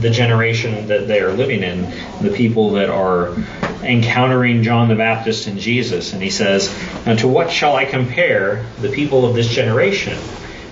the 0.00 0.10
generation 0.10 0.88
that 0.88 1.06
they 1.08 1.20
are 1.20 1.32
living 1.32 1.62
in, 1.62 1.90
the 2.22 2.30
people 2.34 2.72
that 2.72 2.90
are 2.90 3.34
encountering 3.82 4.62
John 4.62 4.88
the 4.88 4.94
Baptist 4.94 5.46
and 5.46 5.58
Jesus. 5.58 6.12
And 6.12 6.22
he 6.22 6.30
says, 6.30 6.74
Now 7.06 7.16
To 7.16 7.28
what 7.28 7.50
shall 7.50 7.76
I 7.76 7.84
compare 7.84 8.64
the 8.80 8.88
people 8.88 9.26
of 9.26 9.34
this 9.34 9.48
generation? 9.48 10.18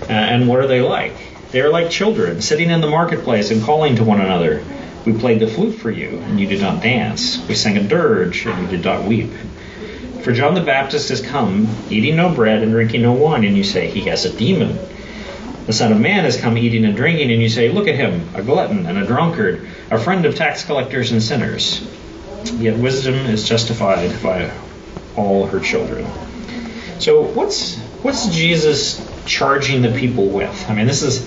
Uh, 0.02 0.12
and 0.12 0.48
what 0.48 0.58
are 0.58 0.66
they 0.66 0.80
like? 0.80 1.14
They 1.52 1.60
are 1.60 1.70
like 1.70 1.90
children, 1.90 2.40
sitting 2.40 2.70
in 2.70 2.80
the 2.80 2.88
marketplace 2.88 3.50
and 3.50 3.62
calling 3.62 3.96
to 3.96 4.04
one 4.04 4.20
another. 4.20 4.64
We 5.04 5.12
played 5.12 5.40
the 5.40 5.46
flute 5.46 5.74
for 5.74 5.90
you, 5.90 6.18
and 6.18 6.40
you 6.40 6.46
did 6.46 6.60
not 6.60 6.82
dance. 6.82 7.46
We 7.46 7.54
sang 7.54 7.76
a 7.76 7.82
dirge, 7.82 8.46
and 8.46 8.62
you 8.62 8.68
did 8.68 8.84
not 8.84 9.04
weep. 9.04 9.32
For 10.22 10.32
John 10.32 10.54
the 10.54 10.62
Baptist 10.62 11.08
has 11.08 11.20
come, 11.20 11.68
eating 11.90 12.16
no 12.16 12.32
bread 12.32 12.62
and 12.62 12.70
drinking 12.70 13.02
no 13.02 13.12
wine, 13.12 13.44
and 13.44 13.56
you 13.56 13.64
say, 13.64 13.90
He 13.90 14.02
has 14.02 14.24
a 14.24 14.32
demon. 14.32 14.78
The 15.66 15.72
Son 15.72 15.92
of 15.92 16.00
Man 16.00 16.24
has 16.24 16.40
come 16.40 16.58
eating 16.58 16.84
and 16.84 16.96
drinking, 16.96 17.30
and 17.30 17.40
you 17.40 17.48
say, 17.48 17.68
Look 17.70 17.86
at 17.86 17.94
him, 17.94 18.34
a 18.34 18.42
glutton 18.42 18.86
and 18.86 18.98
a 18.98 19.06
drunkard, 19.06 19.68
a 19.90 19.98
friend 19.98 20.26
of 20.26 20.34
tax 20.34 20.64
collectors 20.64 21.12
and 21.12 21.22
sinners. 21.22 21.86
Yet 22.54 22.76
wisdom 22.76 23.14
is 23.14 23.48
justified 23.48 24.20
by 24.22 24.50
all 25.16 25.46
her 25.46 25.60
children. 25.60 26.06
So 26.98 27.22
what's 27.22 27.78
what's 28.02 28.34
Jesus 28.34 29.00
charging 29.26 29.82
the 29.82 29.92
people 29.92 30.28
with? 30.28 30.68
I 30.68 30.74
mean, 30.74 30.86
this 30.86 31.02
is 31.02 31.24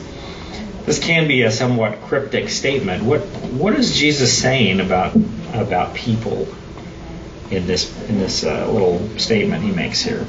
this 0.86 1.00
can 1.00 1.28
be 1.28 1.44
a 1.44 1.52
somewhat 1.52 2.02
cryptic 2.02 2.50
statement. 2.50 3.04
What 3.04 3.22
what 3.22 3.74
is 3.74 3.98
Jesus 3.98 4.38
saying 4.38 4.82
about 4.82 5.16
about 5.54 5.96
people 5.96 6.48
in 7.50 7.68
this 7.68 7.90
in 8.10 8.20
this 8.20 8.44
uh, 8.44 8.70
little 8.70 9.08
statement 9.18 9.64
he 9.64 9.72
makes 9.72 10.02
here? 10.02 10.26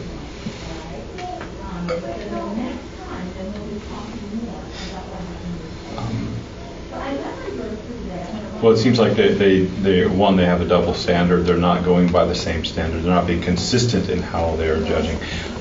Well, 8.63 8.73
it 8.73 8.79
seems 8.79 8.99
like 8.99 9.15
they, 9.15 9.35
they, 9.35 9.61
they, 9.65 10.07
one, 10.07 10.37
they 10.37 10.47
have 10.47 10.63
a 10.63 10.65
double 10.67 10.95
standard. 10.95 11.45
They're 11.45 11.59
not 11.59 11.85
going 11.85 12.11
by 12.11 12.25
the 12.25 12.35
same 12.35 12.65
standard. 12.65 13.03
They're 13.03 13.15
not 13.15 13.27
being 13.27 13.43
consistent 13.43 14.09
in 14.09 14.21
how 14.21 14.57
they're 14.57 14.83
judging. 14.83 15.19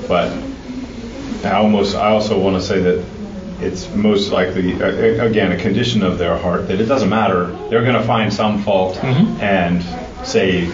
But 0.08 0.32
I 1.44 1.56
almost, 1.56 1.94
I 1.94 2.08
also 2.08 2.40
want 2.40 2.56
to 2.56 2.62
say 2.62 2.80
that 2.80 3.04
it's 3.60 3.88
most 3.94 4.32
likely, 4.32 4.72
again, 4.72 5.52
a 5.52 5.58
condition 5.58 6.02
of 6.02 6.18
their 6.18 6.38
heart 6.38 6.68
that 6.68 6.80
it 6.80 6.86
doesn't 6.86 7.10
matter. 7.10 7.46
They're 7.68 7.84
going 7.84 8.00
to 8.00 8.06
find 8.06 8.32
some 8.32 8.62
fault 8.62 8.96
mm-hmm. 8.96 9.40
and 9.42 9.82
say 10.26 10.64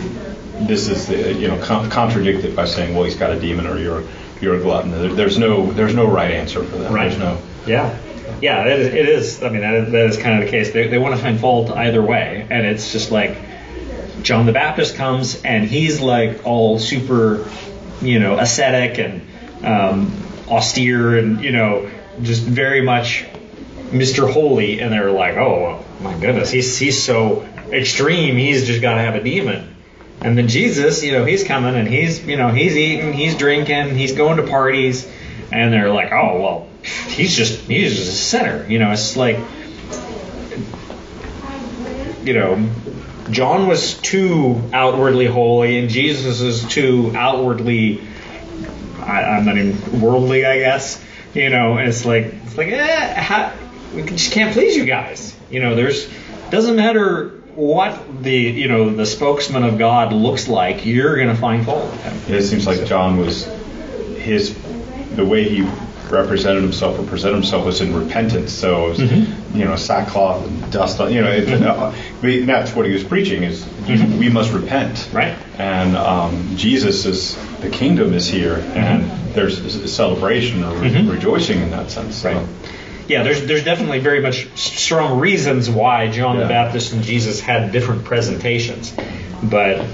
this 0.67 0.89
is 0.89 1.09
the, 1.09 1.33
you 1.35 1.49
know, 1.49 1.61
con- 1.65 1.91
contradict 1.91 2.45
it 2.45 2.55
by 2.55 2.67
saying, 2.67 2.95
well, 2.95 3.05
he's 3.05 3.17
got 3.17 3.33
a 3.33 3.41
demon 3.41 3.67
or 3.67 3.79
you're, 3.79 4.05
you're 4.41 4.57
a 4.57 4.61
glutton. 4.61 5.17
There's 5.17 5.39
no, 5.39 5.73
there's 5.73 5.95
no 5.95 6.07
right 6.07 6.31
answer 6.31 6.63
for 6.63 6.77
them. 6.77 6.93
Right. 6.93 7.09
There's 7.09 7.19
no. 7.19 7.41
Yeah. 7.67 7.97
Yeah, 8.43 8.67
it 8.67 8.81
is, 8.81 8.87
it 8.89 9.09
is. 9.09 9.43
I 9.43 9.49
mean, 9.51 9.61
that 9.61 9.75
is, 9.75 9.93
that 9.93 10.07
is 10.07 10.17
kind 10.17 10.43
of 10.43 10.45
the 10.45 10.51
case. 10.51 10.73
They, 10.73 10.89
they 10.89 10.99
want 10.99 11.15
to 11.15 11.23
find 11.23 11.39
fault 11.39 11.71
either 11.71 12.03
way, 12.03 12.45
and 12.51 12.67
it's 12.67 12.91
just 12.91 13.13
like 13.13 13.39
John 14.23 14.47
the 14.47 14.53
Baptist 14.53 14.97
comes 14.97 15.41
and 15.43 15.65
he's 15.65 16.01
like 16.01 16.45
all 16.45 16.81
super, 16.81 17.49
you 18.01 18.19
know, 18.19 18.39
ascetic 18.39 18.99
and 18.99 19.23
um, 19.65 20.13
austere 20.49 21.17
and 21.19 21.43
you 21.43 21.53
know 21.53 21.89
just 22.23 22.43
very 22.43 22.83
much 22.83 23.25
Mr. 23.91 24.31
Holy, 24.31 24.81
and 24.81 24.93
they're 24.93 25.13
like, 25.13 25.37
oh 25.37 25.85
my 26.01 26.19
goodness, 26.19 26.51
he's 26.51 26.77
he's 26.77 27.01
so 27.01 27.43
extreme. 27.71 28.37
He's 28.37 28.67
just 28.67 28.83
got 28.83 28.95
to 28.95 29.01
have 29.01 29.15
a 29.15 29.23
demon. 29.23 29.69
And 30.21 30.39
then 30.39 30.49
Jesus, 30.49 31.03
you 31.03 31.13
know, 31.13 31.25
he's 31.25 31.45
coming 31.45 31.75
and 31.75 31.87
he's 31.87 32.25
you 32.27 32.37
know 32.37 32.49
he's 32.49 32.77
eating, 32.77 33.13
he's 33.13 33.37
drinking, 33.37 33.97
he's 33.97 34.13
going 34.13 34.39
to 34.39 34.49
parties, 34.49 35.09
and 35.53 35.73
they're 35.73 35.93
like, 35.93 36.13
oh 36.13 36.41
well 36.41 36.69
he's 36.83 37.37
just 37.37 37.61
he's 37.63 37.97
just 37.97 38.09
a 38.09 38.13
sinner. 38.13 38.67
You 38.69 38.79
know, 38.79 38.91
it's 38.91 39.17
like 39.17 39.39
you 42.25 42.35
know, 42.35 42.71
John 43.31 43.67
was 43.67 43.95
too 43.95 44.63
outwardly 44.73 45.27
holy, 45.27 45.79
and 45.79 45.89
Jesus 45.89 46.41
is 46.41 46.65
too 46.69 47.13
outwardly. 47.15 48.01
I, 48.99 49.25
I'm 49.25 49.45
not 49.45 49.59
even 49.59 50.01
worldly, 50.01 50.45
I 50.45 50.59
guess. 50.59 51.03
You 51.35 51.51
know, 51.51 51.79
it's 51.79 52.05
like 52.05 52.27
it's 52.27 52.57
like 52.57 52.69
eh, 52.69 53.21
how, 53.21 53.53
we 53.95 54.03
just 54.05 54.33
can't 54.33 54.53
please 54.53 54.77
you 54.77 54.85
guys. 54.85 55.37
You 55.51 55.61
know, 55.61 55.75
there's 55.75 56.09
doesn't 56.51 56.77
matter 56.77 57.29
what 57.55 58.23
the 58.23 58.35
you 58.35 58.69
know 58.69 58.95
the 58.95 59.07
spokesman 59.07 59.65
of 59.65 59.79
God 59.79 60.13
looks 60.13 60.49
like, 60.49 60.87
you're 60.87 61.17
going 61.17 61.29
to 61.29 61.35
find 61.35 61.65
fault 61.65 61.91
with 61.91 62.03
him. 62.03 62.35
It 62.35 62.43
seems 62.43 62.67
like 62.67 62.85
John 62.87 63.19
was 63.19 63.45
his 64.17 64.57
the 65.17 65.25
way 65.25 65.49
he 65.49 65.63
represented 66.11 66.63
himself 66.63 66.99
or 66.99 67.05
presented 67.05 67.37
himself 67.37 67.65
was 67.65 67.81
in 67.81 67.95
repentance. 67.95 68.53
So, 68.53 68.89
was, 68.89 68.99
mm-hmm. 68.99 69.59
you 69.59 69.65
know, 69.65 69.77
sackcloth 69.77 70.47
and 70.47 70.73
dust. 70.73 71.01
On, 71.01 71.13
you 71.13 71.23
know, 71.23 71.31
it, 71.31 71.47
mm-hmm. 71.47 72.47
that's 72.47 72.75
what 72.75 72.87
he 72.87 72.93
was 72.93 73.05
preaching: 73.05 73.43
is 73.43 73.65
mm-hmm. 73.65 74.19
we 74.19 74.29
must 74.29 74.53
repent. 74.53 75.09
Right. 75.13 75.37
And 75.59 75.97
um, 75.97 76.57
Jesus 76.57 77.07
is 77.07 77.37
the 77.61 77.71
kingdom 77.71 78.13
is 78.13 78.29
here, 78.29 78.57
mm-hmm. 78.57 78.79
and 78.79 79.35
there's 79.35 79.59
a 79.59 79.89
celebration 79.89 80.63
or 80.65 80.75
mm-hmm. 80.75 81.11
rejoicing 81.11 81.61
in 81.61 81.71
that 81.71 81.91
sense. 81.91 82.25
Right. 82.25 82.47
yeah, 83.09 83.23
there's 83.23 83.45
there's 83.47 83.65
definitely 83.65 84.01
very 84.01 84.21
much 84.21 84.47
strong 84.57 85.19
reasons 85.19 85.69
why 85.69 86.11
John 86.11 86.37
yeah. 86.37 86.43
the 86.43 86.49
Baptist 86.49 86.93
and 86.93 87.03
Jesus 87.03 87.41
had 87.41 87.73
different 87.73 88.05
presentations, 88.05 88.95
but 89.43 89.87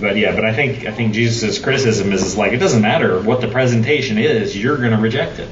but 0.00 0.16
yeah, 0.16 0.34
but 0.34 0.44
I 0.44 0.52
think 0.52 0.86
I 0.86 0.92
think 0.92 1.14
Jesus' 1.14 1.58
criticism 1.58 2.12
is, 2.12 2.22
is 2.22 2.36
like 2.36 2.52
it 2.52 2.58
doesn't 2.58 2.82
matter 2.82 3.20
what 3.20 3.40
the 3.40 3.48
presentation 3.48 4.18
is, 4.18 4.56
you're 4.56 4.78
going 4.78 4.92
to 4.92 4.98
reject 4.98 5.38
it. 5.38 5.48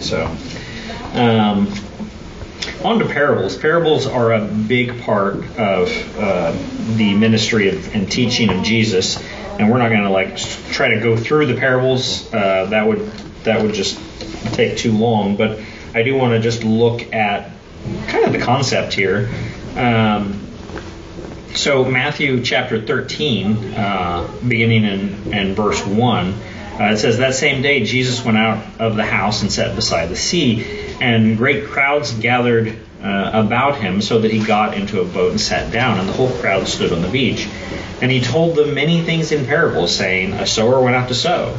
So, 0.00 0.26
um, 1.12 1.72
on 2.84 2.98
to 2.98 3.06
parables. 3.06 3.56
Parables 3.56 4.06
are 4.06 4.32
a 4.32 4.46
big 4.46 5.02
part 5.02 5.36
of 5.58 6.18
uh, 6.18 6.52
the 6.96 7.14
ministry 7.14 7.68
of, 7.68 7.94
and 7.94 8.10
teaching 8.10 8.50
of 8.50 8.64
Jesus, 8.64 9.22
and 9.58 9.70
we're 9.70 9.78
not 9.78 9.90
going 9.90 10.02
to 10.02 10.10
like 10.10 10.36
try 10.72 10.94
to 10.94 11.00
go 11.00 11.16
through 11.16 11.46
the 11.46 11.56
parables. 11.56 12.32
Uh, 12.32 12.66
that 12.70 12.86
would 12.86 13.10
that 13.44 13.62
would 13.62 13.74
just 13.74 13.98
take 14.54 14.76
too 14.76 14.92
long. 14.92 15.36
But 15.36 15.60
I 15.94 16.02
do 16.02 16.16
want 16.16 16.32
to 16.32 16.40
just 16.40 16.64
look 16.64 17.12
at 17.12 17.50
kind 18.08 18.24
of 18.24 18.32
the 18.32 18.40
concept 18.40 18.94
here. 18.94 19.30
Um, 19.76 20.49
so 21.54 21.84
Matthew 21.84 22.42
chapter 22.42 22.80
13, 22.80 23.74
uh, 23.74 24.30
beginning 24.46 24.84
in, 24.84 25.34
in 25.34 25.54
verse 25.54 25.84
1, 25.84 26.34
uh, 26.80 26.92
it 26.92 26.98
says, 26.98 27.18
That 27.18 27.34
same 27.34 27.60
day 27.62 27.84
Jesus 27.84 28.24
went 28.24 28.38
out 28.38 28.80
of 28.80 28.96
the 28.96 29.04
house 29.04 29.42
and 29.42 29.50
sat 29.50 29.74
beside 29.74 30.08
the 30.08 30.16
sea, 30.16 30.96
and 31.00 31.36
great 31.36 31.66
crowds 31.66 32.12
gathered 32.12 32.78
uh, 33.02 33.30
about 33.34 33.78
him, 33.78 34.00
so 34.00 34.20
that 34.20 34.30
he 34.30 34.44
got 34.44 34.74
into 34.74 35.00
a 35.00 35.04
boat 35.04 35.32
and 35.32 35.40
sat 35.40 35.72
down, 35.72 35.98
and 35.98 36.08
the 36.08 36.12
whole 36.12 36.30
crowd 36.38 36.68
stood 36.68 36.92
on 36.92 37.02
the 37.02 37.08
beach. 37.08 37.48
And 38.00 38.10
he 38.10 38.20
told 38.20 38.56
them 38.56 38.74
many 38.74 39.02
things 39.02 39.32
in 39.32 39.44
parables, 39.44 39.94
saying, 39.94 40.32
A 40.34 40.46
sower 40.46 40.80
went 40.80 40.96
out 40.96 41.08
to 41.08 41.14
sow. 41.14 41.56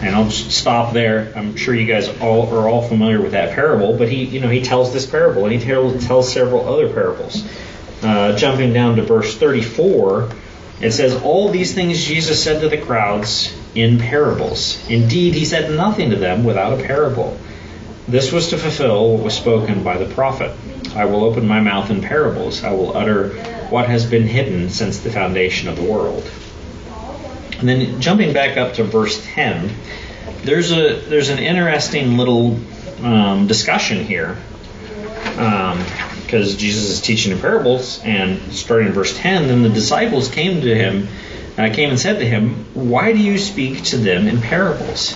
And 0.00 0.16
I'll 0.16 0.30
stop 0.30 0.92
there. 0.92 1.32
I'm 1.36 1.54
sure 1.56 1.74
you 1.74 1.86
guys 1.86 2.08
all 2.20 2.52
are 2.54 2.68
all 2.68 2.82
familiar 2.82 3.20
with 3.20 3.32
that 3.32 3.54
parable, 3.54 3.96
but 3.96 4.08
he, 4.08 4.24
you 4.24 4.40
know, 4.40 4.48
he 4.48 4.62
tells 4.62 4.92
this 4.92 5.06
parable, 5.06 5.44
and 5.44 5.52
he 5.52 5.60
tells, 5.60 6.06
tells 6.06 6.32
several 6.32 6.68
other 6.68 6.88
parables. 6.92 7.44
Uh, 8.02 8.36
jumping 8.36 8.72
down 8.72 8.96
to 8.96 9.02
verse 9.02 9.36
34, 9.36 10.30
it 10.80 10.90
says, 10.90 11.14
All 11.22 11.50
these 11.50 11.72
things 11.74 12.04
Jesus 12.04 12.42
said 12.42 12.60
to 12.62 12.68
the 12.68 12.78
crowds 12.78 13.56
in 13.74 13.98
parables. 13.98 14.84
Indeed, 14.88 15.34
he 15.34 15.44
said 15.44 15.70
nothing 15.70 16.10
to 16.10 16.16
them 16.16 16.44
without 16.44 16.78
a 16.78 16.82
parable. 16.82 17.38
This 18.08 18.32
was 18.32 18.48
to 18.48 18.58
fulfill 18.58 19.12
what 19.12 19.24
was 19.24 19.34
spoken 19.34 19.84
by 19.84 19.98
the 19.98 20.12
prophet. 20.12 20.56
I 20.94 21.04
will 21.04 21.24
open 21.24 21.46
my 21.46 21.60
mouth 21.60 21.90
in 21.90 22.00
parables. 22.00 22.64
I 22.64 22.72
will 22.72 22.96
utter 22.96 23.28
what 23.70 23.88
has 23.88 24.04
been 24.04 24.26
hidden 24.26 24.68
since 24.68 24.98
the 24.98 25.10
foundation 25.10 25.68
of 25.68 25.76
the 25.76 25.84
world. 25.84 26.28
And 27.60 27.68
then 27.68 28.00
jumping 28.00 28.32
back 28.32 28.56
up 28.56 28.74
to 28.74 28.84
verse 28.84 29.24
10, 29.34 29.72
there's 30.42 30.72
a 30.72 31.00
there's 31.08 31.28
an 31.28 31.38
interesting 31.38 32.16
little 32.16 32.58
um, 33.02 33.46
discussion 33.46 34.04
here. 34.04 34.36
Um, 35.36 35.78
because 36.32 36.56
Jesus 36.56 36.88
is 36.88 37.02
teaching 37.02 37.30
in 37.30 37.38
parables, 37.38 38.00
and 38.02 38.40
starting 38.54 38.86
in 38.86 38.94
verse 38.94 39.14
10, 39.18 39.48
then 39.48 39.62
the 39.62 39.68
disciples 39.68 40.30
came 40.30 40.62
to 40.62 40.74
him, 40.74 41.06
uh, 41.58 41.68
came 41.74 41.90
and 41.90 42.00
said 42.00 42.20
to 42.20 42.24
him, 42.26 42.64
Why 42.72 43.12
do 43.12 43.18
you 43.18 43.36
speak 43.36 43.84
to 43.84 43.98
them 43.98 44.26
in 44.26 44.40
parables? 44.40 45.14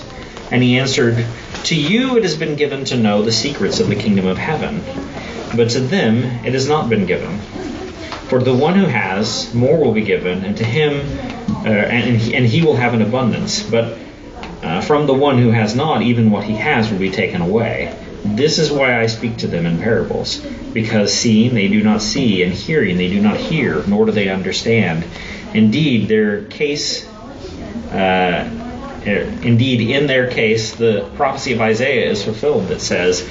And 0.51 0.63
he 0.63 0.79
answered, 0.79 1.25
To 1.65 1.75
you 1.75 2.19
it 2.19 2.23
has 2.25 2.37
been 2.37 2.55
given 2.55 2.85
to 2.87 2.99
know 2.99 3.23
the 3.23 3.33
secrets 3.33 3.81
of 3.81 3.89
the 3.89 3.97
kingdom 3.97 4.27
of 4.27 4.37
heaven, 4.37 4.83
but 5.57 5.71
to 5.71 5.81
them 5.81 6.23
it 6.45 6.53
has 6.53 6.69
not 6.69 6.91
been 6.91 7.07
given. 7.07 7.39
For 8.29 8.43
the 8.43 8.55
one 8.55 8.75
who 8.75 8.85
has, 8.85 9.55
more 9.55 9.83
will 9.83 9.95
be 9.95 10.03
given, 10.05 10.45
and 10.45 10.55
to 10.59 10.65
him, 10.65 11.01
uh, 11.65 11.71
and, 11.71 12.35
and 12.35 12.45
he 12.45 12.61
will 12.63 12.77
have 12.77 12.93
an 12.93 13.01
abundance. 13.01 13.63
But 13.63 13.99
Uh, 14.63 14.81
from 14.81 15.07
the 15.07 15.15
one 15.15 15.39
who 15.39 15.51
has 15.51 15.77
not, 15.77 16.03
even 16.03 16.31
what 16.31 16.43
he 16.43 16.57
has 16.57 16.91
will 16.91 16.99
be 16.99 17.11
taken 17.11 17.41
away. 17.41 17.95
This 18.35 18.59
is 18.59 18.71
why 18.71 19.01
I 19.01 19.07
speak 19.07 19.39
to 19.39 19.47
them 19.47 19.67
in 19.67 19.79
parables, 19.79 20.39
because 20.73 21.13
seeing 21.13 21.55
they 21.55 21.69
do 21.69 21.83
not 21.83 22.03
see, 22.03 22.43
and 22.43 22.53
hearing 22.53 22.97
they 22.97 23.09
do 23.09 23.21
not 23.21 23.37
hear, 23.37 23.83
nor 23.87 24.07
do 24.07 24.13
they 24.13 24.29
understand. 24.29 25.05
Indeed, 25.55 26.09
their 26.09 26.45
case, 26.45 27.07
uh, 27.91 28.51
indeed, 29.07 29.91
in 29.91 30.07
their 30.07 30.29
case, 30.29 30.75
the 30.75 31.09
prophecy 31.17 31.53
of 31.53 31.61
Isaiah 31.61 32.11
is 32.11 32.25
fulfilled 32.25 32.69
that 32.69 32.81
says, 32.81 33.29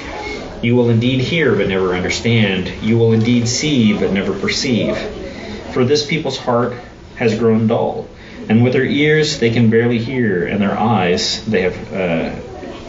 You 0.62 0.76
will 0.76 0.90
indeed 0.90 1.20
hear, 1.20 1.56
but 1.56 1.68
never 1.68 1.94
understand. 1.94 2.72
You 2.82 2.98
will 2.98 3.14
indeed 3.14 3.48
see, 3.48 3.98
but 3.98 4.12
never 4.12 4.34
perceive. 4.40 4.98
For 5.74 5.84
this 5.84 6.06
people's 6.06 6.38
heart 6.38 6.74
has 7.18 7.38
grown 7.38 7.68
dull, 7.68 8.08
and 8.48 8.64
with 8.64 8.74
their 8.74 8.86
ears 8.86 9.40
they 9.40 9.50
can 9.50 9.70
barely 9.70 10.00
hear, 10.00 10.48
and 10.48 10.62
their 10.62 10.78
eyes 10.78 11.46
they 11.46 11.62
have 11.62 11.94
uh, 11.94 12.36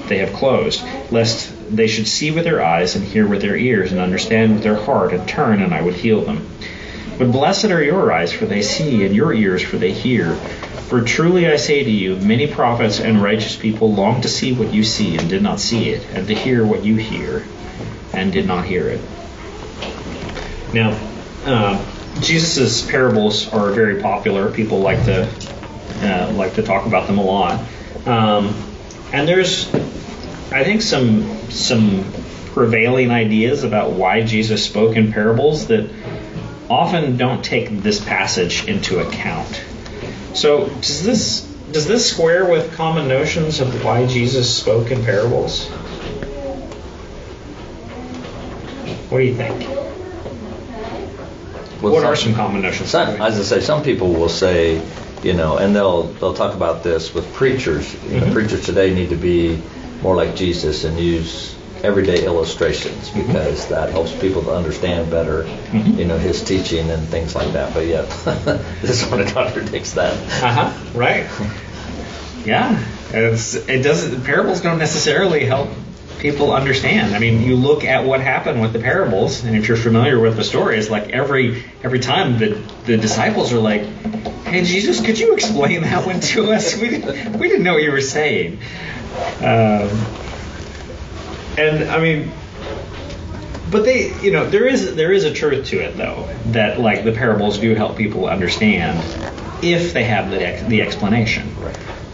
they 0.08 0.18
have 0.18 0.32
closed, 0.32 0.84
lest 1.10 1.52
they 1.70 1.86
should 1.86 2.06
see 2.06 2.30
with 2.30 2.44
their 2.44 2.64
eyes 2.64 2.96
and 2.96 3.04
hear 3.04 3.26
with 3.26 3.42
their 3.42 3.56
ears 3.56 3.92
and 3.92 4.00
understand 4.00 4.54
with 4.54 4.62
their 4.62 4.76
heart 4.76 5.12
and 5.12 5.28
turn, 5.28 5.62
and 5.62 5.74
I 5.74 5.82
would 5.82 5.94
heal 5.94 6.22
them. 6.22 6.48
But 7.18 7.32
blessed 7.32 7.66
are 7.66 7.82
your 7.82 8.12
eyes, 8.12 8.32
for 8.32 8.46
they 8.46 8.62
see, 8.62 9.04
and 9.04 9.14
your 9.14 9.32
ears, 9.32 9.62
for 9.62 9.78
they 9.78 9.92
hear. 9.92 10.34
For 10.34 11.00
truly 11.00 11.48
I 11.48 11.56
say 11.56 11.82
to 11.82 11.90
you, 11.90 12.16
many 12.16 12.46
prophets 12.46 13.00
and 13.00 13.22
righteous 13.22 13.56
people 13.56 13.92
long 13.92 14.20
to 14.20 14.28
see 14.28 14.52
what 14.52 14.72
you 14.72 14.84
see 14.84 15.16
and 15.16 15.28
did 15.28 15.42
not 15.42 15.58
see 15.58 15.90
it, 15.90 16.06
and 16.12 16.26
to 16.28 16.34
hear 16.34 16.64
what 16.64 16.84
you 16.84 16.96
hear 16.96 17.44
and 18.12 18.32
did 18.32 18.46
not 18.46 18.64
hear 18.64 18.88
it. 18.88 19.00
Now, 20.72 20.98
uh, 21.44 21.84
Jesus' 22.20 22.88
parables 22.88 23.52
are 23.52 23.70
very 23.72 24.00
popular. 24.00 24.50
People 24.50 24.80
like 24.80 25.04
to 25.04 25.28
uh, 26.02 26.32
like 26.34 26.54
to 26.54 26.62
talk 26.62 26.86
about 26.86 27.06
them 27.06 27.18
a 27.18 27.22
lot. 27.22 27.60
Um, 28.06 28.54
and 29.12 29.26
there's, 29.26 29.72
I 30.52 30.64
think, 30.64 30.82
some 30.82 31.50
some 31.50 32.04
prevailing 32.52 33.10
ideas 33.10 33.64
about 33.64 33.92
why 33.92 34.22
Jesus 34.22 34.64
spoke 34.64 34.96
in 34.96 35.12
parables 35.12 35.66
that 35.66 35.90
often 36.70 37.16
don't 37.16 37.44
take 37.44 37.82
this 37.82 38.02
passage 38.02 38.66
into 38.66 39.00
account. 39.00 39.62
So 40.34 40.68
does 40.68 41.04
this 41.04 41.40
does 41.72 41.86
this 41.86 42.08
square 42.08 42.44
with 42.44 42.74
common 42.74 43.08
notions 43.08 43.60
of 43.60 43.84
why 43.84 44.06
Jesus 44.06 44.54
spoke 44.54 44.90
in 44.90 45.04
parables? 45.04 45.66
What 49.08 49.18
do 49.18 49.24
you 49.24 49.34
think? 49.34 49.68
Well, 51.82 51.92
what 51.92 52.02
some- 52.02 52.12
are 52.12 52.16
some 52.16 52.34
common 52.34 52.62
notions? 52.62 52.90
Some, 52.90 53.20
as 53.20 53.38
I 53.38 53.42
say, 53.42 53.60
some 53.64 53.82
people 53.82 54.12
will 54.12 54.28
say, 54.28 54.80
you 55.22 55.34
know, 55.34 55.58
and 55.58 55.74
they'll 55.76 56.04
they'll 56.04 56.34
talk 56.34 56.54
about 56.54 56.82
this 56.82 57.12
with 57.14 57.32
preachers. 57.34 57.94
You 58.10 58.20
know, 58.20 58.26
Mhm. 58.26 58.32
preachers 58.32 58.64
today 58.64 58.94
need 58.94 59.10
to 59.10 59.16
be 59.16 59.58
more 60.06 60.14
like 60.14 60.36
Jesus 60.36 60.84
and 60.84 60.96
use 61.00 61.56
everyday 61.82 62.24
illustrations 62.24 63.10
Mm-hmm. 63.10 63.26
because 63.26 63.68
that 63.68 63.90
helps 63.90 64.12
people 64.20 64.42
to 64.44 64.52
understand 64.52 65.10
better, 65.10 65.42
Mhm. 65.72 65.98
you 65.98 66.04
know, 66.04 66.16
his 66.16 66.42
teaching 66.44 66.88
and 66.90 67.02
things 67.08 67.34
like 67.34 67.52
that. 67.54 67.74
But 67.74 67.86
yeah, 67.86 68.02
this 68.82 69.04
one 69.10 69.26
contradicts 69.38 69.94
that. 69.94 70.12
Uh 70.42 70.52
huh. 70.58 70.68
Right. 70.94 71.26
Yeah. 72.44 72.78
It's, 73.12 73.54
it 73.54 73.82
doesn't. 73.82 74.22
Parables 74.24 74.60
don't 74.60 74.78
necessarily 74.78 75.44
help 75.44 75.68
people 76.32 76.52
understand. 76.52 77.14
I 77.14 77.20
mean, 77.20 77.40
you 77.42 77.54
look 77.54 77.84
at 77.84 78.04
what 78.04 78.20
happened 78.20 78.60
with 78.60 78.72
the 78.72 78.80
parables, 78.80 79.44
and 79.44 79.56
if 79.56 79.68
you're 79.68 79.76
familiar 79.76 80.18
with 80.18 80.36
the 80.36 80.42
story, 80.42 80.76
it's 80.76 80.90
like 80.90 81.10
every 81.10 81.62
every 81.84 82.00
time 82.00 82.38
the 82.38 82.60
the 82.84 82.96
disciples 82.96 83.52
are 83.52 83.60
like, 83.60 83.82
"Hey, 84.44 84.64
Jesus, 84.64 85.00
could 85.00 85.20
you 85.20 85.34
explain 85.34 85.82
that 85.82 86.04
one 86.04 86.18
to 86.20 86.50
us? 86.50 86.76
We 86.80 86.90
didn't, 86.90 87.38
we 87.38 87.48
didn't 87.48 87.62
know 87.62 87.74
what 87.74 87.82
you 87.84 87.92
were 87.92 88.00
saying." 88.00 88.58
Um, 89.38 89.88
and 91.56 91.84
I 91.90 92.00
mean, 92.00 92.32
but 93.70 93.84
they, 93.84 94.12
you 94.20 94.32
know, 94.32 94.50
there 94.50 94.66
is 94.66 94.96
there 94.96 95.12
is 95.12 95.22
a 95.22 95.32
truth 95.32 95.68
to 95.68 95.78
it 95.78 95.96
though 95.96 96.28
that 96.46 96.80
like 96.80 97.04
the 97.04 97.12
parables 97.12 97.58
do 97.58 97.72
help 97.76 97.96
people 97.96 98.26
understand 98.26 98.98
if 99.62 99.92
they 99.92 100.02
have 100.02 100.30
the 100.30 100.64
the 100.68 100.82
explanation. 100.82 101.54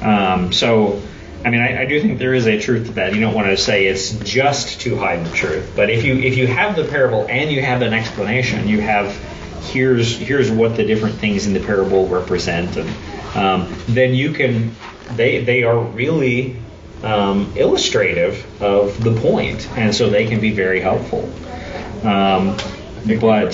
Um, 0.02 0.52
so, 0.52 1.00
I 1.44 1.50
mean, 1.50 1.60
I, 1.60 1.82
I 1.82 1.84
do 1.86 2.00
think 2.00 2.18
there 2.18 2.34
is 2.34 2.46
a 2.46 2.58
truth 2.58 2.86
to 2.86 2.92
that. 2.94 3.14
You 3.14 3.20
don't 3.20 3.34
want 3.34 3.48
to 3.48 3.56
say 3.56 3.86
it's 3.86 4.12
just 4.20 4.80
to 4.82 4.96
hide 4.96 5.26
the 5.26 5.34
truth, 5.34 5.72
but 5.74 5.90
if 5.90 6.04
you 6.04 6.14
if 6.14 6.36
you 6.36 6.46
have 6.46 6.76
the 6.76 6.84
parable 6.84 7.26
and 7.28 7.50
you 7.50 7.62
have 7.62 7.82
an 7.82 7.92
explanation, 7.92 8.68
you 8.68 8.80
have 8.80 9.14
here's 9.64 10.16
here's 10.18 10.50
what 10.50 10.76
the 10.76 10.84
different 10.84 11.16
things 11.16 11.46
in 11.46 11.54
the 11.54 11.60
parable 11.60 12.06
represent, 12.08 12.76
and 12.76 13.36
um, 13.36 13.74
then 13.88 14.14
you 14.14 14.32
can 14.32 14.74
they 15.16 15.42
they 15.42 15.64
are 15.64 15.78
really 15.78 16.56
um, 17.02 17.52
illustrative 17.56 18.62
of 18.62 19.02
the 19.02 19.12
point, 19.20 19.68
and 19.76 19.94
so 19.94 20.10
they 20.10 20.26
can 20.26 20.40
be 20.40 20.52
very 20.52 20.80
helpful. 20.80 21.24
Um, 22.06 22.56
but 23.20 23.52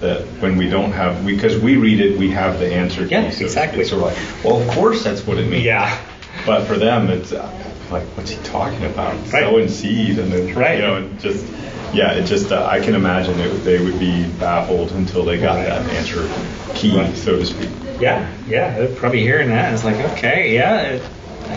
that 0.00 0.26
when 0.40 0.56
we 0.56 0.68
don't 0.68 0.92
have 0.92 1.24
because 1.24 1.58
we 1.58 1.76
read 1.76 2.00
it, 2.00 2.18
we 2.18 2.30
have 2.30 2.58
the 2.58 2.72
answer. 2.72 3.04
Yeah, 3.06 3.30
so 3.30 3.44
exactly. 3.44 3.80
It's 3.80 3.90
sort 3.90 4.02
like, 4.02 4.16
well, 4.44 4.60
of 4.60 4.68
course 4.68 5.04
that's 5.04 5.26
what 5.26 5.38
it 5.38 5.48
means. 5.48 5.64
Yeah. 5.64 5.98
But 6.46 6.64
for 6.66 6.76
them, 6.76 7.08
it's 7.10 7.32
uh, 7.32 7.48
like, 7.90 8.04
what's 8.16 8.30
he 8.30 8.42
talking 8.44 8.84
about? 8.84 9.14
Right. 9.32 9.42
Sowing 9.44 9.68
seed, 9.68 10.18
and 10.18 10.32
then 10.32 10.54
Right. 10.54 10.76
you 10.76 10.82
know, 10.82 10.96
and 10.96 11.20
just 11.20 11.44
yeah, 11.92 12.12
it 12.12 12.24
just 12.24 12.52
uh, 12.52 12.64
I 12.66 12.80
can 12.80 12.94
imagine 12.94 13.38
it, 13.40 13.48
they 13.64 13.82
would 13.82 13.98
be 13.98 14.24
baffled 14.38 14.92
until 14.92 15.24
they 15.24 15.38
got 15.38 15.56
Right. 15.56 15.66
that 15.66 15.90
answer 15.94 16.28
key, 16.74 16.96
Right. 16.96 17.14
so 17.16 17.36
to 17.36 17.44
speak. 17.46 17.68
Yeah, 18.00 18.30
yeah, 18.48 18.78
they're 18.78 18.88
probably 18.94 19.20
hearing 19.20 19.48
that. 19.50 19.74
It's 19.74 19.84
like, 19.84 19.96
okay, 20.12 20.54
yeah, 20.54 20.80
it, 20.82 21.02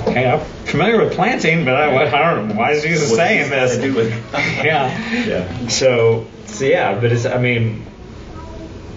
okay, 0.07 0.27
I'm 0.29 0.39
familiar 0.65 1.03
with 1.03 1.13
planting, 1.13 1.63
but 1.65 1.75
I, 1.75 1.95
I 2.05 2.33
don't 2.35 2.49
know, 2.49 2.55
why 2.55 2.71
is 2.71 2.81
Jesus 2.83 3.09
What's 3.11 3.15
saying 3.17 3.49
this 3.49 3.71
this? 3.71 3.75
got 3.77 3.81
to 3.81 3.87
do 3.89 3.95
with- 3.95 4.33
yeah. 4.65 5.25
Yeah. 5.25 5.67
So, 5.69 6.25
so 6.47 6.65
yeah, 6.65 6.99
but 6.99 7.11
it's, 7.11 7.25
I 7.25 7.37
mean, 7.37 7.85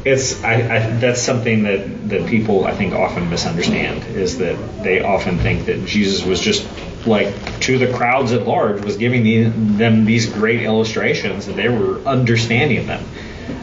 it's, 0.07 0.43
I, 0.45 0.55
I, 0.55 0.91
that's 0.99 1.21
something 1.21 1.65
that, 1.65 2.09
that 2.11 2.29
people, 2.29 2.65
I 2.65 2.73
think, 2.77 2.95
often 2.95 3.29
misunderstand 3.29 4.05
is 4.17 4.39
that 4.39 4.85
they 4.85 5.01
often 5.01 5.39
think 5.39 5.67
that 5.67 5.85
Jesus 5.85 6.25
was 6.25 6.41
just 6.41 6.65
like 7.07 7.61
to 7.63 7.77
the 7.77 7.93
crowds 7.93 8.31
at 8.33 8.47
large 8.47 8.85
was 8.85 8.97
giving 8.97 9.25
the, 9.25 9.45
them 9.45 10.05
these 10.05 10.27
great 10.33 10.63
illustrations 10.63 11.49
and 11.49 11.59
they 11.59 11.69
were 11.69 11.99
understanding 12.03 12.87
them. 12.87 13.05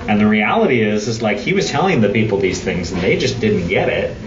And 0.10 0.20
the 0.20 0.28
reality 0.28 0.82
is, 0.82 1.08
is 1.08 1.22
like 1.22 1.38
he 1.38 1.54
was 1.54 1.70
telling 1.70 2.02
the 2.02 2.10
people 2.10 2.40
these 2.40 2.62
things 2.62 2.92
and 2.92 3.02
they 3.02 3.18
just 3.18 3.40
didn't 3.40 3.70
get 3.70 3.88
it. 3.88 4.18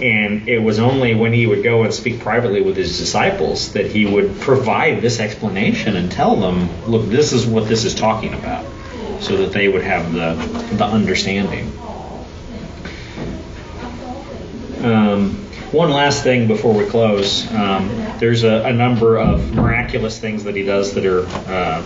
And 0.00 0.48
it 0.48 0.60
was 0.60 0.78
only 0.78 1.16
when 1.16 1.32
he 1.32 1.44
would 1.44 1.64
go 1.64 1.82
and 1.82 1.92
speak 1.92 2.20
privately 2.20 2.62
with 2.62 2.76
his 2.76 2.98
disciples 2.98 3.72
that 3.72 3.86
he 3.86 4.06
would 4.06 4.40
provide 4.40 5.02
this 5.02 5.18
explanation 5.18 5.96
and 5.96 6.10
tell 6.10 6.36
them, 6.36 6.68
look, 6.86 7.08
this 7.08 7.32
is 7.32 7.46
what 7.46 7.66
this 7.68 7.84
is 7.84 7.96
talking 7.96 8.32
about, 8.34 8.64
so 9.24 9.36
that 9.38 9.52
they 9.52 9.68
would 9.68 9.82
have 9.82 10.12
the, 10.12 10.34
the 10.76 10.84
understanding. 10.84 11.72
Um, 14.84 15.44
one 15.72 15.90
last 15.90 16.22
thing 16.22 16.46
before 16.46 16.74
we 16.74 16.84
close. 16.84 17.50
Um, 17.52 17.88
there's 18.18 18.44
a, 18.44 18.64
a 18.64 18.72
number 18.72 19.16
of 19.16 19.54
miraculous 19.54 20.18
things 20.18 20.44
that 20.44 20.54
he 20.54 20.62
does 20.62 20.94
that 20.94 21.06
are, 21.06 21.26
uh, 21.26 21.84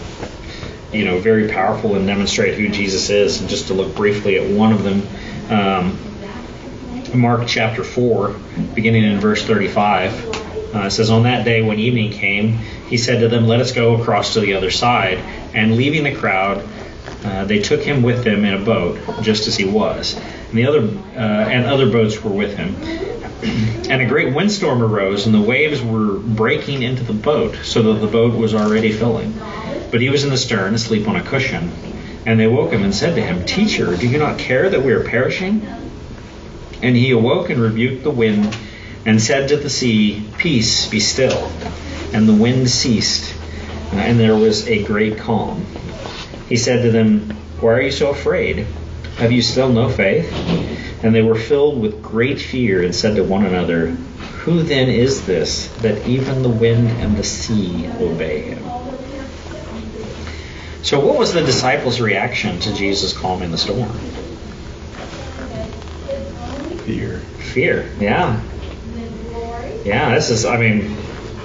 you 0.92 1.04
know, 1.04 1.18
very 1.20 1.48
powerful 1.48 1.94
and 1.94 2.06
demonstrate 2.06 2.58
who 2.58 2.68
Jesus 2.68 3.08
is. 3.08 3.40
And 3.40 3.48
just 3.48 3.68
to 3.68 3.74
look 3.74 3.94
briefly 3.94 4.36
at 4.36 4.50
one 4.50 4.72
of 4.72 4.82
them, 4.82 5.02
um, 5.50 5.98
Mark 7.18 7.46
chapter 7.46 7.84
4, 7.84 8.36
beginning 8.74 9.04
in 9.04 9.20
verse 9.20 9.44
35, 9.44 10.74
uh, 10.74 10.90
says, 10.90 11.08
On 11.08 11.22
that 11.22 11.44
day 11.44 11.62
when 11.62 11.78
evening 11.78 12.12
came, 12.12 12.58
he 12.88 12.98
said 12.98 13.20
to 13.20 13.28
them, 13.28 13.46
Let 13.46 13.60
us 13.60 13.72
go 13.72 14.00
across 14.00 14.34
to 14.34 14.40
the 14.40 14.54
other 14.54 14.70
side. 14.70 15.18
And 15.54 15.76
leaving 15.76 16.04
the 16.04 16.14
crowd, 16.14 16.68
uh, 17.24 17.44
they 17.44 17.58
took 17.58 17.82
him 17.82 18.02
with 18.02 18.24
them 18.24 18.44
in 18.44 18.54
a 18.54 18.64
boat, 18.64 18.98
just 19.22 19.48
as 19.48 19.56
he 19.56 19.64
was. 19.64 20.14
And 20.48 20.58
the 20.58 20.66
other 20.66 20.80
uh, 21.16 21.48
and 21.50 21.66
other 21.66 21.90
boats 21.90 22.22
were 22.22 22.30
with 22.30 22.56
him. 22.56 22.76
And 23.88 24.02
a 24.02 24.06
great 24.06 24.34
windstorm 24.34 24.82
arose, 24.82 25.24
and 25.24 25.34
the 25.34 25.40
waves 25.40 25.80
were 25.80 26.18
breaking 26.18 26.82
into 26.82 27.04
the 27.04 27.14
boat, 27.14 27.56
so 27.62 27.82
that 27.84 28.00
the 28.00 28.06
boat 28.06 28.34
was 28.34 28.54
already 28.54 28.92
filling. 28.92 29.32
But 29.90 30.02
he 30.02 30.10
was 30.10 30.24
in 30.24 30.30
the 30.30 30.36
stern, 30.36 30.74
asleep 30.74 31.08
on 31.08 31.16
a 31.16 31.22
cushion. 31.22 31.72
And 32.26 32.38
they 32.38 32.46
woke 32.46 32.72
him 32.72 32.82
and 32.82 32.94
said 32.94 33.14
to 33.14 33.22
him, 33.22 33.46
Teacher, 33.46 33.96
do 33.96 34.06
you 34.06 34.18
not 34.18 34.38
care 34.38 34.68
that 34.68 34.82
we 34.82 34.92
are 34.92 35.04
perishing? 35.04 35.66
And 36.82 36.94
he 36.94 37.12
awoke 37.12 37.48
and 37.48 37.62
rebuked 37.62 38.02
the 38.02 38.10
wind, 38.10 38.54
and 39.06 39.22
said 39.22 39.48
to 39.48 39.56
the 39.56 39.70
sea, 39.70 40.28
Peace, 40.36 40.86
be 40.88 41.00
still. 41.00 41.50
And 42.12 42.28
the 42.28 42.34
wind 42.34 42.68
ceased, 42.68 43.34
and 43.92 44.20
there 44.20 44.36
was 44.36 44.68
a 44.68 44.84
great 44.84 45.16
calm. 45.16 45.64
He 46.48 46.56
said 46.56 46.82
to 46.82 46.90
them, 46.90 47.30
Why 47.60 47.72
are 47.74 47.82
you 47.82 47.90
so 47.90 48.10
afraid? 48.10 48.66
Have 49.18 49.32
you 49.32 49.42
still 49.42 49.68
no 49.68 49.88
faith? 49.88 50.32
And 51.02 51.14
they 51.14 51.22
were 51.22 51.34
filled 51.34 51.80
with 51.80 52.02
great 52.02 52.40
fear 52.40 52.82
and 52.82 52.94
said 52.94 53.16
to 53.16 53.24
one 53.24 53.44
another, 53.44 53.88
Who 53.88 54.62
then 54.62 54.88
is 54.88 55.26
this 55.26 55.68
that 55.82 56.06
even 56.06 56.42
the 56.42 56.48
wind 56.48 56.90
and 56.90 57.16
the 57.16 57.24
sea 57.24 57.86
obey 58.00 58.42
him? 58.42 58.62
So, 60.82 61.04
what 61.04 61.18
was 61.18 61.34
the 61.34 61.44
disciples' 61.44 62.00
reaction 62.00 62.60
to 62.60 62.72
Jesus 62.74 63.12
calming 63.12 63.50
the 63.50 63.58
storm? 63.58 63.92
Fear. 66.86 67.18
Fear, 67.18 67.90
yeah. 68.00 68.40
Yeah, 69.84 70.14
this 70.14 70.30
is, 70.30 70.46
I 70.46 70.56
mean, 70.56 70.96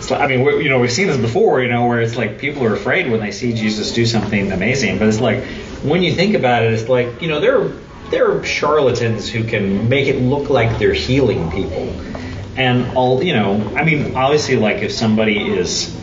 like, 0.10 0.22
I 0.22 0.28
mean, 0.28 0.44
we, 0.44 0.64
you 0.64 0.70
know, 0.70 0.80
we've 0.80 0.92
seen 0.92 1.08
this 1.08 1.18
before, 1.18 1.62
you 1.62 1.70
know, 1.70 1.88
where 1.88 2.02
it's 2.02 2.16
like 2.16 2.40
people 2.40 2.64
are 2.66 2.74
afraid 2.74 3.10
when 3.10 3.20
they 3.20 3.32
see 3.32 3.54
Jesus 3.54 3.94
do 3.94 4.06
something 4.06 4.52
amazing. 4.52 5.00
But 5.00 5.08
it's 5.08 5.20
like 5.20 5.44
when 5.84 6.02
you 6.02 6.14
think 6.14 6.36
about 6.36 6.64
it, 6.64 6.74
it's 6.74 6.90
like 6.90 7.22
you 7.22 7.28
know 7.28 7.40
there 7.40 7.68
there 8.10 8.32
are 8.32 8.44
charlatans 8.44 9.30
who 9.30 9.44
can 9.44 9.90
make 9.90 10.08
it 10.08 10.20
look 10.20 10.50
like 10.50 10.80
they're 10.80 10.94
healing 10.94 11.52
people, 11.52 11.90
and 12.58 12.96
all 12.98 13.24
you 13.24 13.34
know. 13.34 13.76
I 13.76 13.84
mean, 13.84 14.16
obviously, 14.16 14.56
like 14.56 14.78
if 14.78 14.92
somebody 14.92 15.40
is 15.40 15.96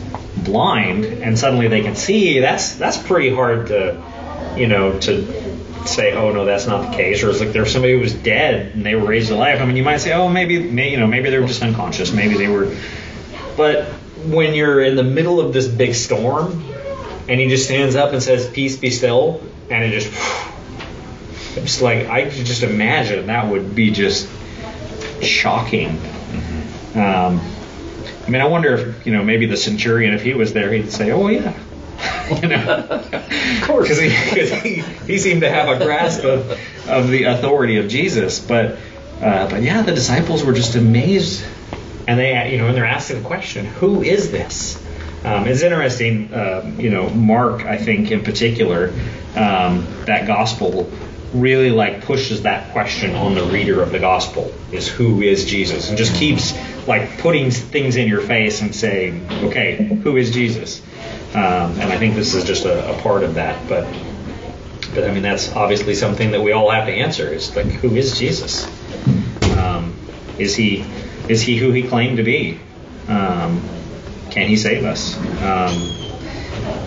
blind 0.43 1.05
and 1.05 1.37
suddenly 1.37 1.67
they 1.67 1.81
can 1.81 1.95
see, 1.95 2.39
that's 2.39 2.75
that's 2.75 2.97
pretty 2.97 3.33
hard 3.33 3.67
to 3.67 4.01
you 4.55 4.67
know 4.67 4.99
to 4.99 5.87
say, 5.87 6.13
oh 6.13 6.31
no, 6.31 6.45
that's 6.45 6.67
not 6.67 6.91
the 6.91 6.97
case, 6.97 7.23
or 7.23 7.31
it's 7.31 7.39
like 7.39 7.53
there's 7.53 7.71
somebody 7.71 7.93
who 7.93 7.99
was 7.99 8.13
dead 8.13 8.73
and 8.75 8.85
they 8.85 8.95
were 8.95 9.07
raised 9.07 9.29
to 9.29 9.35
life. 9.35 9.59
I 9.61 9.65
mean, 9.65 9.75
you 9.75 9.83
might 9.83 9.97
say, 9.97 10.13
oh 10.13 10.29
maybe, 10.29 10.59
may, 10.59 10.91
you 10.91 10.97
know, 10.97 11.07
maybe 11.07 11.31
they 11.31 11.39
were 11.39 11.47
just 11.47 11.63
unconscious, 11.63 12.13
maybe 12.13 12.37
they 12.37 12.47
were 12.47 12.75
but 13.61 13.85
when 14.25 14.55
you're 14.55 14.81
in 14.81 14.95
the 14.95 15.03
middle 15.03 15.39
of 15.39 15.53
this 15.53 15.67
big 15.67 15.93
storm 15.93 16.63
and 17.29 17.39
he 17.39 17.47
just 17.47 17.65
stands 17.65 17.95
up 17.95 18.11
and 18.11 18.23
says, 18.23 18.49
Peace 18.49 18.75
be 18.75 18.89
still, 18.89 19.39
and 19.69 19.83
it 19.83 19.91
just, 19.91 20.11
it's 21.57 21.79
like, 21.79 22.07
I 22.07 22.23
could 22.23 22.43
just 22.43 22.63
imagine 22.63 23.27
that 23.27 23.51
would 23.51 23.75
be 23.75 23.91
just 23.91 24.27
shocking. 25.21 25.89
Um, 26.95 27.39
I 28.25 28.29
mean, 28.29 28.41
I 28.41 28.47
wonder 28.47 28.73
if, 28.73 29.05
you 29.05 29.13
know, 29.13 29.23
maybe 29.23 29.45
the 29.45 29.57
centurion, 29.57 30.15
if 30.15 30.23
he 30.23 30.33
was 30.33 30.53
there, 30.53 30.73
he'd 30.73 30.91
say, 30.91 31.11
Oh, 31.11 31.27
yeah. 31.27 31.55
you 32.41 32.47
know, 32.47 32.65
of 33.11 33.61
course, 33.61 33.89
because 33.89 34.49
he, 34.49 34.77
he, 34.77 34.81
he 35.05 35.19
seemed 35.19 35.41
to 35.41 35.51
have 35.51 35.69
a 35.69 35.85
grasp 35.85 36.23
of, 36.23 36.59
of 36.89 37.09
the 37.09 37.25
authority 37.25 37.77
of 37.77 37.89
Jesus. 37.89 38.39
But, 38.39 38.79
uh, 39.21 39.47
but 39.51 39.61
yeah, 39.61 39.83
the 39.83 39.93
disciples 39.93 40.43
were 40.43 40.53
just 40.53 40.73
amazed 40.73 41.45
and 42.11 42.19
they, 42.19 42.51
you 42.51 42.57
know, 42.57 42.67
and 42.67 42.75
they're 42.75 42.85
asking 42.85 43.21
the 43.21 43.27
question, 43.27 43.65
who 43.65 44.03
is 44.03 44.31
this? 44.31 44.75
Um, 45.23 45.47
it's 45.47 45.61
interesting, 45.61 46.33
uh, 46.33 46.69
you 46.77 46.89
know, 46.89 47.09
Mark, 47.09 47.63
I 47.63 47.77
think 47.77 48.11
in 48.11 48.21
particular, 48.21 48.89
um, 49.37 49.87
that 50.07 50.27
gospel 50.27 50.91
really 51.33 51.69
like 51.69 52.03
pushes 52.03 52.41
that 52.41 52.73
question 52.73 53.15
on 53.15 53.33
the 53.35 53.43
reader 53.43 53.81
of 53.81 53.93
the 53.93 53.99
gospel 53.99 54.53
is 54.73 54.89
who 54.89 55.21
is 55.21 55.45
Jesus 55.45 55.87
and 55.87 55.97
just 55.97 56.13
keeps 56.15 56.53
like 56.85 57.19
putting 57.19 57.49
things 57.49 57.95
in 57.95 58.09
your 58.09 58.19
face 58.19 58.61
and 58.61 58.75
saying, 58.75 59.25
okay, 59.45 59.81
who 60.03 60.17
is 60.17 60.31
Jesus? 60.31 60.81
Um, 61.33 61.79
and 61.79 61.93
I 61.93 61.97
think 61.97 62.15
this 62.15 62.33
is 62.33 62.43
just 62.43 62.65
a, 62.65 62.91
a 62.93 63.01
part 63.01 63.23
of 63.23 63.35
that, 63.35 63.69
but 63.69 63.87
but 64.93 65.05
I 65.05 65.13
mean 65.13 65.23
that's 65.23 65.53
obviously 65.53 65.95
something 65.95 66.31
that 66.31 66.41
we 66.41 66.51
all 66.51 66.69
have 66.69 66.87
to 66.87 66.91
answer 66.91 67.33
is 67.33 67.55
like 67.55 67.67
who 67.67 67.95
is 67.95 68.19
Jesus? 68.19 68.65
Um, 69.55 69.95
is 70.37 70.53
he 70.57 70.83
is 71.29 71.41
he 71.41 71.57
who 71.57 71.71
he 71.71 71.83
claimed 71.83 72.17
to 72.17 72.23
be? 72.23 72.59
Um, 73.07 73.61
can 74.29 74.47
he 74.47 74.55
save 74.55 74.85
us? 74.85 75.17
Um, 75.41 76.01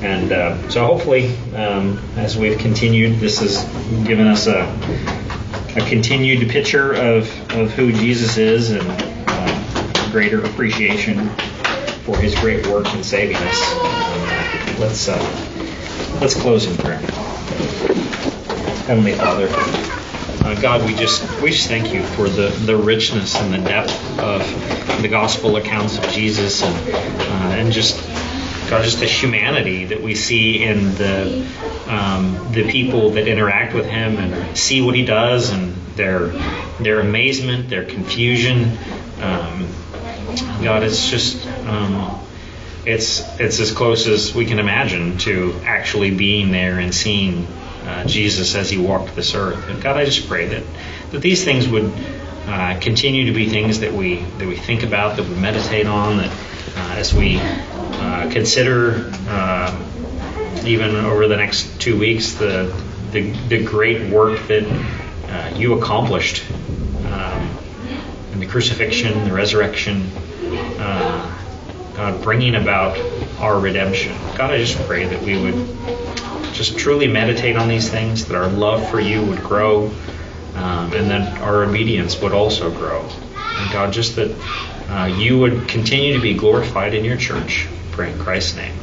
and 0.02 0.32
uh, 0.32 0.68
so 0.70 0.84
hopefully, 0.86 1.36
um, 1.54 1.98
as 2.16 2.36
we've 2.36 2.58
continued, 2.58 3.20
this 3.20 3.40
has 3.40 3.64
given 4.06 4.26
us 4.26 4.46
a, 4.46 4.62
a 5.76 5.88
continued 5.88 6.48
picture 6.50 6.92
of, 6.92 7.28
of 7.52 7.72
who 7.72 7.92
Jesus 7.92 8.36
is 8.36 8.70
and 8.70 8.86
uh, 9.26 10.10
greater 10.10 10.44
appreciation 10.44 11.28
for 12.04 12.16
his 12.18 12.34
great 12.34 12.66
work 12.66 12.92
in 12.94 13.02
saving 13.02 13.36
us. 13.36 13.72
Um, 13.72 14.80
let's 14.80 15.08
uh, 15.08 16.18
let's 16.20 16.34
close 16.34 16.66
in 16.66 16.76
prayer. 16.76 17.00
Heavenly 18.86 19.14
Father. 19.14 19.48
Uh, 20.44 20.54
God, 20.60 20.84
we 20.84 20.94
just 20.94 21.22
we 21.40 21.52
just 21.52 21.68
thank 21.68 21.94
you 21.94 22.02
for 22.02 22.28
the, 22.28 22.50
the 22.66 22.76
richness 22.76 23.34
and 23.40 23.50
the 23.50 23.66
depth 23.66 24.18
of 24.18 24.42
the 25.00 25.08
gospel 25.08 25.56
accounts 25.56 25.96
of 25.96 26.06
Jesus 26.08 26.62
and 26.62 26.90
uh, 26.94 27.56
and 27.56 27.72
just 27.72 27.98
God, 28.68 28.84
just 28.84 29.00
the 29.00 29.06
humanity 29.06 29.86
that 29.86 30.02
we 30.02 30.14
see 30.14 30.62
in 30.62 30.94
the 30.96 31.48
um, 31.88 32.52
the 32.52 32.70
people 32.70 33.12
that 33.12 33.26
interact 33.26 33.72
with 33.72 33.86
Him 33.86 34.18
and 34.18 34.54
see 34.54 34.82
what 34.82 34.94
He 34.94 35.06
does 35.06 35.48
and 35.48 35.74
their 35.96 36.26
their 36.78 37.00
amazement, 37.00 37.70
their 37.70 37.86
confusion. 37.86 38.76
Um, 39.22 39.66
God, 40.62 40.82
it's 40.82 41.08
just 41.08 41.46
um, 41.66 42.20
it's 42.84 43.40
it's 43.40 43.60
as 43.60 43.72
close 43.72 44.06
as 44.06 44.34
we 44.34 44.44
can 44.44 44.58
imagine 44.58 45.16
to 45.20 45.58
actually 45.64 46.14
being 46.14 46.50
there 46.50 46.78
and 46.80 46.94
seeing 46.94 47.46
uh, 47.84 48.04
Jesus 48.04 48.54
as 48.54 48.70
he 48.70 48.78
walked 48.78 49.14
this 49.14 49.34
earth. 49.34 49.68
And 49.68 49.82
God, 49.82 49.96
I 49.96 50.04
just 50.04 50.28
pray 50.28 50.46
that, 50.46 50.62
that 51.10 51.18
these 51.18 51.44
things 51.44 51.68
would 51.68 51.92
uh, 52.46 52.78
continue 52.80 53.26
to 53.26 53.32
be 53.32 53.48
things 53.48 53.80
that 53.80 53.92
we 53.92 54.16
that 54.38 54.46
we 54.46 54.56
think 54.56 54.82
about, 54.82 55.16
that 55.16 55.26
we 55.26 55.34
meditate 55.34 55.86
on, 55.86 56.18
that 56.18 56.30
uh, 56.76 56.94
as 56.96 57.14
we 57.14 57.38
uh, 57.40 58.30
consider 58.30 59.10
uh, 59.28 60.62
even 60.64 60.94
over 60.96 61.26
the 61.28 61.36
next 61.36 61.80
two 61.80 61.98
weeks 61.98 62.34
the 62.34 62.74
the, 63.12 63.30
the 63.48 63.64
great 63.64 64.12
work 64.12 64.46
that 64.48 64.64
uh, 65.28 65.56
you 65.56 65.78
accomplished 65.78 66.44
um, 67.06 67.58
in 68.32 68.40
the 68.40 68.46
crucifixion, 68.46 69.24
the 69.24 69.32
resurrection. 69.32 70.10
God, 71.94 72.22
bringing 72.22 72.56
about 72.56 72.98
our 73.38 73.58
redemption. 73.58 74.16
God, 74.36 74.50
I 74.50 74.58
just 74.58 74.78
pray 74.86 75.06
that 75.06 75.22
we 75.22 75.40
would 75.40 75.54
just 76.52 76.78
truly 76.78 77.06
meditate 77.06 77.56
on 77.56 77.68
these 77.68 77.88
things, 77.88 78.26
that 78.26 78.36
our 78.36 78.48
love 78.48 78.88
for 78.90 79.00
you 79.00 79.24
would 79.24 79.42
grow, 79.42 79.86
um, 80.54 80.92
and 80.92 81.10
that 81.10 81.40
our 81.40 81.64
obedience 81.64 82.20
would 82.20 82.32
also 82.32 82.70
grow. 82.70 83.00
And 83.00 83.72
God, 83.72 83.92
just 83.92 84.16
that 84.16 84.30
uh, 84.88 85.06
you 85.06 85.38
would 85.38 85.68
continue 85.68 86.14
to 86.14 86.20
be 86.20 86.34
glorified 86.34 86.94
in 86.94 87.04
your 87.04 87.16
church. 87.16 87.68
Pray 87.92 88.12
in 88.12 88.18
Christ's 88.18 88.56
name. 88.56 88.74